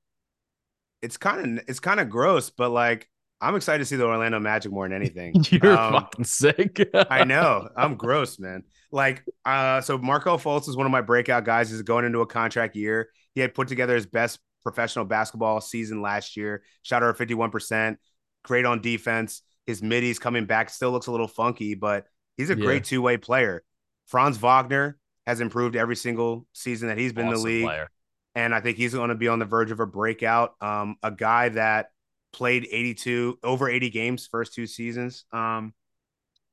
It's 1.02 1.16
kind 1.16 1.60
of 1.60 1.66
it's 1.70 1.80
kind 1.80 2.02
of 2.02 2.10
gross, 2.10 2.50
but 2.50 2.72
like 2.72 3.10
I'm 3.42 3.56
excited 3.56 3.80
to 3.80 3.86
see 3.86 3.96
the 3.96 4.06
Orlando 4.06 4.40
Magic 4.40 4.72
more 4.72 4.88
than 4.88 4.96
anything. 4.96 5.34
You're 5.50 5.78
um, 5.78 5.94
fucking 5.94 6.26
sick. 6.26 6.90
I 6.94 7.24
know. 7.24 7.70
I'm 7.78 7.96
gross, 7.96 8.38
man. 8.38 8.64
Like, 8.92 9.24
uh, 9.46 9.80
so 9.82 9.98
Markelle 9.98 10.40
Fultz 10.40 10.68
is 10.68 10.76
one 10.76 10.86
of 10.86 10.92
my 10.92 11.02
breakout 11.02 11.46
guys. 11.46 11.70
He's 11.70 11.82
going 11.82 12.04
into 12.04 12.20
a 12.20 12.26
contract 12.26 12.76
year. 12.76 13.10
He 13.36 13.42
had 13.42 13.54
put 13.54 13.70
together 13.70 13.96
his 13.96 14.06
best 14.06 14.40
professional 14.64 15.06
basketball 15.06 15.62
season 15.62 16.02
last 16.02 16.38
year. 16.38 16.64
Shot 16.84 17.04
over 17.04 17.14
51%. 17.14 17.98
Great 18.44 18.66
on 18.66 18.82
defense. 18.82 19.42
His 19.66 19.82
middies 19.82 20.20
coming 20.20 20.46
back 20.46 20.70
still 20.70 20.92
looks 20.92 21.08
a 21.08 21.12
little 21.12 21.28
funky, 21.28 21.76
but 21.76 22.06
he's 22.38 22.50
a 22.50 22.58
yeah. 22.58 22.64
great 22.66 22.84
two 22.84 23.02
way 23.02 23.18
player. 23.18 23.64
Franz 24.08 24.38
Wagner, 24.38 25.00
has 25.30 25.42
improved 25.42 25.76
every 25.76 25.96
single 25.96 26.48
season 26.54 26.88
that 26.88 26.98
he's 26.98 27.14
been 27.14 27.28
awesome 27.28 27.36
in 27.36 27.44
the 27.44 27.46
league. 27.46 27.66
Player. 27.66 27.92
And 28.34 28.56
I 28.56 28.62
think 28.62 28.78
he's 28.78 28.96
going 28.96 29.10
to 29.10 29.16
be 29.16 29.28
on 29.28 29.38
the 29.38 29.46
verge 29.46 29.70
of 29.70 29.80
a 29.80 29.86
breakout. 29.86 30.56
Um, 30.60 30.96
a 31.04 31.12
guy 31.12 31.50
that 31.50 31.92
played 32.34 32.68
82 32.70 33.38
over 33.44 33.70
80 33.70 33.92
games 33.92 34.26
first 34.26 34.56
two 34.56 34.66
seasons. 34.66 35.26
Um, 35.32 35.76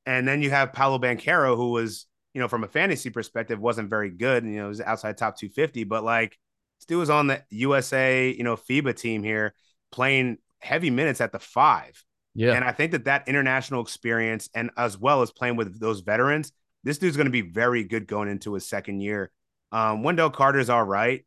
and 0.05 0.27
then 0.27 0.43
you 0.43 0.51
have 0.51 0.73
Paolo 0.73 0.99
Banchero, 0.99 1.55
who 1.55 1.71
was, 1.71 2.05
you 2.35 2.41
know, 2.41 2.47
from 2.47 2.63
a 2.63 2.67
fantasy 2.67 3.09
perspective, 3.09 3.59
wasn't 3.59 3.89
very 3.89 4.11
good. 4.11 4.43
And, 4.43 4.53
you 4.53 4.59
know, 4.59 4.67
was 4.67 4.79
outside 4.79 5.17
top 5.17 5.39
250, 5.39 5.83
but 5.85 6.03
like 6.03 6.37
still 6.79 6.99
was 6.99 7.09
on 7.09 7.27
the 7.27 7.43
USA, 7.49 8.29
you 8.29 8.43
know, 8.43 8.55
FIBA 8.55 8.95
team 8.95 9.23
here 9.23 9.53
playing 9.91 10.37
heavy 10.59 10.89
minutes 10.89 11.21
at 11.21 11.31
the 11.31 11.39
five. 11.39 12.03
Yeah. 12.35 12.53
And 12.53 12.63
I 12.63 12.71
think 12.71 12.91
that 12.91 13.05
that 13.05 13.27
international 13.27 13.81
experience 13.81 14.49
and 14.53 14.69
as 14.77 14.97
well 14.97 15.21
as 15.21 15.31
playing 15.31 15.55
with 15.55 15.79
those 15.79 16.01
veterans 16.01 16.51
this 16.87 16.97
dude's 16.97 17.17
going 17.17 17.25
to 17.25 17.31
be 17.31 17.41
very 17.41 17.83
good 17.83 18.07
going 18.07 18.29
into 18.29 18.53
his 18.53 18.65
second 18.65 19.01
year. 19.01 19.29
Um, 19.73 20.03
Wendell 20.03 20.29
Carter's 20.29 20.69
all 20.69 20.85
right. 20.85 21.25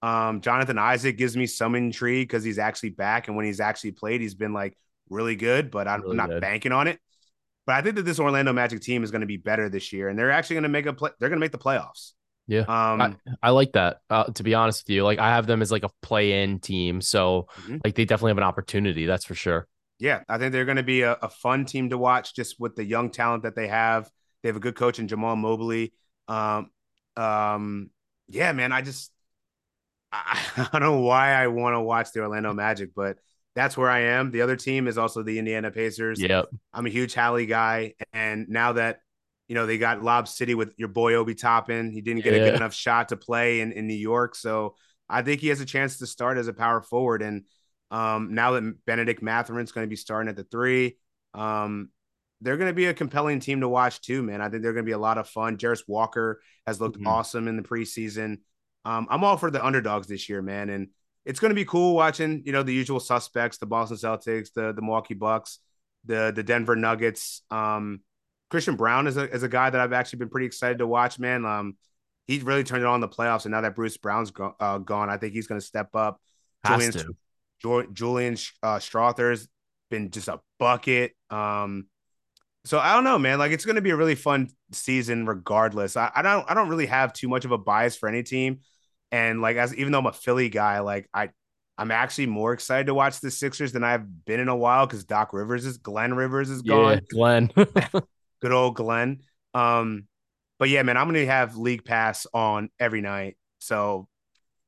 Um, 0.00 0.40
Jonathan 0.40 0.78
Isaac 0.78 1.18
gives 1.18 1.36
me 1.36 1.46
some 1.46 1.74
intrigue 1.74 2.28
because 2.28 2.42
he's 2.42 2.58
actually 2.58 2.90
back, 2.90 3.28
and 3.28 3.36
when 3.36 3.44
he's 3.44 3.60
actually 3.60 3.92
played, 3.92 4.22
he's 4.22 4.34
been 4.34 4.54
like 4.54 4.76
really 5.10 5.36
good. 5.36 5.70
But 5.70 5.86
I'm, 5.86 6.00
really 6.00 6.16
not 6.16 6.30
good. 6.30 6.40
banking 6.40 6.72
on 6.72 6.88
it. 6.88 6.98
But 7.66 7.74
I 7.74 7.82
think 7.82 7.96
that 7.96 8.04
this 8.04 8.18
Orlando 8.18 8.54
Magic 8.54 8.80
team 8.80 9.04
is 9.04 9.10
going 9.10 9.20
to 9.20 9.26
be 9.26 9.36
better 9.36 9.68
this 9.68 9.92
year, 9.92 10.08
and 10.08 10.18
they're 10.18 10.30
actually 10.30 10.54
going 10.54 10.62
to 10.62 10.70
make 10.70 10.86
a 10.86 10.94
play. 10.94 11.10
They're 11.20 11.28
going 11.28 11.38
to 11.38 11.44
make 11.44 11.52
the 11.52 11.58
playoffs. 11.58 12.12
Yeah, 12.48 12.60
um, 12.60 13.00
I, 13.00 13.14
I 13.42 13.50
like 13.50 13.72
that. 13.72 13.98
Uh, 14.10 14.24
to 14.24 14.42
be 14.42 14.54
honest 14.54 14.84
with 14.84 14.94
you, 14.94 15.04
like 15.04 15.18
I 15.18 15.30
have 15.30 15.46
them 15.46 15.62
as 15.62 15.70
like 15.70 15.84
a 15.84 15.90
play-in 16.02 16.58
team, 16.58 17.00
so 17.00 17.48
mm-hmm. 17.60 17.78
like 17.84 17.94
they 17.94 18.04
definitely 18.04 18.30
have 18.30 18.38
an 18.38 18.44
opportunity. 18.44 19.06
That's 19.06 19.24
for 19.24 19.34
sure. 19.34 19.68
Yeah, 19.98 20.22
I 20.28 20.38
think 20.38 20.52
they're 20.52 20.64
going 20.64 20.78
to 20.78 20.82
be 20.82 21.02
a, 21.02 21.12
a 21.12 21.28
fun 21.28 21.64
team 21.64 21.90
to 21.90 21.98
watch, 21.98 22.34
just 22.34 22.58
with 22.58 22.74
the 22.74 22.84
young 22.84 23.10
talent 23.10 23.44
that 23.44 23.54
they 23.54 23.68
have. 23.68 24.10
They 24.42 24.48
have 24.48 24.56
a 24.56 24.60
good 24.60 24.74
coach 24.74 24.98
in 24.98 25.06
Jamahl 25.06 25.36
Mosley. 25.36 25.92
Um, 26.26 26.70
um, 27.16 27.90
yeah, 28.28 28.52
man, 28.52 28.72
I 28.72 28.82
just 28.82 29.12
I, 30.12 30.40
I 30.72 30.78
don't 30.78 30.82
know 30.82 31.00
why 31.00 31.32
I 31.32 31.46
want 31.46 31.74
to 31.74 31.80
watch 31.80 32.12
the 32.12 32.20
Orlando 32.20 32.52
Magic, 32.54 32.90
but 32.94 33.18
that's 33.54 33.76
where 33.76 33.90
I 33.90 34.00
am. 34.00 34.30
The 34.30 34.42
other 34.42 34.56
team 34.56 34.88
is 34.88 34.98
also 34.98 35.22
the 35.22 35.38
Indiana 35.38 35.70
Pacers. 35.70 36.20
Yep. 36.20 36.46
I'm 36.72 36.86
a 36.86 36.90
huge 36.90 37.14
Hallie 37.14 37.46
guy, 37.46 37.94
and 38.12 38.48
now 38.48 38.72
that 38.72 39.00
you 39.52 39.54
know 39.54 39.66
they 39.66 39.76
got 39.76 40.02
Lob 40.02 40.28
City 40.28 40.54
with 40.54 40.72
your 40.78 40.88
boy 40.88 41.12
Obi 41.12 41.34
Toppin, 41.34 41.90
he 41.90 42.00
didn't 42.00 42.24
get 42.24 42.32
yeah. 42.32 42.38
a 42.38 42.44
good 42.46 42.54
enough 42.54 42.72
shot 42.72 43.10
to 43.10 43.18
play 43.18 43.60
in, 43.60 43.72
in 43.72 43.86
New 43.86 43.92
York, 43.92 44.34
so 44.34 44.76
I 45.10 45.20
think 45.20 45.42
he 45.42 45.48
has 45.48 45.60
a 45.60 45.66
chance 45.66 45.98
to 45.98 46.06
start 46.06 46.38
as 46.38 46.48
a 46.48 46.54
power 46.54 46.80
forward. 46.80 47.20
And 47.20 47.44
um, 47.90 48.32
now 48.32 48.52
that 48.52 48.86
Bennedict 48.86 49.22
Mathurin's 49.22 49.70
going 49.70 49.86
to 49.86 49.90
be 49.90 49.96
starting 49.96 50.30
at 50.30 50.36
the 50.36 50.44
three, 50.44 50.96
um, 51.34 51.90
they're 52.40 52.56
going 52.56 52.70
to 52.70 52.74
be 52.74 52.86
a 52.86 52.94
compelling 52.94 53.38
team 53.38 53.60
to 53.60 53.68
watch 53.68 54.00
too, 54.00 54.22
man. 54.22 54.40
I 54.40 54.48
think 54.48 54.62
they're 54.62 54.72
going 54.72 54.86
to 54.86 54.88
be 54.88 54.92
a 54.92 54.98
lot 54.98 55.18
of 55.18 55.28
fun. 55.28 55.58
Jarace 55.58 55.84
Walker 55.86 56.40
has 56.66 56.80
looked 56.80 56.96
mm-hmm. 56.96 57.08
awesome 57.08 57.46
in 57.46 57.58
the 57.58 57.62
preseason. 57.62 58.38
Um, 58.86 59.06
I'm 59.10 59.22
all 59.22 59.36
for 59.36 59.50
the 59.50 59.62
underdogs 59.62 60.06
this 60.06 60.30
year, 60.30 60.40
man, 60.40 60.70
and 60.70 60.88
it's 61.26 61.40
going 61.40 61.50
to 61.50 61.54
be 61.54 61.66
cool 61.66 61.94
watching, 61.94 62.42
you 62.46 62.52
know, 62.52 62.62
the 62.62 62.72
usual 62.72 63.00
suspects, 63.00 63.58
the 63.58 63.66
Boston 63.66 63.98
Celtics, 63.98 64.48
the 64.54 64.72
the 64.72 64.80
Milwaukee 64.80 65.14
Bucks, 65.14 65.58
the 66.06 66.32
the 66.34 66.42
Denver 66.42 66.74
Nuggets. 66.74 67.42
Um, 67.50 68.00
Christian 68.52 68.76
Braun 68.76 69.06
is 69.06 69.16
a 69.16 69.30
is 69.30 69.42
a 69.42 69.48
guy 69.48 69.70
that 69.70 69.80
I've 69.80 69.94
actually 69.94 70.18
been 70.18 70.28
pretty 70.28 70.46
excited 70.46 70.78
to 70.78 70.86
watch, 70.86 71.18
man. 71.18 71.46
Um, 71.46 71.78
he 72.26 72.38
really 72.40 72.64
turned 72.64 72.82
it 72.82 72.86
on 72.86 72.96
in 72.96 73.00
the 73.00 73.08
playoffs, 73.08 73.46
and 73.46 73.52
now 73.52 73.62
that 73.62 73.74
Bruce 73.74 73.96
Brown's 73.96 74.30
go, 74.30 74.54
uh, 74.60 74.76
gone, 74.76 75.08
I 75.08 75.16
think 75.16 75.32
he's 75.32 75.46
going 75.46 75.58
to 75.58 75.66
step 75.66 75.96
up. 75.96 76.20
Has 76.62 76.92
Julian, 76.92 77.16
to. 77.62 77.92
Julian 77.94 78.34
uh, 78.62 78.76
Strawther's 78.76 79.48
been 79.90 80.10
just 80.10 80.28
a 80.28 80.38
bucket. 80.58 81.12
Um, 81.30 81.86
So 82.66 82.78
I 82.78 82.92
don't 82.92 83.04
know, 83.04 83.18
man. 83.18 83.38
Like 83.38 83.52
it's 83.52 83.64
going 83.64 83.76
to 83.76 83.82
be 83.82 83.88
a 83.88 83.96
really 83.96 84.14
fun 84.16 84.50
season, 84.70 85.24
regardless. 85.24 85.96
I, 85.96 86.12
I 86.14 86.20
don't 86.20 86.48
I 86.50 86.52
don't 86.52 86.68
really 86.68 86.86
have 86.86 87.14
too 87.14 87.28
much 87.28 87.46
of 87.46 87.52
a 87.52 87.58
bias 87.58 87.96
for 87.96 88.06
any 88.06 88.22
team, 88.22 88.60
and 89.10 89.40
like 89.40 89.56
as 89.56 89.74
even 89.74 89.92
though 89.92 89.98
I'm 90.00 90.06
a 90.06 90.12
Philly 90.12 90.50
guy, 90.50 90.80
like 90.80 91.08
I 91.14 91.30
I'm 91.78 91.90
actually 91.90 92.26
more 92.26 92.52
excited 92.52 92.88
to 92.88 92.94
watch 92.94 93.18
the 93.20 93.30
Sixers 93.30 93.72
than 93.72 93.82
I've 93.82 94.26
been 94.26 94.40
in 94.40 94.48
a 94.48 94.56
while 94.56 94.86
because 94.86 95.04
Doc 95.04 95.32
Rivers 95.32 95.64
is 95.64 95.78
Glenn 95.78 96.12
Rivers 96.12 96.50
is 96.50 96.60
gone. 96.60 96.92
Yeah, 96.92 97.00
Glenn. 97.10 97.50
Good 98.42 98.52
old 98.52 98.74
Glenn. 98.76 99.22
Um, 99.54 100.08
but 100.58 100.68
yeah, 100.68 100.82
man, 100.82 100.96
I'm 100.96 101.06
gonna 101.06 101.24
have 101.24 101.56
League 101.56 101.84
Pass 101.84 102.26
on 102.34 102.68
every 102.78 103.00
night. 103.00 103.36
So 103.60 104.08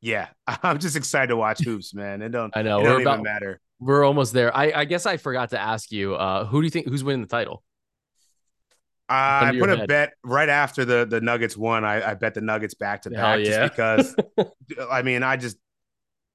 yeah, 0.00 0.28
I'm 0.62 0.78
just 0.78 0.96
excited 0.96 1.28
to 1.28 1.36
watch 1.36 1.62
hoops, 1.62 1.92
man. 1.94 2.22
It 2.22 2.30
don't 2.30 2.52
I 2.56 2.62
know 2.62 2.80
it 2.80 2.84
don't 2.84 3.02
about, 3.02 3.22
matter. 3.22 3.60
We're 3.80 4.04
almost 4.04 4.32
there. 4.32 4.56
I, 4.56 4.72
I 4.72 4.84
guess 4.84 5.04
I 5.04 5.16
forgot 5.16 5.50
to 5.50 5.60
ask 5.60 5.90
you, 5.90 6.14
uh, 6.14 6.46
who 6.46 6.60
do 6.60 6.66
you 6.66 6.70
think 6.70 6.88
who's 6.88 7.04
winning 7.04 7.22
the 7.22 7.28
title? 7.28 7.62
Uh, 9.06 9.52
I 9.52 9.58
put 9.58 9.68
a 9.68 9.76
head. 9.76 9.88
bet 9.88 10.12
right 10.24 10.48
after 10.48 10.84
the 10.84 11.04
the 11.04 11.20
Nuggets 11.20 11.56
won. 11.56 11.84
I, 11.84 12.12
I 12.12 12.14
bet 12.14 12.34
the 12.34 12.40
Nuggets 12.40 12.74
back 12.74 13.02
to 13.02 13.10
back 13.10 13.40
just 13.44 13.72
because. 13.72 14.16
I 14.90 15.02
mean, 15.02 15.22
I 15.22 15.36
just 15.36 15.58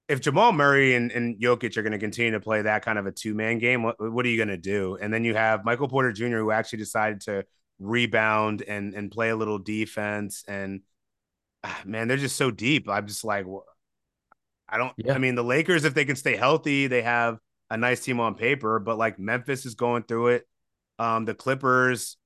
if 0.10 0.20
Jamal 0.20 0.52
Murray 0.52 0.96
and, 0.96 1.12
and 1.12 1.40
Jokic 1.40 1.78
are 1.78 1.84
going 1.84 1.94
to 1.94 2.00
continue 2.00 2.32
to 2.32 2.40
play 2.40 2.64
that 2.64 2.84
kind 2.84 2.98
of 2.98 3.06
a 3.06 3.12
two 3.12 3.36
man 3.36 3.60
game, 3.60 3.84
what, 3.84 3.96
what 4.00 4.26
are 4.26 4.30
you 4.30 4.38
going 4.38 4.50
to 4.50 4.58
do? 4.58 4.98
And 5.00 5.14
then 5.14 5.24
you 5.24 5.36
have 5.36 5.64
Michael 5.64 5.88
Porter 5.88 6.12
Jr., 6.12 6.38
who 6.38 6.52
actually 6.52 6.80
decided 6.80 7.22
to 7.22 7.46
rebound 7.80 8.64
and, 8.64 8.96
and 8.96 9.12
play 9.12 9.30
a 9.30 9.36
little 9.36 9.60
defense. 9.60 10.44
And 10.48 10.82
ah, 11.64 11.80
man, 11.86 12.08
they're 12.08 12.18
just 12.18 12.38
so 12.38 12.50
deep. 12.50 12.90
I'm 12.90 13.06
just 13.06 13.24
like, 13.24 13.46
I 14.68 14.80
don't, 14.80 14.94
yeah. 14.98 15.14
I 15.14 15.20
mean, 15.20 15.36
the 15.36 15.44
Lakers, 15.44 15.86
if 15.86 15.94
they 15.94 16.06
can 16.06 16.16
stay 16.16 16.36
healthy, 16.36 16.88
they 16.88 17.04
have 17.04 17.38
a 17.70 17.78
nice 17.78 18.04
team 18.04 18.20
on 18.20 18.34
paper, 18.34 18.80
but 18.80 18.98
like 18.98 19.20
Memphis 19.20 19.68
is 19.68 19.76
going 19.76 20.04
through 20.04 20.30
it. 20.30 20.48
Um, 20.98 21.26
the 21.26 21.36
Clippers, 21.36 22.18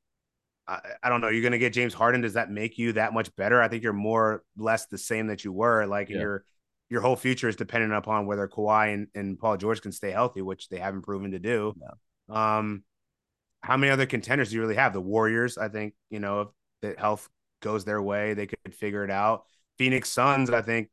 I, 0.70 0.80
I 1.04 1.10
don't 1.10 1.20
know. 1.20 1.28
You're 1.28 1.42
going 1.42 1.52
to 1.52 1.58
get 1.58 1.74
James 1.74 1.94
Harden. 1.94 2.22
Does 2.22 2.34
that 2.34 2.50
make 2.50 2.78
you 2.78 2.94
that 2.94 3.14
much 3.14 3.36
better? 3.36 3.62
I 3.62 3.68
think 3.68 3.84
you're 3.84 3.92
more 3.92 4.42
less 4.58 4.86
the 4.86 4.98
same 4.98 5.28
that 5.28 5.44
you 5.44 5.52
were. 5.52 5.86
Like 5.86 6.10
yeah. 6.10 6.20
you're 6.20 6.46
your 6.94 7.02
whole 7.02 7.16
future 7.16 7.50
is 7.50 7.56
dependent 7.56 7.92
upon 7.92 8.28
whether 8.28 8.48
Kawhi 8.48 8.94
and, 8.94 9.08
and 9.16 9.40
Paul 9.40 9.58
George 9.58 9.82
can 9.82 9.92
stay 9.92 10.12
healthy, 10.12 10.44
which 10.44 10.70
they 10.70 10.78
haven't 10.78 11.02
proven 11.02 11.32
to 11.32 11.40
do. 11.40 11.74
Yeah. 11.82 12.58
Um, 12.58 12.84
how 13.62 13.78
many 13.78 13.92
other 13.92 14.06
contenders 14.06 14.52
do 14.52 14.58
you 14.58 14.62
really 14.62 14.76
have? 14.76 14.94
The 14.94 15.02
Warriors, 15.02 15.58
I 15.58 15.70
think, 15.70 15.96
you 16.12 16.20
know, 16.20 16.42
if 16.42 16.48
the 16.84 16.96
health 16.96 17.28
goes 17.64 17.84
their 17.84 18.00
way, 18.00 18.36
they 18.36 18.46
could 18.46 18.76
figure 18.76 19.04
it 19.04 19.10
out. 19.10 19.46
Phoenix 19.80 20.10
Suns, 20.10 20.52
I 20.52 20.62
think 20.62 20.92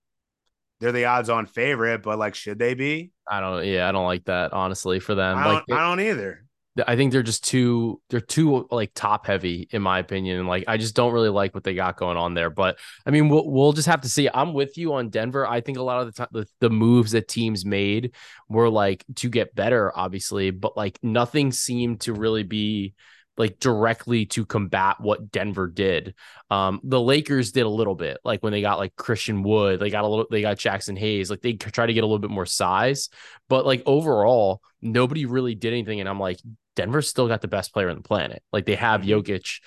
they're 0.81 0.91
the 0.91 1.05
odds 1.05 1.29
on 1.29 1.45
favorite, 1.45 2.03
but 2.03 2.19
like, 2.19 2.35
should 2.35 2.59
they 2.59 2.73
be? 2.73 3.13
I 3.29 3.41
don't, 3.41 3.67
yeah, 3.67 3.87
I 3.87 3.93
don't 3.93 4.07
like 4.07 4.25
that, 4.25 4.55
honestly, 4.55 5.01
for 5.01 5.15
them. 5.15 5.37
I 5.37 5.45
don't, 5.45 5.69
like, 5.69 5.79
I 5.79 5.87
don't 5.87 6.01
either. 6.01 6.47
I 6.87 6.97
think 6.97 7.13
they're 7.13 7.23
just 7.23 7.45
too 7.45 8.01
they're 8.11 8.21
too 8.21 8.67
like 8.71 8.93
top 8.95 9.27
heavy 9.27 9.69
in 9.71 9.83
my 9.83 9.99
opinion. 9.99 10.47
Like 10.47 10.65
I 10.69 10.77
just 10.77 10.95
don't 10.95 11.13
really 11.13 11.29
like 11.29 11.55
what 11.55 11.65
they 11.65 11.75
got 11.75 11.97
going 11.97 12.17
on 12.17 12.35
there. 12.35 12.51
But 12.51 12.79
I 13.07 13.11
mean, 13.11 13.29
we'll 13.29 13.49
we'll 13.51 13.73
just 13.73 13.89
have 13.89 14.03
to 14.03 14.09
see. 14.09 14.29
I'm 14.33 14.53
with 14.53 14.77
you 14.79 14.95
on 14.95 15.11
Denver. 15.11 15.47
I 15.47 15.61
think 15.61 15.79
a 15.79 15.83
lot 15.83 16.01
of 16.01 16.07
the 16.07 16.13
time 16.13 16.29
the, 16.33 16.47
the 16.61 16.71
moves 16.71 17.13
that 17.13 17.29
teams 17.29 17.65
made 17.65 18.15
were 18.49 18.69
like 18.69 19.05
to 19.17 19.29
get 19.29 19.55
better, 19.55 19.97
obviously, 19.97 20.51
but 20.51 20.77
like 20.77 20.99
nothing 21.03 21.53
seemed 21.53 22.01
to 22.03 22.13
really 22.13 22.43
be 22.43 22.95
like 23.41 23.59
directly 23.59 24.27
to 24.27 24.45
combat 24.45 24.97
what 25.01 25.33
Denver 25.33 25.67
did. 25.67 26.15
Um, 26.51 26.79
the 26.85 27.01
Lakers 27.01 27.53
did 27.53 27.65
a 27.65 27.71
little 27.71 27.95
bit, 27.95 28.19
like 28.23 28.43
when 28.43 28.53
they 28.53 28.61
got 28.61 28.79
like 28.79 28.95
Christian 28.97 29.43
Wood, 29.43 29.81
they 29.81 29.89
got 29.89 30.05
a 30.05 30.09
little, 30.09 30.27
they 30.31 30.43
got 30.43 30.59
Jaxson 30.59 30.99
Hayes, 30.99 31.31
like 31.31 31.41
they 31.41 31.55
try 31.55 31.87
to 31.87 31.95
get 31.95 32.05
a 32.05 32.07
little 32.07 32.19
bit 32.19 32.31
more 32.31 32.45
size, 32.45 33.09
but 33.49 33.65
like 33.65 33.83
overall, 33.87 34.61
nobody 34.83 35.25
really 35.25 35.55
did 35.55 35.73
anything. 35.73 36.01
And 36.01 36.09
I'm 36.09 36.21
like, 36.21 36.39
Denver's 36.77 37.09
still 37.09 37.29
got 37.29 37.43
the 37.43 37.49
best 37.49 37.73
player 37.73 37.91
on 37.91 37.97
the 37.97 38.03
planet. 38.03 38.43
Like 38.53 38.67
they 38.67 38.77
have 38.77 39.03
mm-hmm. 39.03 39.11
Jokic 39.11 39.61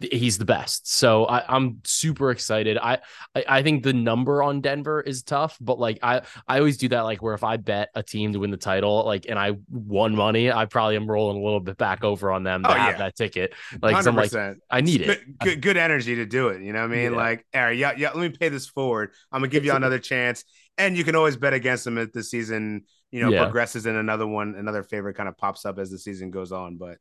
he's 0.00 0.38
the 0.38 0.44
best. 0.44 0.92
So 0.92 1.24
I, 1.24 1.56
am 1.56 1.80
super 1.84 2.30
excited. 2.30 2.78
I, 2.78 2.98
I, 3.34 3.44
I 3.48 3.62
think 3.62 3.82
the 3.82 3.92
number 3.92 4.42
on 4.42 4.60
Denver 4.60 5.00
is 5.00 5.22
tough, 5.22 5.56
but 5.60 5.78
like 5.78 5.98
I 6.02 6.22
I 6.46 6.58
always 6.58 6.76
do 6.76 6.88
that 6.88 7.00
like 7.00 7.20
where 7.20 7.34
if 7.34 7.42
I 7.42 7.56
bet 7.56 7.88
a 7.94 8.02
team 8.02 8.32
to 8.32 8.38
win 8.38 8.50
the 8.50 8.56
title, 8.56 9.04
like 9.04 9.26
and 9.28 9.38
I 9.38 9.52
won 9.68 10.14
money, 10.14 10.52
I 10.52 10.66
probably 10.66 10.96
am 10.96 11.10
rolling 11.10 11.38
a 11.38 11.44
little 11.44 11.60
bit 11.60 11.76
back 11.76 12.04
over 12.04 12.30
on 12.30 12.44
them 12.44 12.62
to 12.62 12.70
oh, 12.70 12.74
have 12.74 12.94
yeah. 12.94 12.98
that 12.98 13.16
ticket. 13.16 13.54
Like 13.80 14.06
I'm 14.06 14.14
like 14.14 14.32
I 14.70 14.80
need 14.82 15.02
it. 15.02 15.38
Good, 15.40 15.60
good, 15.60 15.76
energy 15.76 16.16
to 16.16 16.26
do 16.26 16.48
it. 16.48 16.62
You 16.62 16.72
know 16.72 16.80
what 16.80 16.92
I 16.92 16.94
mean? 16.94 17.12
Yeah. 17.12 17.16
Like, 17.16 17.46
all 17.54 17.62
right, 17.62 17.76
yeah, 17.76 17.92
yeah, 17.96 18.10
let 18.12 18.18
me 18.18 18.28
pay 18.28 18.50
this 18.50 18.66
forward. 18.66 19.10
I'm 19.32 19.40
gonna 19.40 19.48
give 19.48 19.64
you 19.64 19.72
another 19.72 19.98
chance. 19.98 20.44
And 20.78 20.96
you 20.96 21.04
can 21.04 21.16
always 21.16 21.36
bet 21.36 21.52
against 21.52 21.84
them 21.84 21.98
at 21.98 22.12
the 22.12 22.22
season, 22.22 22.84
you 23.12 23.22
know, 23.22 23.30
yeah. 23.30 23.44
progresses 23.44 23.86
and 23.86 23.96
another 23.96 24.26
one, 24.26 24.56
another 24.56 24.82
favorite 24.82 25.14
kind 25.14 25.28
of 25.28 25.36
pops 25.36 25.64
up 25.64 25.78
as 25.78 25.90
the 25.90 25.98
season 25.98 26.30
goes 26.30 26.50
on. 26.50 26.78
But 26.78 26.98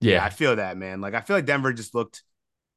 yeah. 0.00 0.14
yeah, 0.14 0.24
I 0.24 0.28
feel 0.28 0.56
that, 0.56 0.76
man. 0.76 1.00
Like 1.00 1.14
I 1.14 1.22
feel 1.22 1.36
like 1.36 1.46
Denver 1.46 1.72
just 1.72 1.94
looked 1.94 2.22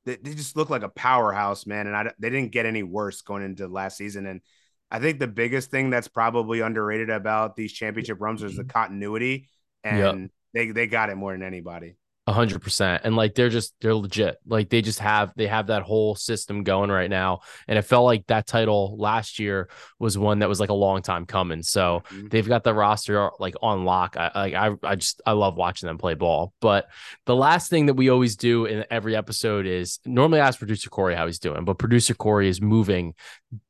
they, 0.05 0.15
they 0.15 0.34
just 0.34 0.55
looked 0.55 0.71
like 0.71 0.84
a 0.84 0.89
powerhouse, 0.89 1.65
man, 1.65 1.88
and 1.88 1.95
I 1.95 2.11
they 2.17 2.30
didn't 2.30 2.53
get 2.53 2.65
any 2.65 2.84
worse 2.84 3.21
going 3.21 3.43
into 3.43 3.67
last 3.67 3.97
season. 3.97 4.25
And 4.25 4.41
I 4.89 4.99
think 4.99 5.19
the 5.19 5.28
biggest 5.28 5.69
thing 5.69 5.89
that's 5.89 6.07
probably 6.07 6.61
underrated 6.61 7.09
about 7.09 7.55
these 7.55 7.73
championship 7.73 8.21
runs 8.21 8.41
is 8.41 8.55
the 8.55 8.63
mm-hmm. 8.63 8.69
continuity, 8.69 9.49
and 9.84 10.21
yep. 10.21 10.32
they 10.53 10.71
they 10.71 10.88
got 10.88 11.09
it 11.09 11.15
more 11.15 11.34
than 11.34 11.43
anybody 11.43 11.97
hundred 12.28 12.61
percent. 12.61 13.03
And 13.05 13.15
like 13.15 13.36
they're 13.36 13.49
just 13.49 13.73
they're 13.80 13.95
legit. 13.95 14.38
Like 14.45 14.69
they 14.69 14.82
just 14.82 14.99
have 14.99 15.32
they 15.36 15.47
have 15.47 15.67
that 15.67 15.84
whole 15.84 16.15
system 16.15 16.63
going 16.63 16.89
right 16.89 17.09
now. 17.09 17.39
And 17.67 17.78
it 17.80 17.84
felt 17.84 18.05
like 18.05 18.28
that 18.28 18.45
title 18.45 18.95
last 18.97 19.39
year 19.39 19.69
was 19.99 20.17
one 20.17 20.39
that 20.39 20.49
was 20.49 20.59
like 20.59 20.69
a 20.69 20.73
long 20.73 21.01
time 21.01 21.25
coming. 21.25 21.63
So 21.63 22.03
mm-hmm. 22.09 22.28
they've 22.28 22.47
got 22.47 22.63
the 22.63 22.73
roster 22.73 23.32
like 23.39 23.55
on 23.61 23.86
lock. 23.86 24.17
I 24.17 24.32
like 24.36 24.53
I 24.53 24.75
I 24.84 24.95
just 24.95 25.21
I 25.25 25.32
love 25.32 25.55
watching 25.55 25.88
them 25.88 25.97
play 25.97 26.15
ball. 26.15 26.53
But 26.59 26.89
the 27.25 27.36
last 27.36 27.69
thing 27.69 27.86
that 27.86 27.93
we 27.93 28.09
always 28.09 28.36
do 28.36 28.65
in 28.65 28.86
every 28.91 29.15
episode 29.15 29.65
is 29.65 29.99
normally 30.05 30.41
I 30.41 30.47
ask 30.47 30.59
producer 30.59 30.89
Corey 30.89 31.15
how 31.15 31.25
he's 31.25 31.39
doing, 31.39 31.63
but 31.65 31.78
producer 31.78 32.13
Corey 32.13 32.49
is 32.49 32.61
moving 32.61 33.13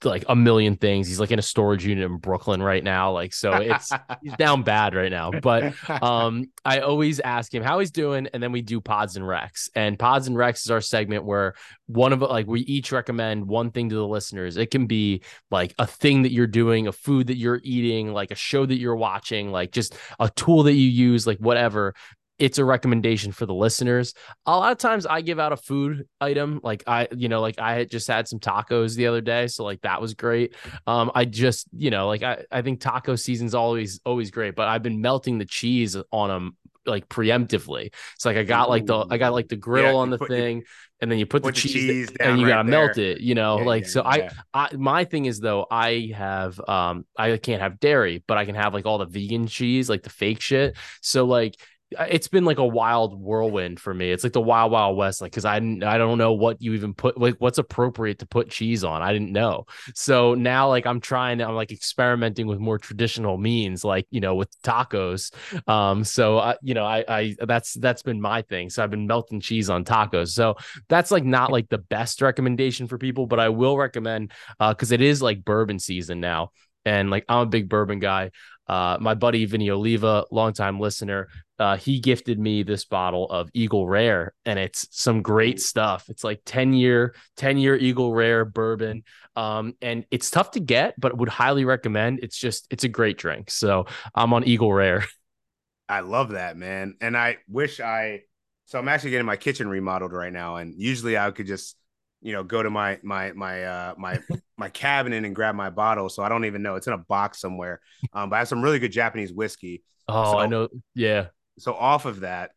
like 0.03 0.26
a 0.28 0.36
million 0.36 0.76
things. 0.76 1.08
He's 1.08 1.20
like 1.20 1.32
in 1.32 1.39
a 1.39 1.43
storage 1.43 1.86
unit 1.86 2.03
in 2.05 2.18
Brooklyn 2.18 2.64
right 2.64 2.84
now. 2.84 3.12
Like 3.12 3.34
so 3.34 3.53
it's 3.53 3.91
he's 4.24 4.34
down 4.34 4.64
bad 4.64 4.95
right 4.95 5.12
now. 5.12 5.32
But 5.32 5.74
um 6.01 6.51
I 6.66 6.80
always 6.80 7.20
ask 7.20 7.53
him 7.53 7.64
how 7.64 7.80
he's 7.80 7.91
doing 7.91 8.28
and 8.34 8.41
then 8.41 8.47
we 8.52 8.62
do 8.62 8.82
pods 8.82 9.16
and 9.16 9.26
recs. 9.26 9.70
And 9.76 9.98
pods 9.98 10.28
and 10.28 10.36
recs 10.36 10.66
is 10.66 10.72
our 10.72 10.82
segment 10.82 11.26
where 11.26 11.56
one 11.88 12.14
of 12.14 12.22
like 12.22 12.48
we 12.48 12.62
each 12.62 12.91
recommend 12.91 13.48
one 13.48 13.72
thing 13.72 13.89
to 13.89 13.95
the 13.95 14.08
listeners. 14.08 14.58
It 14.58 14.72
can 14.72 14.88
be 14.88 15.24
like 15.52 15.74
a 15.80 15.88
thing 15.88 16.24
that 16.24 16.32
you're 16.32 16.48
doing, 16.48 16.88
a 16.88 16.91
food 16.91 17.28
that 17.28 17.38
you're 17.38 17.62
eating, 17.64 18.14
like 18.14 18.32
a 18.32 18.36
show 18.36 18.66
that 18.66 18.78
you're 18.78 18.95
watching, 18.95 19.52
like 19.52 19.72
just 19.72 19.95
a 20.20 20.30
tool 20.30 20.64
that 20.64 20.74
you 20.74 20.88
use, 20.89 21.26
like 21.26 21.39
whatever 21.39 21.93
it's 22.39 22.58
a 22.58 22.66
recommendation 22.66 23.32
for 23.32 23.45
the 23.45 23.54
listeners. 23.54 24.14
A 24.45 24.56
lot 24.56 24.72
of 24.72 24.78
times 24.78 25.06
I 25.06 25.22
give 25.22 25.39
out 25.39 25.54
a 25.54 25.58
food 25.58 26.08
item. 26.22 26.60
Like 26.64 26.84
I, 26.86 27.08
you 27.16 27.30
know, 27.30 27.41
like 27.41 27.60
I 27.60 27.74
had 27.74 27.89
just 27.89 28.08
had 28.08 28.28
some 28.28 28.39
tacos 28.39 28.95
the 28.95 29.08
other 29.08 29.22
day. 29.22 29.48
So 29.48 29.64
like 29.64 29.82
that 29.82 30.02
was 30.02 30.14
great. 30.14 30.56
Um, 30.86 31.12
I 31.16 31.26
just, 31.26 31.68
you 31.76 31.89
know, 31.89 32.08
like 32.08 32.24
I, 32.24 32.43
I 32.52 32.62
think 32.62 32.80
taco 32.80 33.16
season's 33.16 33.56
always, 33.56 34.00
always 34.06 34.30
great, 34.30 34.56
but 34.56 34.68
I've 34.68 34.84
been 34.84 35.02
melting 35.02 35.39
the 35.39 35.45
cheese 35.45 35.98
on 36.12 36.30
them 36.30 36.58
like 36.88 37.08
preemptively. 37.10 37.94
It's 38.16 38.26
like 38.26 38.38
I 38.38 38.44
got 38.44 38.70
like 38.70 38.86
the 38.86 39.06
I 39.10 39.18
got 39.18 39.34
like 39.34 39.48
the 39.48 39.56
grill 39.56 39.94
yeah, 39.94 39.94
on 39.94 40.10
the 40.10 40.18
thing, 40.18 40.64
and 41.02 41.12
then 41.12 41.20
you 41.20 41.26
put, 41.26 41.44
put 41.44 41.56
the, 41.56 41.62
cheese, 41.62 41.74
cheese 41.74 42.10
and 42.20 42.40
you 42.40 42.46
right 42.46 42.54
gotta 42.54 42.70
there. 42.70 42.86
melt 42.86 42.98
it. 42.98 43.22
You 43.22 43.36
know, 43.36 43.60
yeah, 43.60 43.66
like 43.66 43.84
yeah, 43.84 43.90
so. 43.90 44.04
I, 44.04 44.30
I 44.54 44.76
my 44.76 45.06
thing 45.06 45.26
is 45.26 45.40
though 45.40 45.66
I 45.70 46.12
have 46.16 46.60
um 46.68 47.06
I 47.18 47.38
can't 47.38 47.62
have 47.62 47.80
dairy, 47.80 48.24
but 48.28 48.38
I 48.38 48.46
can 48.46 48.56
have 48.56 48.74
like 48.74 48.86
all 48.86 48.98
the 48.98 49.06
vegan 49.06 49.48
cheese, 49.48 49.90
like 49.90 50.04
the 50.04 50.10
fake 50.10 50.42
shit. 50.42 50.76
So 51.02 51.26
like 51.26 51.56
it's 51.92 52.28
been 52.28 52.44
like 52.44 52.58
a 52.58 52.66
wild 52.66 53.18
whirlwind 53.20 53.80
for 53.80 53.94
me. 53.94 54.12
It's 54.12 54.24
like 54.24 54.34
the 54.34 54.42
wild 54.42 54.72
wild 54.74 54.98
west, 54.98 55.22
like 55.22 55.32
because 55.32 55.46
I 55.46 55.56
I 55.56 55.98
don't 55.98 56.18
know 56.18 56.34
what 56.34 56.62
you 56.62 56.74
even 56.74 56.94
put 56.94 57.18
like 57.18 57.36
what's 57.40 57.60
appropriate 57.60 58.20
to 58.20 58.26
put 58.26 58.50
cheese 58.50 58.84
on. 58.84 59.02
I 59.02 59.14
didn't 59.14 59.32
know. 59.32 59.66
So 59.96 60.36
now 60.36 60.68
like 60.68 60.86
I'm 60.86 61.00
trying, 61.00 61.42
I'm 61.42 61.56
like 61.56 61.72
experimenting 61.72 62.46
with 62.46 62.60
more 62.60 62.78
traditional 62.78 63.38
means, 63.38 63.86
like 63.86 64.06
you 64.10 64.20
know 64.20 64.36
with 64.36 64.50
tacos. 64.64 65.34
Um, 65.68 66.04
so 66.04 66.40
I 66.40 66.58
you 66.62 66.74
know 66.74 66.86
I 66.86 67.06
I 67.08 67.36
that's 67.40 67.74
that's 67.76 68.04
been 68.04 68.20
my 68.20 68.42
thing. 68.42 68.70
So 68.70 68.84
I've 68.84 68.92
been 68.92 69.08
melting 69.08 69.40
cheese 69.40 69.70
on 69.70 69.86
tacos. 69.86 70.30
So 70.30 70.56
that's 70.90 71.10
like 71.10 71.24
not 71.24 71.54
like 71.54 71.70
the 71.70 71.78
best 71.78 72.22
recommendation 72.22 72.88
for 72.88 72.98
people, 72.98 73.28
but 73.28 73.40
I 73.40 73.48
will 73.50 73.78
recommend 73.78 74.34
uh 74.60 74.74
because 74.74 74.92
it 74.92 75.02
is 75.02 75.22
like 75.22 75.46
bourbon 75.46 75.80
season 75.80 76.20
now, 76.20 76.52
and 76.88 77.10
like 77.10 77.26
I'm 77.28 77.40
a 77.40 77.46
big 77.46 77.68
bourbon 77.68 78.00
guy. 78.00 78.32
Uh, 78.66 78.98
my 79.00 79.14
buddy 79.14 79.46
Vinny 79.46 79.70
Oliva, 79.70 80.26
longtime 80.32 80.80
listener, 80.80 81.28
uh, 81.60 81.78
he 81.78 82.00
gifted 82.00 82.40
me 82.40 82.64
this 82.64 82.86
bottle 82.86 83.30
of 83.30 83.50
Eagle 83.54 83.88
Rare, 83.88 84.34
and 84.46 84.58
it's 84.58 84.88
some 84.92 85.22
great 85.22 85.60
stuff. 85.60 86.06
It's 86.10 86.24
like 86.24 86.42
10 86.46 86.74
year, 86.74 87.16
10 87.38 87.58
year 87.58 87.76
Eagle 87.76 88.14
Rare 88.14 88.46
bourbon. 88.46 89.04
Um, 89.36 89.74
and 89.82 90.06
it's 90.12 90.32
tough 90.32 90.52
to 90.52 90.60
get, 90.60 91.00
but 91.00 91.18
would 91.18 91.30
highly 91.30 91.66
recommend. 91.66 92.20
It's 92.24 92.38
just, 92.38 92.68
it's 92.70 92.84
a 92.84 92.90
great 92.90 93.18
drink. 93.18 93.52
So 93.52 93.86
I'm 94.16 94.34
on 94.34 94.44
Eagle 94.46 94.74
Rare. 94.74 95.06
I 95.90 96.02
love 96.02 96.32
that, 96.32 96.58
man. 96.58 96.96
And 97.02 97.16
I 97.16 97.38
wish 97.48 97.80
I, 97.80 98.22
so 98.66 98.80
I'm 98.80 98.88
actually 98.88 99.12
getting 99.12 99.26
my 99.26 99.38
kitchen 99.38 99.68
remodeled 99.68 100.12
right 100.12 100.34
now. 100.34 100.58
And 100.58 100.74
usually 100.78 101.18
I 101.18 101.32
could 101.32 101.48
just, 101.48 101.78
you 102.22 102.34
know, 102.34 102.43
go 102.43 102.63
to 102.63 102.70
my, 102.70 102.99
my, 103.03 103.32
my, 103.34 103.63
uh, 103.63 103.93
my, 103.97 104.20
my 104.57 104.70
cabinet 104.70 105.24
and 105.26 105.36
grab 105.36 105.55
my 105.55 105.70
bottle. 105.70 106.09
So 106.09 106.24
I 106.24 106.30
don't 106.30 106.45
even 106.45 106.61
know 106.61 106.76
it's 106.76 106.88
in 106.88 106.93
a 106.93 106.97
box 106.97 107.39
somewhere. 107.39 107.80
Um, 108.13 108.30
but 108.30 108.38
I 108.38 108.39
have 108.39 108.47
some 108.47 108.61
really 108.61 108.80
good 108.80 108.91
Japanese 108.91 109.32
whiskey. 109.32 109.84
Oh, 110.07 110.32
so, 110.32 110.39
I 110.39 110.47
know. 110.47 110.70
Yeah 110.95 111.28
so 111.57 111.74
off 111.74 112.05
of 112.05 112.22
that, 112.22 112.51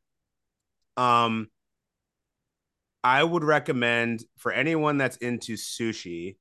Um, 0.97 1.49
I 3.03 3.25
would 3.25 3.45
recommend 3.45 4.23
for 4.37 4.53
anyone 4.53 4.99
that's 4.99 5.17
into 5.17 5.55
sushi, 5.55 6.37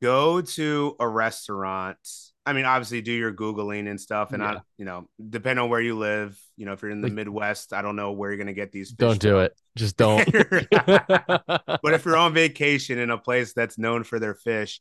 go 0.00 0.40
to 0.40 0.96
a 1.00 1.08
restaurant. 1.08 1.98
I 2.50 2.52
mean, 2.52 2.64
obviously, 2.64 3.00
do 3.00 3.12
your 3.12 3.32
googling 3.32 3.88
and 3.88 4.00
stuff, 4.00 4.32
and 4.32 4.42
yeah. 4.42 4.54
I, 4.54 4.60
you 4.76 4.84
know, 4.84 5.08
depend 5.28 5.60
on 5.60 5.70
where 5.70 5.80
you 5.80 5.96
live. 5.96 6.36
You 6.56 6.66
know, 6.66 6.72
if 6.72 6.82
you're 6.82 6.90
in 6.90 7.00
the 7.00 7.06
like, 7.06 7.14
Midwest, 7.14 7.72
I 7.72 7.80
don't 7.80 7.94
know 7.94 8.10
where 8.10 8.30
you're 8.30 8.38
gonna 8.38 8.52
get 8.52 8.72
these. 8.72 8.90
don't 8.90 9.20
do 9.20 9.38
it. 9.38 9.56
Just 9.76 9.96
don't. 9.96 10.28
but 10.70 11.94
if 11.94 12.04
you're 12.04 12.16
on 12.16 12.34
vacation 12.34 12.98
in 12.98 13.10
a 13.10 13.18
place 13.18 13.52
that's 13.52 13.78
known 13.78 14.02
for 14.02 14.18
their 14.18 14.34
fish, 14.34 14.80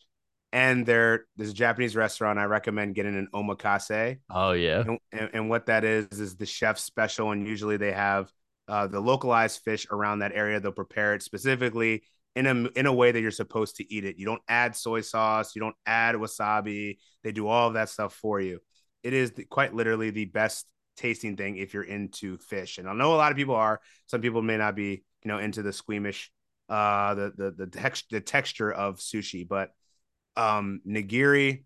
and 0.51 0.83
there 0.83 1.25
there's 1.37 1.51
a 1.51 1.53
Japanese 1.53 1.95
restaurant, 1.95 2.39
I 2.39 2.45
recommend 2.45 2.95
getting 2.95 3.15
an 3.15 3.27
omakase. 3.35 4.17
Oh 4.31 4.53
yeah. 4.53 4.81
And, 4.81 4.99
and, 5.11 5.29
and 5.33 5.49
what 5.51 5.67
that 5.67 5.83
is 5.83 6.07
is 6.19 6.35
the 6.35 6.47
chef's 6.47 6.83
special, 6.83 7.29
and 7.29 7.45
usually 7.45 7.77
they 7.77 7.91
have 7.91 8.31
uh, 8.67 8.87
the 8.87 8.99
localized 8.99 9.61
fish 9.63 9.85
around 9.91 10.19
that 10.19 10.31
area. 10.33 10.59
They'll 10.59 10.71
prepare 10.71 11.13
it 11.13 11.21
specifically 11.21 12.01
in 12.39 12.47
a 12.47 12.79
in 12.79 12.85
a 12.85 12.93
way 12.93 13.11
that 13.11 13.19
you're 13.19 13.31
supposed 13.31 13.75
to 13.77 13.93
eat 13.93 14.05
it. 14.05 14.17
You 14.17 14.25
don't 14.25 14.41
add 14.47 14.75
soy 14.75 15.01
sauce, 15.01 15.55
you 15.55 15.59
don't 15.59 15.75
add 15.85 16.15
wasabi. 16.15 16.97
They 17.23 17.31
do 17.31 17.47
all 17.47 17.67
of 17.67 17.73
that 17.73 17.89
stuff 17.89 18.13
for 18.13 18.39
you. 18.39 18.59
It 19.03 19.13
is 19.13 19.31
the, 19.31 19.43
quite 19.43 19.73
literally 19.73 20.09
the 20.09 20.25
best 20.25 20.71
tasting 20.97 21.35
thing 21.35 21.57
if 21.57 21.73
you're 21.73 21.83
into 21.83 22.37
fish. 22.37 22.77
And 22.77 22.87
I 22.87 22.93
know 22.93 23.13
a 23.13 23.17
lot 23.17 23.31
of 23.31 23.37
people 23.37 23.55
are. 23.55 23.81
Some 24.07 24.21
people 24.21 24.41
may 24.41 24.57
not 24.57 24.75
be, 24.75 25.03
you 25.23 25.27
know, 25.27 25.39
into 25.39 25.61
the 25.61 25.73
squeamish, 25.73 26.31
uh, 26.69 27.13
the 27.15 27.33
the 27.35 27.51
the, 27.51 27.67
tex- 27.67 28.03
the 28.09 28.21
texture 28.21 28.71
of 28.71 28.99
sushi, 28.99 29.47
but 29.47 29.71
um, 30.37 30.81
nigiri 30.87 31.63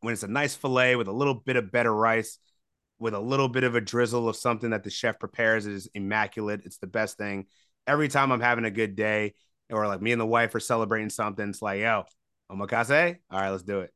when 0.00 0.12
it's 0.12 0.24
a 0.24 0.28
nice 0.28 0.56
fillet 0.56 0.96
with 0.96 1.06
a 1.06 1.12
little 1.12 1.34
bit 1.34 1.54
of 1.54 1.70
better 1.70 1.94
rice 1.94 2.38
with 2.98 3.14
a 3.14 3.20
little 3.20 3.48
bit 3.48 3.62
of 3.64 3.76
a 3.76 3.80
drizzle 3.80 4.28
of 4.28 4.36
something 4.36 4.70
that 4.70 4.82
the 4.82 4.90
chef 4.90 5.18
prepares 5.18 5.66
is 5.66 5.88
immaculate. 5.94 6.62
It's 6.64 6.78
the 6.78 6.86
best 6.86 7.18
thing. 7.18 7.46
Every 7.86 8.08
time 8.08 8.30
I'm 8.32 8.40
having 8.40 8.64
a 8.64 8.70
good 8.70 8.96
day, 8.96 9.34
or 9.72 9.86
like 9.86 10.02
me 10.02 10.12
and 10.12 10.20
the 10.20 10.26
wife 10.26 10.54
are 10.54 10.60
celebrating 10.60 11.10
something, 11.10 11.48
it's 11.48 11.62
like, 11.62 11.80
yo, 11.80 12.04
omakase. 12.50 13.16
All 13.30 13.40
right, 13.40 13.50
let's 13.50 13.62
do 13.62 13.80
it. 13.80 13.92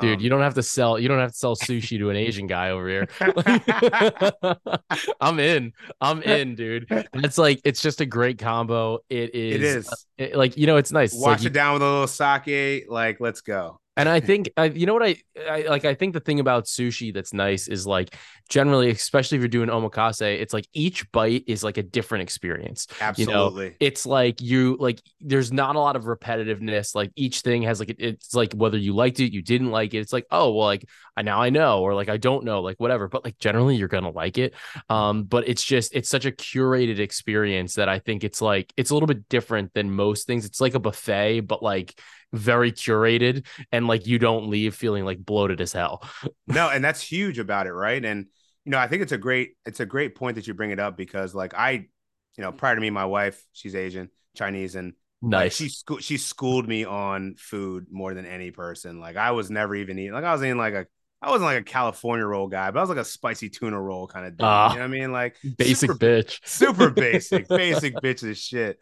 Dude, 0.00 0.18
um, 0.18 0.20
you 0.20 0.28
don't 0.28 0.42
have 0.42 0.54
to 0.54 0.62
sell. 0.62 0.98
You 0.98 1.08
don't 1.08 1.18
have 1.18 1.32
to 1.32 1.36
sell 1.36 1.56
sushi 1.56 1.98
to 1.98 2.10
an 2.10 2.16
Asian 2.16 2.46
guy 2.46 2.70
over 2.70 2.88
here. 2.88 3.08
I'm 5.20 5.38
in. 5.40 5.72
I'm 6.00 6.22
in, 6.22 6.54
dude. 6.54 6.86
It's 7.14 7.38
like 7.38 7.60
it's 7.64 7.80
just 7.80 8.00
a 8.02 8.06
great 8.06 8.38
combo. 8.38 8.98
It 9.08 9.34
is. 9.34 9.54
It 9.54 9.62
is. 9.62 9.88
Uh, 9.88 9.96
it, 10.18 10.36
like 10.36 10.56
you 10.58 10.66
know, 10.66 10.76
it's 10.76 10.92
nice. 10.92 11.14
Wash 11.14 11.40
like, 11.40 11.46
it 11.46 11.52
down 11.52 11.74
with 11.74 11.82
a 11.82 11.86
little 11.86 12.06
sake. 12.06 12.86
Like, 12.88 13.20
let's 13.20 13.40
go. 13.40 13.80
And 13.96 14.08
I 14.08 14.20
think, 14.20 14.50
I, 14.56 14.66
you 14.66 14.84
know 14.84 14.92
what 14.92 15.02
I, 15.02 15.16
I 15.48 15.62
like? 15.62 15.84
I 15.84 15.94
think 15.94 16.12
the 16.12 16.20
thing 16.20 16.38
about 16.38 16.66
sushi 16.66 17.14
that's 17.14 17.32
nice 17.32 17.66
is 17.66 17.86
like 17.86 18.14
generally, 18.48 18.90
especially 18.90 19.36
if 19.36 19.40
you're 19.40 19.48
doing 19.48 19.70
omakase, 19.70 20.20
it's 20.20 20.52
like 20.52 20.66
each 20.74 21.10
bite 21.12 21.44
is 21.46 21.64
like 21.64 21.78
a 21.78 21.82
different 21.82 22.22
experience. 22.22 22.86
Absolutely. 23.00 23.64
You 23.64 23.70
know? 23.70 23.76
It's 23.80 24.04
like 24.04 24.40
you 24.42 24.76
like 24.78 25.00
there's 25.20 25.50
not 25.50 25.76
a 25.76 25.80
lot 25.80 25.96
of 25.96 26.04
repetitiveness. 26.04 26.94
Like 26.94 27.10
each 27.16 27.40
thing 27.40 27.62
has 27.62 27.80
like 27.80 27.94
it's 27.98 28.34
like 28.34 28.52
whether 28.52 28.76
you 28.76 28.94
liked 28.94 29.18
it, 29.20 29.32
you 29.32 29.40
didn't 29.40 29.70
like 29.70 29.94
it. 29.94 29.98
It's 29.98 30.12
like 30.12 30.26
oh 30.30 30.52
well, 30.52 30.66
like 30.66 30.86
I 31.16 31.22
now 31.22 31.40
I 31.40 31.48
know, 31.48 31.80
or 31.80 31.94
like 31.94 32.10
I 32.10 32.18
don't 32.18 32.44
know, 32.44 32.60
like 32.60 32.78
whatever. 32.78 33.08
But 33.08 33.24
like 33.24 33.38
generally, 33.38 33.76
you're 33.76 33.88
gonna 33.88 34.10
like 34.10 34.36
it. 34.36 34.54
Um, 34.90 35.24
but 35.24 35.48
it's 35.48 35.64
just 35.64 35.94
it's 35.94 36.10
such 36.10 36.26
a 36.26 36.32
curated 36.32 36.98
experience 36.98 37.74
that 37.74 37.88
I 37.88 37.98
think 37.98 38.24
it's 38.24 38.42
like 38.42 38.72
it's 38.76 38.90
a 38.90 38.94
little 38.94 39.06
bit 39.06 39.28
different 39.30 39.72
than 39.72 39.90
most 39.90 40.26
things. 40.26 40.44
It's 40.44 40.60
like 40.60 40.74
a 40.74 40.80
buffet, 40.80 41.40
but 41.40 41.62
like 41.62 41.98
very 42.36 42.72
curated 42.72 43.46
and 43.72 43.86
like 43.86 44.06
you 44.06 44.18
don't 44.18 44.48
leave 44.48 44.74
feeling 44.74 45.04
like 45.04 45.24
bloated 45.24 45.60
as 45.60 45.72
hell. 45.72 46.08
no, 46.46 46.68
and 46.72 46.84
that's 46.84 47.00
huge 47.00 47.38
about 47.38 47.66
it, 47.66 47.72
right? 47.72 48.04
And 48.04 48.26
you 48.64 48.72
know, 48.72 48.78
I 48.78 48.88
think 48.88 49.02
it's 49.02 49.12
a 49.12 49.18
great 49.18 49.52
it's 49.64 49.80
a 49.80 49.86
great 49.86 50.14
point 50.14 50.36
that 50.36 50.46
you 50.46 50.54
bring 50.54 50.70
it 50.70 50.80
up 50.80 50.96
because 50.96 51.34
like 51.34 51.54
I, 51.54 51.70
you 51.70 52.42
know, 52.42 52.52
prior 52.52 52.74
to 52.74 52.80
me, 52.80 52.90
my 52.90 53.04
wife, 53.04 53.42
she's 53.52 53.74
Asian, 53.74 54.10
Chinese, 54.36 54.74
and 54.74 54.94
nice. 55.22 55.44
Like, 55.44 55.52
she 55.52 55.68
sco- 55.68 55.98
she 55.98 56.16
schooled 56.16 56.68
me 56.68 56.84
on 56.84 57.34
food 57.36 57.86
more 57.90 58.12
than 58.14 58.26
any 58.26 58.50
person. 58.50 59.00
Like 59.00 59.16
I 59.16 59.30
was 59.30 59.50
never 59.50 59.74
even 59.74 59.98
eating 59.98 60.12
like 60.12 60.24
I 60.24 60.32
was 60.32 60.42
eating 60.42 60.58
like 60.58 60.74
a 60.74 60.86
I 61.22 61.30
wasn't 61.30 61.44
like 61.44 61.60
a 61.60 61.64
California 61.64 62.26
roll 62.26 62.46
guy, 62.48 62.70
but 62.70 62.78
I 62.78 62.82
was 62.82 62.90
like 62.90 62.98
a 62.98 63.04
spicy 63.04 63.48
tuna 63.48 63.80
roll 63.80 64.06
kind 64.06 64.26
of 64.26 64.36
dude. 64.36 64.44
Uh, 64.44 64.68
you 64.72 64.78
know 64.78 64.82
what 64.82 64.84
I 64.84 64.88
mean? 64.88 65.12
Like 65.12 65.36
basic 65.56 65.90
super, 65.90 65.94
bitch. 65.94 66.40
Super 66.44 66.90
basic, 66.90 67.48
basic 67.48 67.94
bitch 67.96 68.28
as 68.28 68.38
shit. 68.38 68.78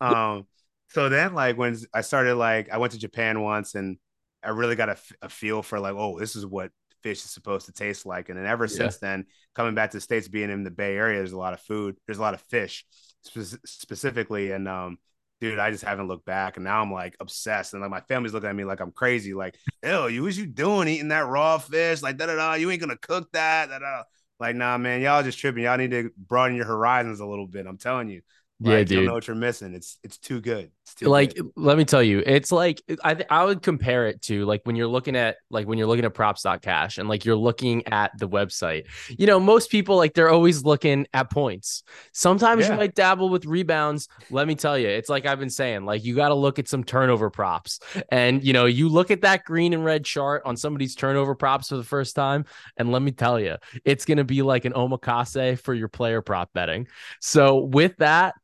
Um 0.00 0.46
so 0.88 1.08
then 1.08 1.34
like 1.34 1.58
when 1.58 1.76
I 1.92 2.00
started 2.00 2.36
like 2.36 2.70
I 2.70 2.78
went 2.78 2.92
to 2.92 2.98
Japan 2.98 3.40
once 3.42 3.74
and 3.74 3.98
I 4.42 4.50
really 4.50 4.76
got 4.76 4.88
a, 4.88 4.96
a 5.22 5.28
feel 5.28 5.62
for 5.62 5.78
like 5.78 5.94
oh 5.94 6.18
this 6.18 6.36
is 6.36 6.46
what 6.46 6.70
fish 7.02 7.24
is 7.24 7.30
supposed 7.30 7.66
to 7.66 7.72
taste 7.72 8.06
like. 8.06 8.28
And 8.28 8.38
then 8.38 8.46
ever 8.46 8.64
yeah. 8.64 8.76
since 8.76 8.98
then 8.98 9.26
coming 9.54 9.74
back 9.74 9.90
to 9.90 9.98
the 9.98 10.00
states 10.00 10.28
being 10.28 10.50
in 10.50 10.64
the 10.64 10.70
Bay 10.70 10.96
Area 10.96 11.18
there's 11.18 11.32
a 11.32 11.38
lot 11.38 11.52
of 11.52 11.60
food 11.60 11.96
there's 12.06 12.18
a 12.18 12.22
lot 12.22 12.34
of 12.34 12.40
fish 12.42 12.84
spe- 13.22 13.60
specifically. 13.66 14.50
And 14.52 14.66
um 14.66 14.98
dude 15.40 15.58
I 15.58 15.70
just 15.70 15.84
haven't 15.84 16.08
looked 16.08 16.24
back. 16.24 16.56
And 16.56 16.64
now 16.64 16.80
I'm 16.82 16.92
like 16.92 17.16
obsessed. 17.20 17.74
And 17.74 17.82
like 17.82 17.90
my 17.90 18.00
family's 18.00 18.32
looking 18.32 18.48
at 18.48 18.56
me 18.56 18.64
like 18.64 18.80
I'm 18.80 18.92
crazy. 18.92 19.34
Like 19.34 19.56
ew 19.84 20.08
you 20.08 20.22
what 20.22 20.36
you 20.36 20.46
doing 20.46 20.88
eating 20.88 21.08
that 21.08 21.26
raw 21.26 21.58
fish? 21.58 22.00
Like 22.00 22.16
da 22.16 22.26
da 22.26 22.36
da 22.36 22.54
you 22.54 22.70
ain't 22.70 22.80
gonna 22.80 22.96
cook 22.96 23.30
that 23.32 23.68
da 23.68 23.78
da 23.78 24.04
like 24.40 24.56
nah 24.56 24.78
man 24.78 25.02
y'all 25.02 25.22
just 25.22 25.38
tripping. 25.38 25.64
Y'all 25.64 25.76
need 25.76 25.90
to 25.90 26.10
broaden 26.16 26.56
your 26.56 26.66
horizons 26.66 27.20
a 27.20 27.26
little 27.26 27.46
bit 27.46 27.66
I'm 27.66 27.78
telling 27.78 28.08
you. 28.08 28.22
Like, 28.60 28.70
yeah, 28.70 28.78
dude. 28.78 28.90
You 28.90 28.96
don't 28.96 29.06
know 29.06 29.14
what 29.14 29.26
you're 29.28 29.36
missing. 29.36 29.74
It's 29.74 29.98
it's 30.02 30.18
too 30.18 30.40
good. 30.40 30.70
Like 31.00 31.34
good. 31.34 31.50
let 31.56 31.78
me 31.78 31.84
tell 31.84 32.02
you, 32.02 32.22
it's 32.24 32.50
like 32.50 32.82
I 33.04 33.14
th- 33.14 33.26
I 33.30 33.44
would 33.44 33.62
compare 33.62 34.06
it 34.06 34.22
to 34.22 34.44
like 34.44 34.62
when 34.64 34.76
you're 34.76 34.88
looking 34.88 35.16
at 35.16 35.36
like 35.50 35.66
when 35.66 35.78
you're 35.78 35.86
looking 35.86 36.04
at 36.04 36.14
props.cash 36.14 36.98
and 36.98 37.08
like 37.08 37.24
you're 37.24 37.36
looking 37.36 37.86
at 37.88 38.16
the 38.18 38.28
website. 38.28 38.86
You 39.08 39.26
know, 39.26 39.38
most 39.40 39.70
people 39.70 39.96
like 39.96 40.14
they're 40.14 40.30
always 40.30 40.64
looking 40.64 41.06
at 41.14 41.30
points. 41.30 41.82
Sometimes 42.12 42.64
yeah. 42.64 42.72
you 42.72 42.78
might 42.78 42.94
dabble 42.94 43.28
with 43.28 43.44
rebounds. 43.46 44.08
Let 44.30 44.46
me 44.46 44.54
tell 44.54 44.78
you, 44.78 44.88
it's 44.88 45.08
like 45.08 45.26
I've 45.26 45.38
been 45.38 45.50
saying, 45.50 45.84
like 45.84 46.04
you 46.04 46.14
got 46.14 46.28
to 46.28 46.34
look 46.34 46.58
at 46.58 46.68
some 46.68 46.84
turnover 46.84 47.30
props. 47.30 47.80
And 48.10 48.44
you 48.44 48.52
know, 48.52 48.66
you 48.66 48.88
look 48.88 49.10
at 49.10 49.22
that 49.22 49.44
green 49.44 49.72
and 49.72 49.84
red 49.84 50.04
chart 50.04 50.42
on 50.44 50.56
somebody's 50.56 50.94
turnover 50.94 51.34
props 51.34 51.68
for 51.68 51.76
the 51.76 51.84
first 51.84 52.14
time, 52.14 52.44
and 52.76 52.92
let 52.92 53.02
me 53.02 53.12
tell 53.12 53.38
you, 53.38 53.56
it's 53.84 54.04
gonna 54.04 54.24
be 54.24 54.42
like 54.42 54.64
an 54.64 54.72
omakase 54.72 55.58
for 55.60 55.74
your 55.74 55.88
player 55.88 56.22
prop 56.22 56.52
betting. 56.52 56.86
So 57.20 57.58
with 57.58 57.96
that 57.98 58.34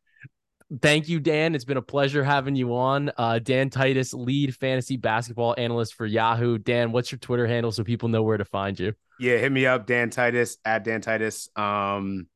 thank 0.80 1.08
you, 1.08 1.20
Dan. 1.20 1.54
It's 1.54 1.64
been 1.64 1.76
a 1.76 1.82
pleasure 1.82 2.24
having 2.24 2.56
you 2.56 2.74
on. 2.74 3.10
Uh, 3.16 3.38
Dan 3.38 3.70
Titus, 3.70 4.14
lead 4.14 4.54
fantasy 4.54 4.96
basketball 4.96 5.54
analyst 5.58 5.94
for 5.94 6.06
Yahoo. 6.06 6.58
Dan, 6.58 6.92
what's 6.92 7.12
your 7.12 7.18
Twitter 7.18 7.46
handle 7.46 7.72
so 7.72 7.84
people 7.84 8.08
know 8.08 8.22
where 8.22 8.36
to 8.36 8.44
find 8.44 8.78
you? 8.78 8.94
Yeah, 9.20 9.36
hit 9.36 9.52
me 9.52 9.66
up, 9.66 9.86
Dan 9.86 10.10
Titus 10.10 10.58
at 10.64 10.84
Dan 10.84 11.00
Titus. 11.00 11.48
Um, 11.56 12.26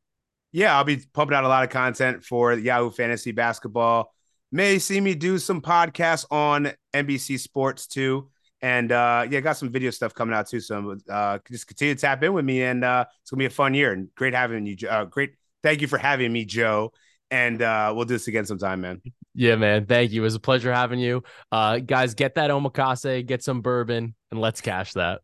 yeah, 0.52 0.76
I'll 0.76 0.84
be 0.84 1.02
pumping 1.12 1.36
out 1.36 1.44
a 1.44 1.48
lot 1.48 1.64
of 1.64 1.70
content 1.70 2.24
for 2.24 2.52
Yahoo 2.52 2.90
Fantasy 2.90 3.32
Basketball. 3.32 4.12
May 4.50 4.78
see 4.78 5.00
me 5.00 5.14
do 5.14 5.38
some 5.38 5.60
podcasts 5.60 6.24
on 6.30 6.72
NBC 6.94 7.38
Sports 7.38 7.86
too. 7.86 8.30
And 8.60 8.90
uh, 8.90 9.26
yeah, 9.30 9.40
got 9.40 9.56
some 9.56 9.70
video 9.70 9.90
stuff 9.90 10.14
coming 10.14 10.34
out 10.34 10.48
too. 10.48 10.60
So 10.60 10.96
uh, 11.08 11.38
just 11.50 11.66
continue 11.66 11.94
to 11.94 12.00
tap 12.00 12.22
in 12.22 12.32
with 12.32 12.44
me, 12.44 12.62
and 12.62 12.82
uh, 12.82 13.04
it's 13.20 13.30
gonna 13.30 13.38
be 13.38 13.44
a 13.44 13.50
fun 13.50 13.74
year. 13.74 13.92
And 13.92 14.12
great 14.16 14.34
having 14.34 14.66
you. 14.66 14.76
Uh, 14.88 15.04
great, 15.04 15.34
thank 15.62 15.80
you 15.80 15.86
for 15.86 15.98
having 15.98 16.32
me, 16.32 16.44
Joe 16.44 16.92
and 17.30 17.62
uh, 17.62 17.92
we'll 17.94 18.04
do 18.04 18.14
this 18.14 18.28
again 18.28 18.46
sometime, 18.46 18.80
man. 18.80 19.02
Yeah, 19.34 19.56
man. 19.56 19.86
Thank 19.86 20.12
you. 20.12 20.22
It 20.22 20.24
was 20.24 20.34
a 20.34 20.40
pleasure 20.40 20.72
having 20.72 20.98
you. 20.98 21.22
Uh, 21.52 21.78
guys, 21.78 22.14
get 22.14 22.34
that 22.36 22.50
omakase, 22.50 23.24
get 23.26 23.42
some 23.42 23.60
bourbon, 23.60 24.14
and 24.30 24.40
let's 24.40 24.60
cash 24.60 24.94
that. 24.94 25.20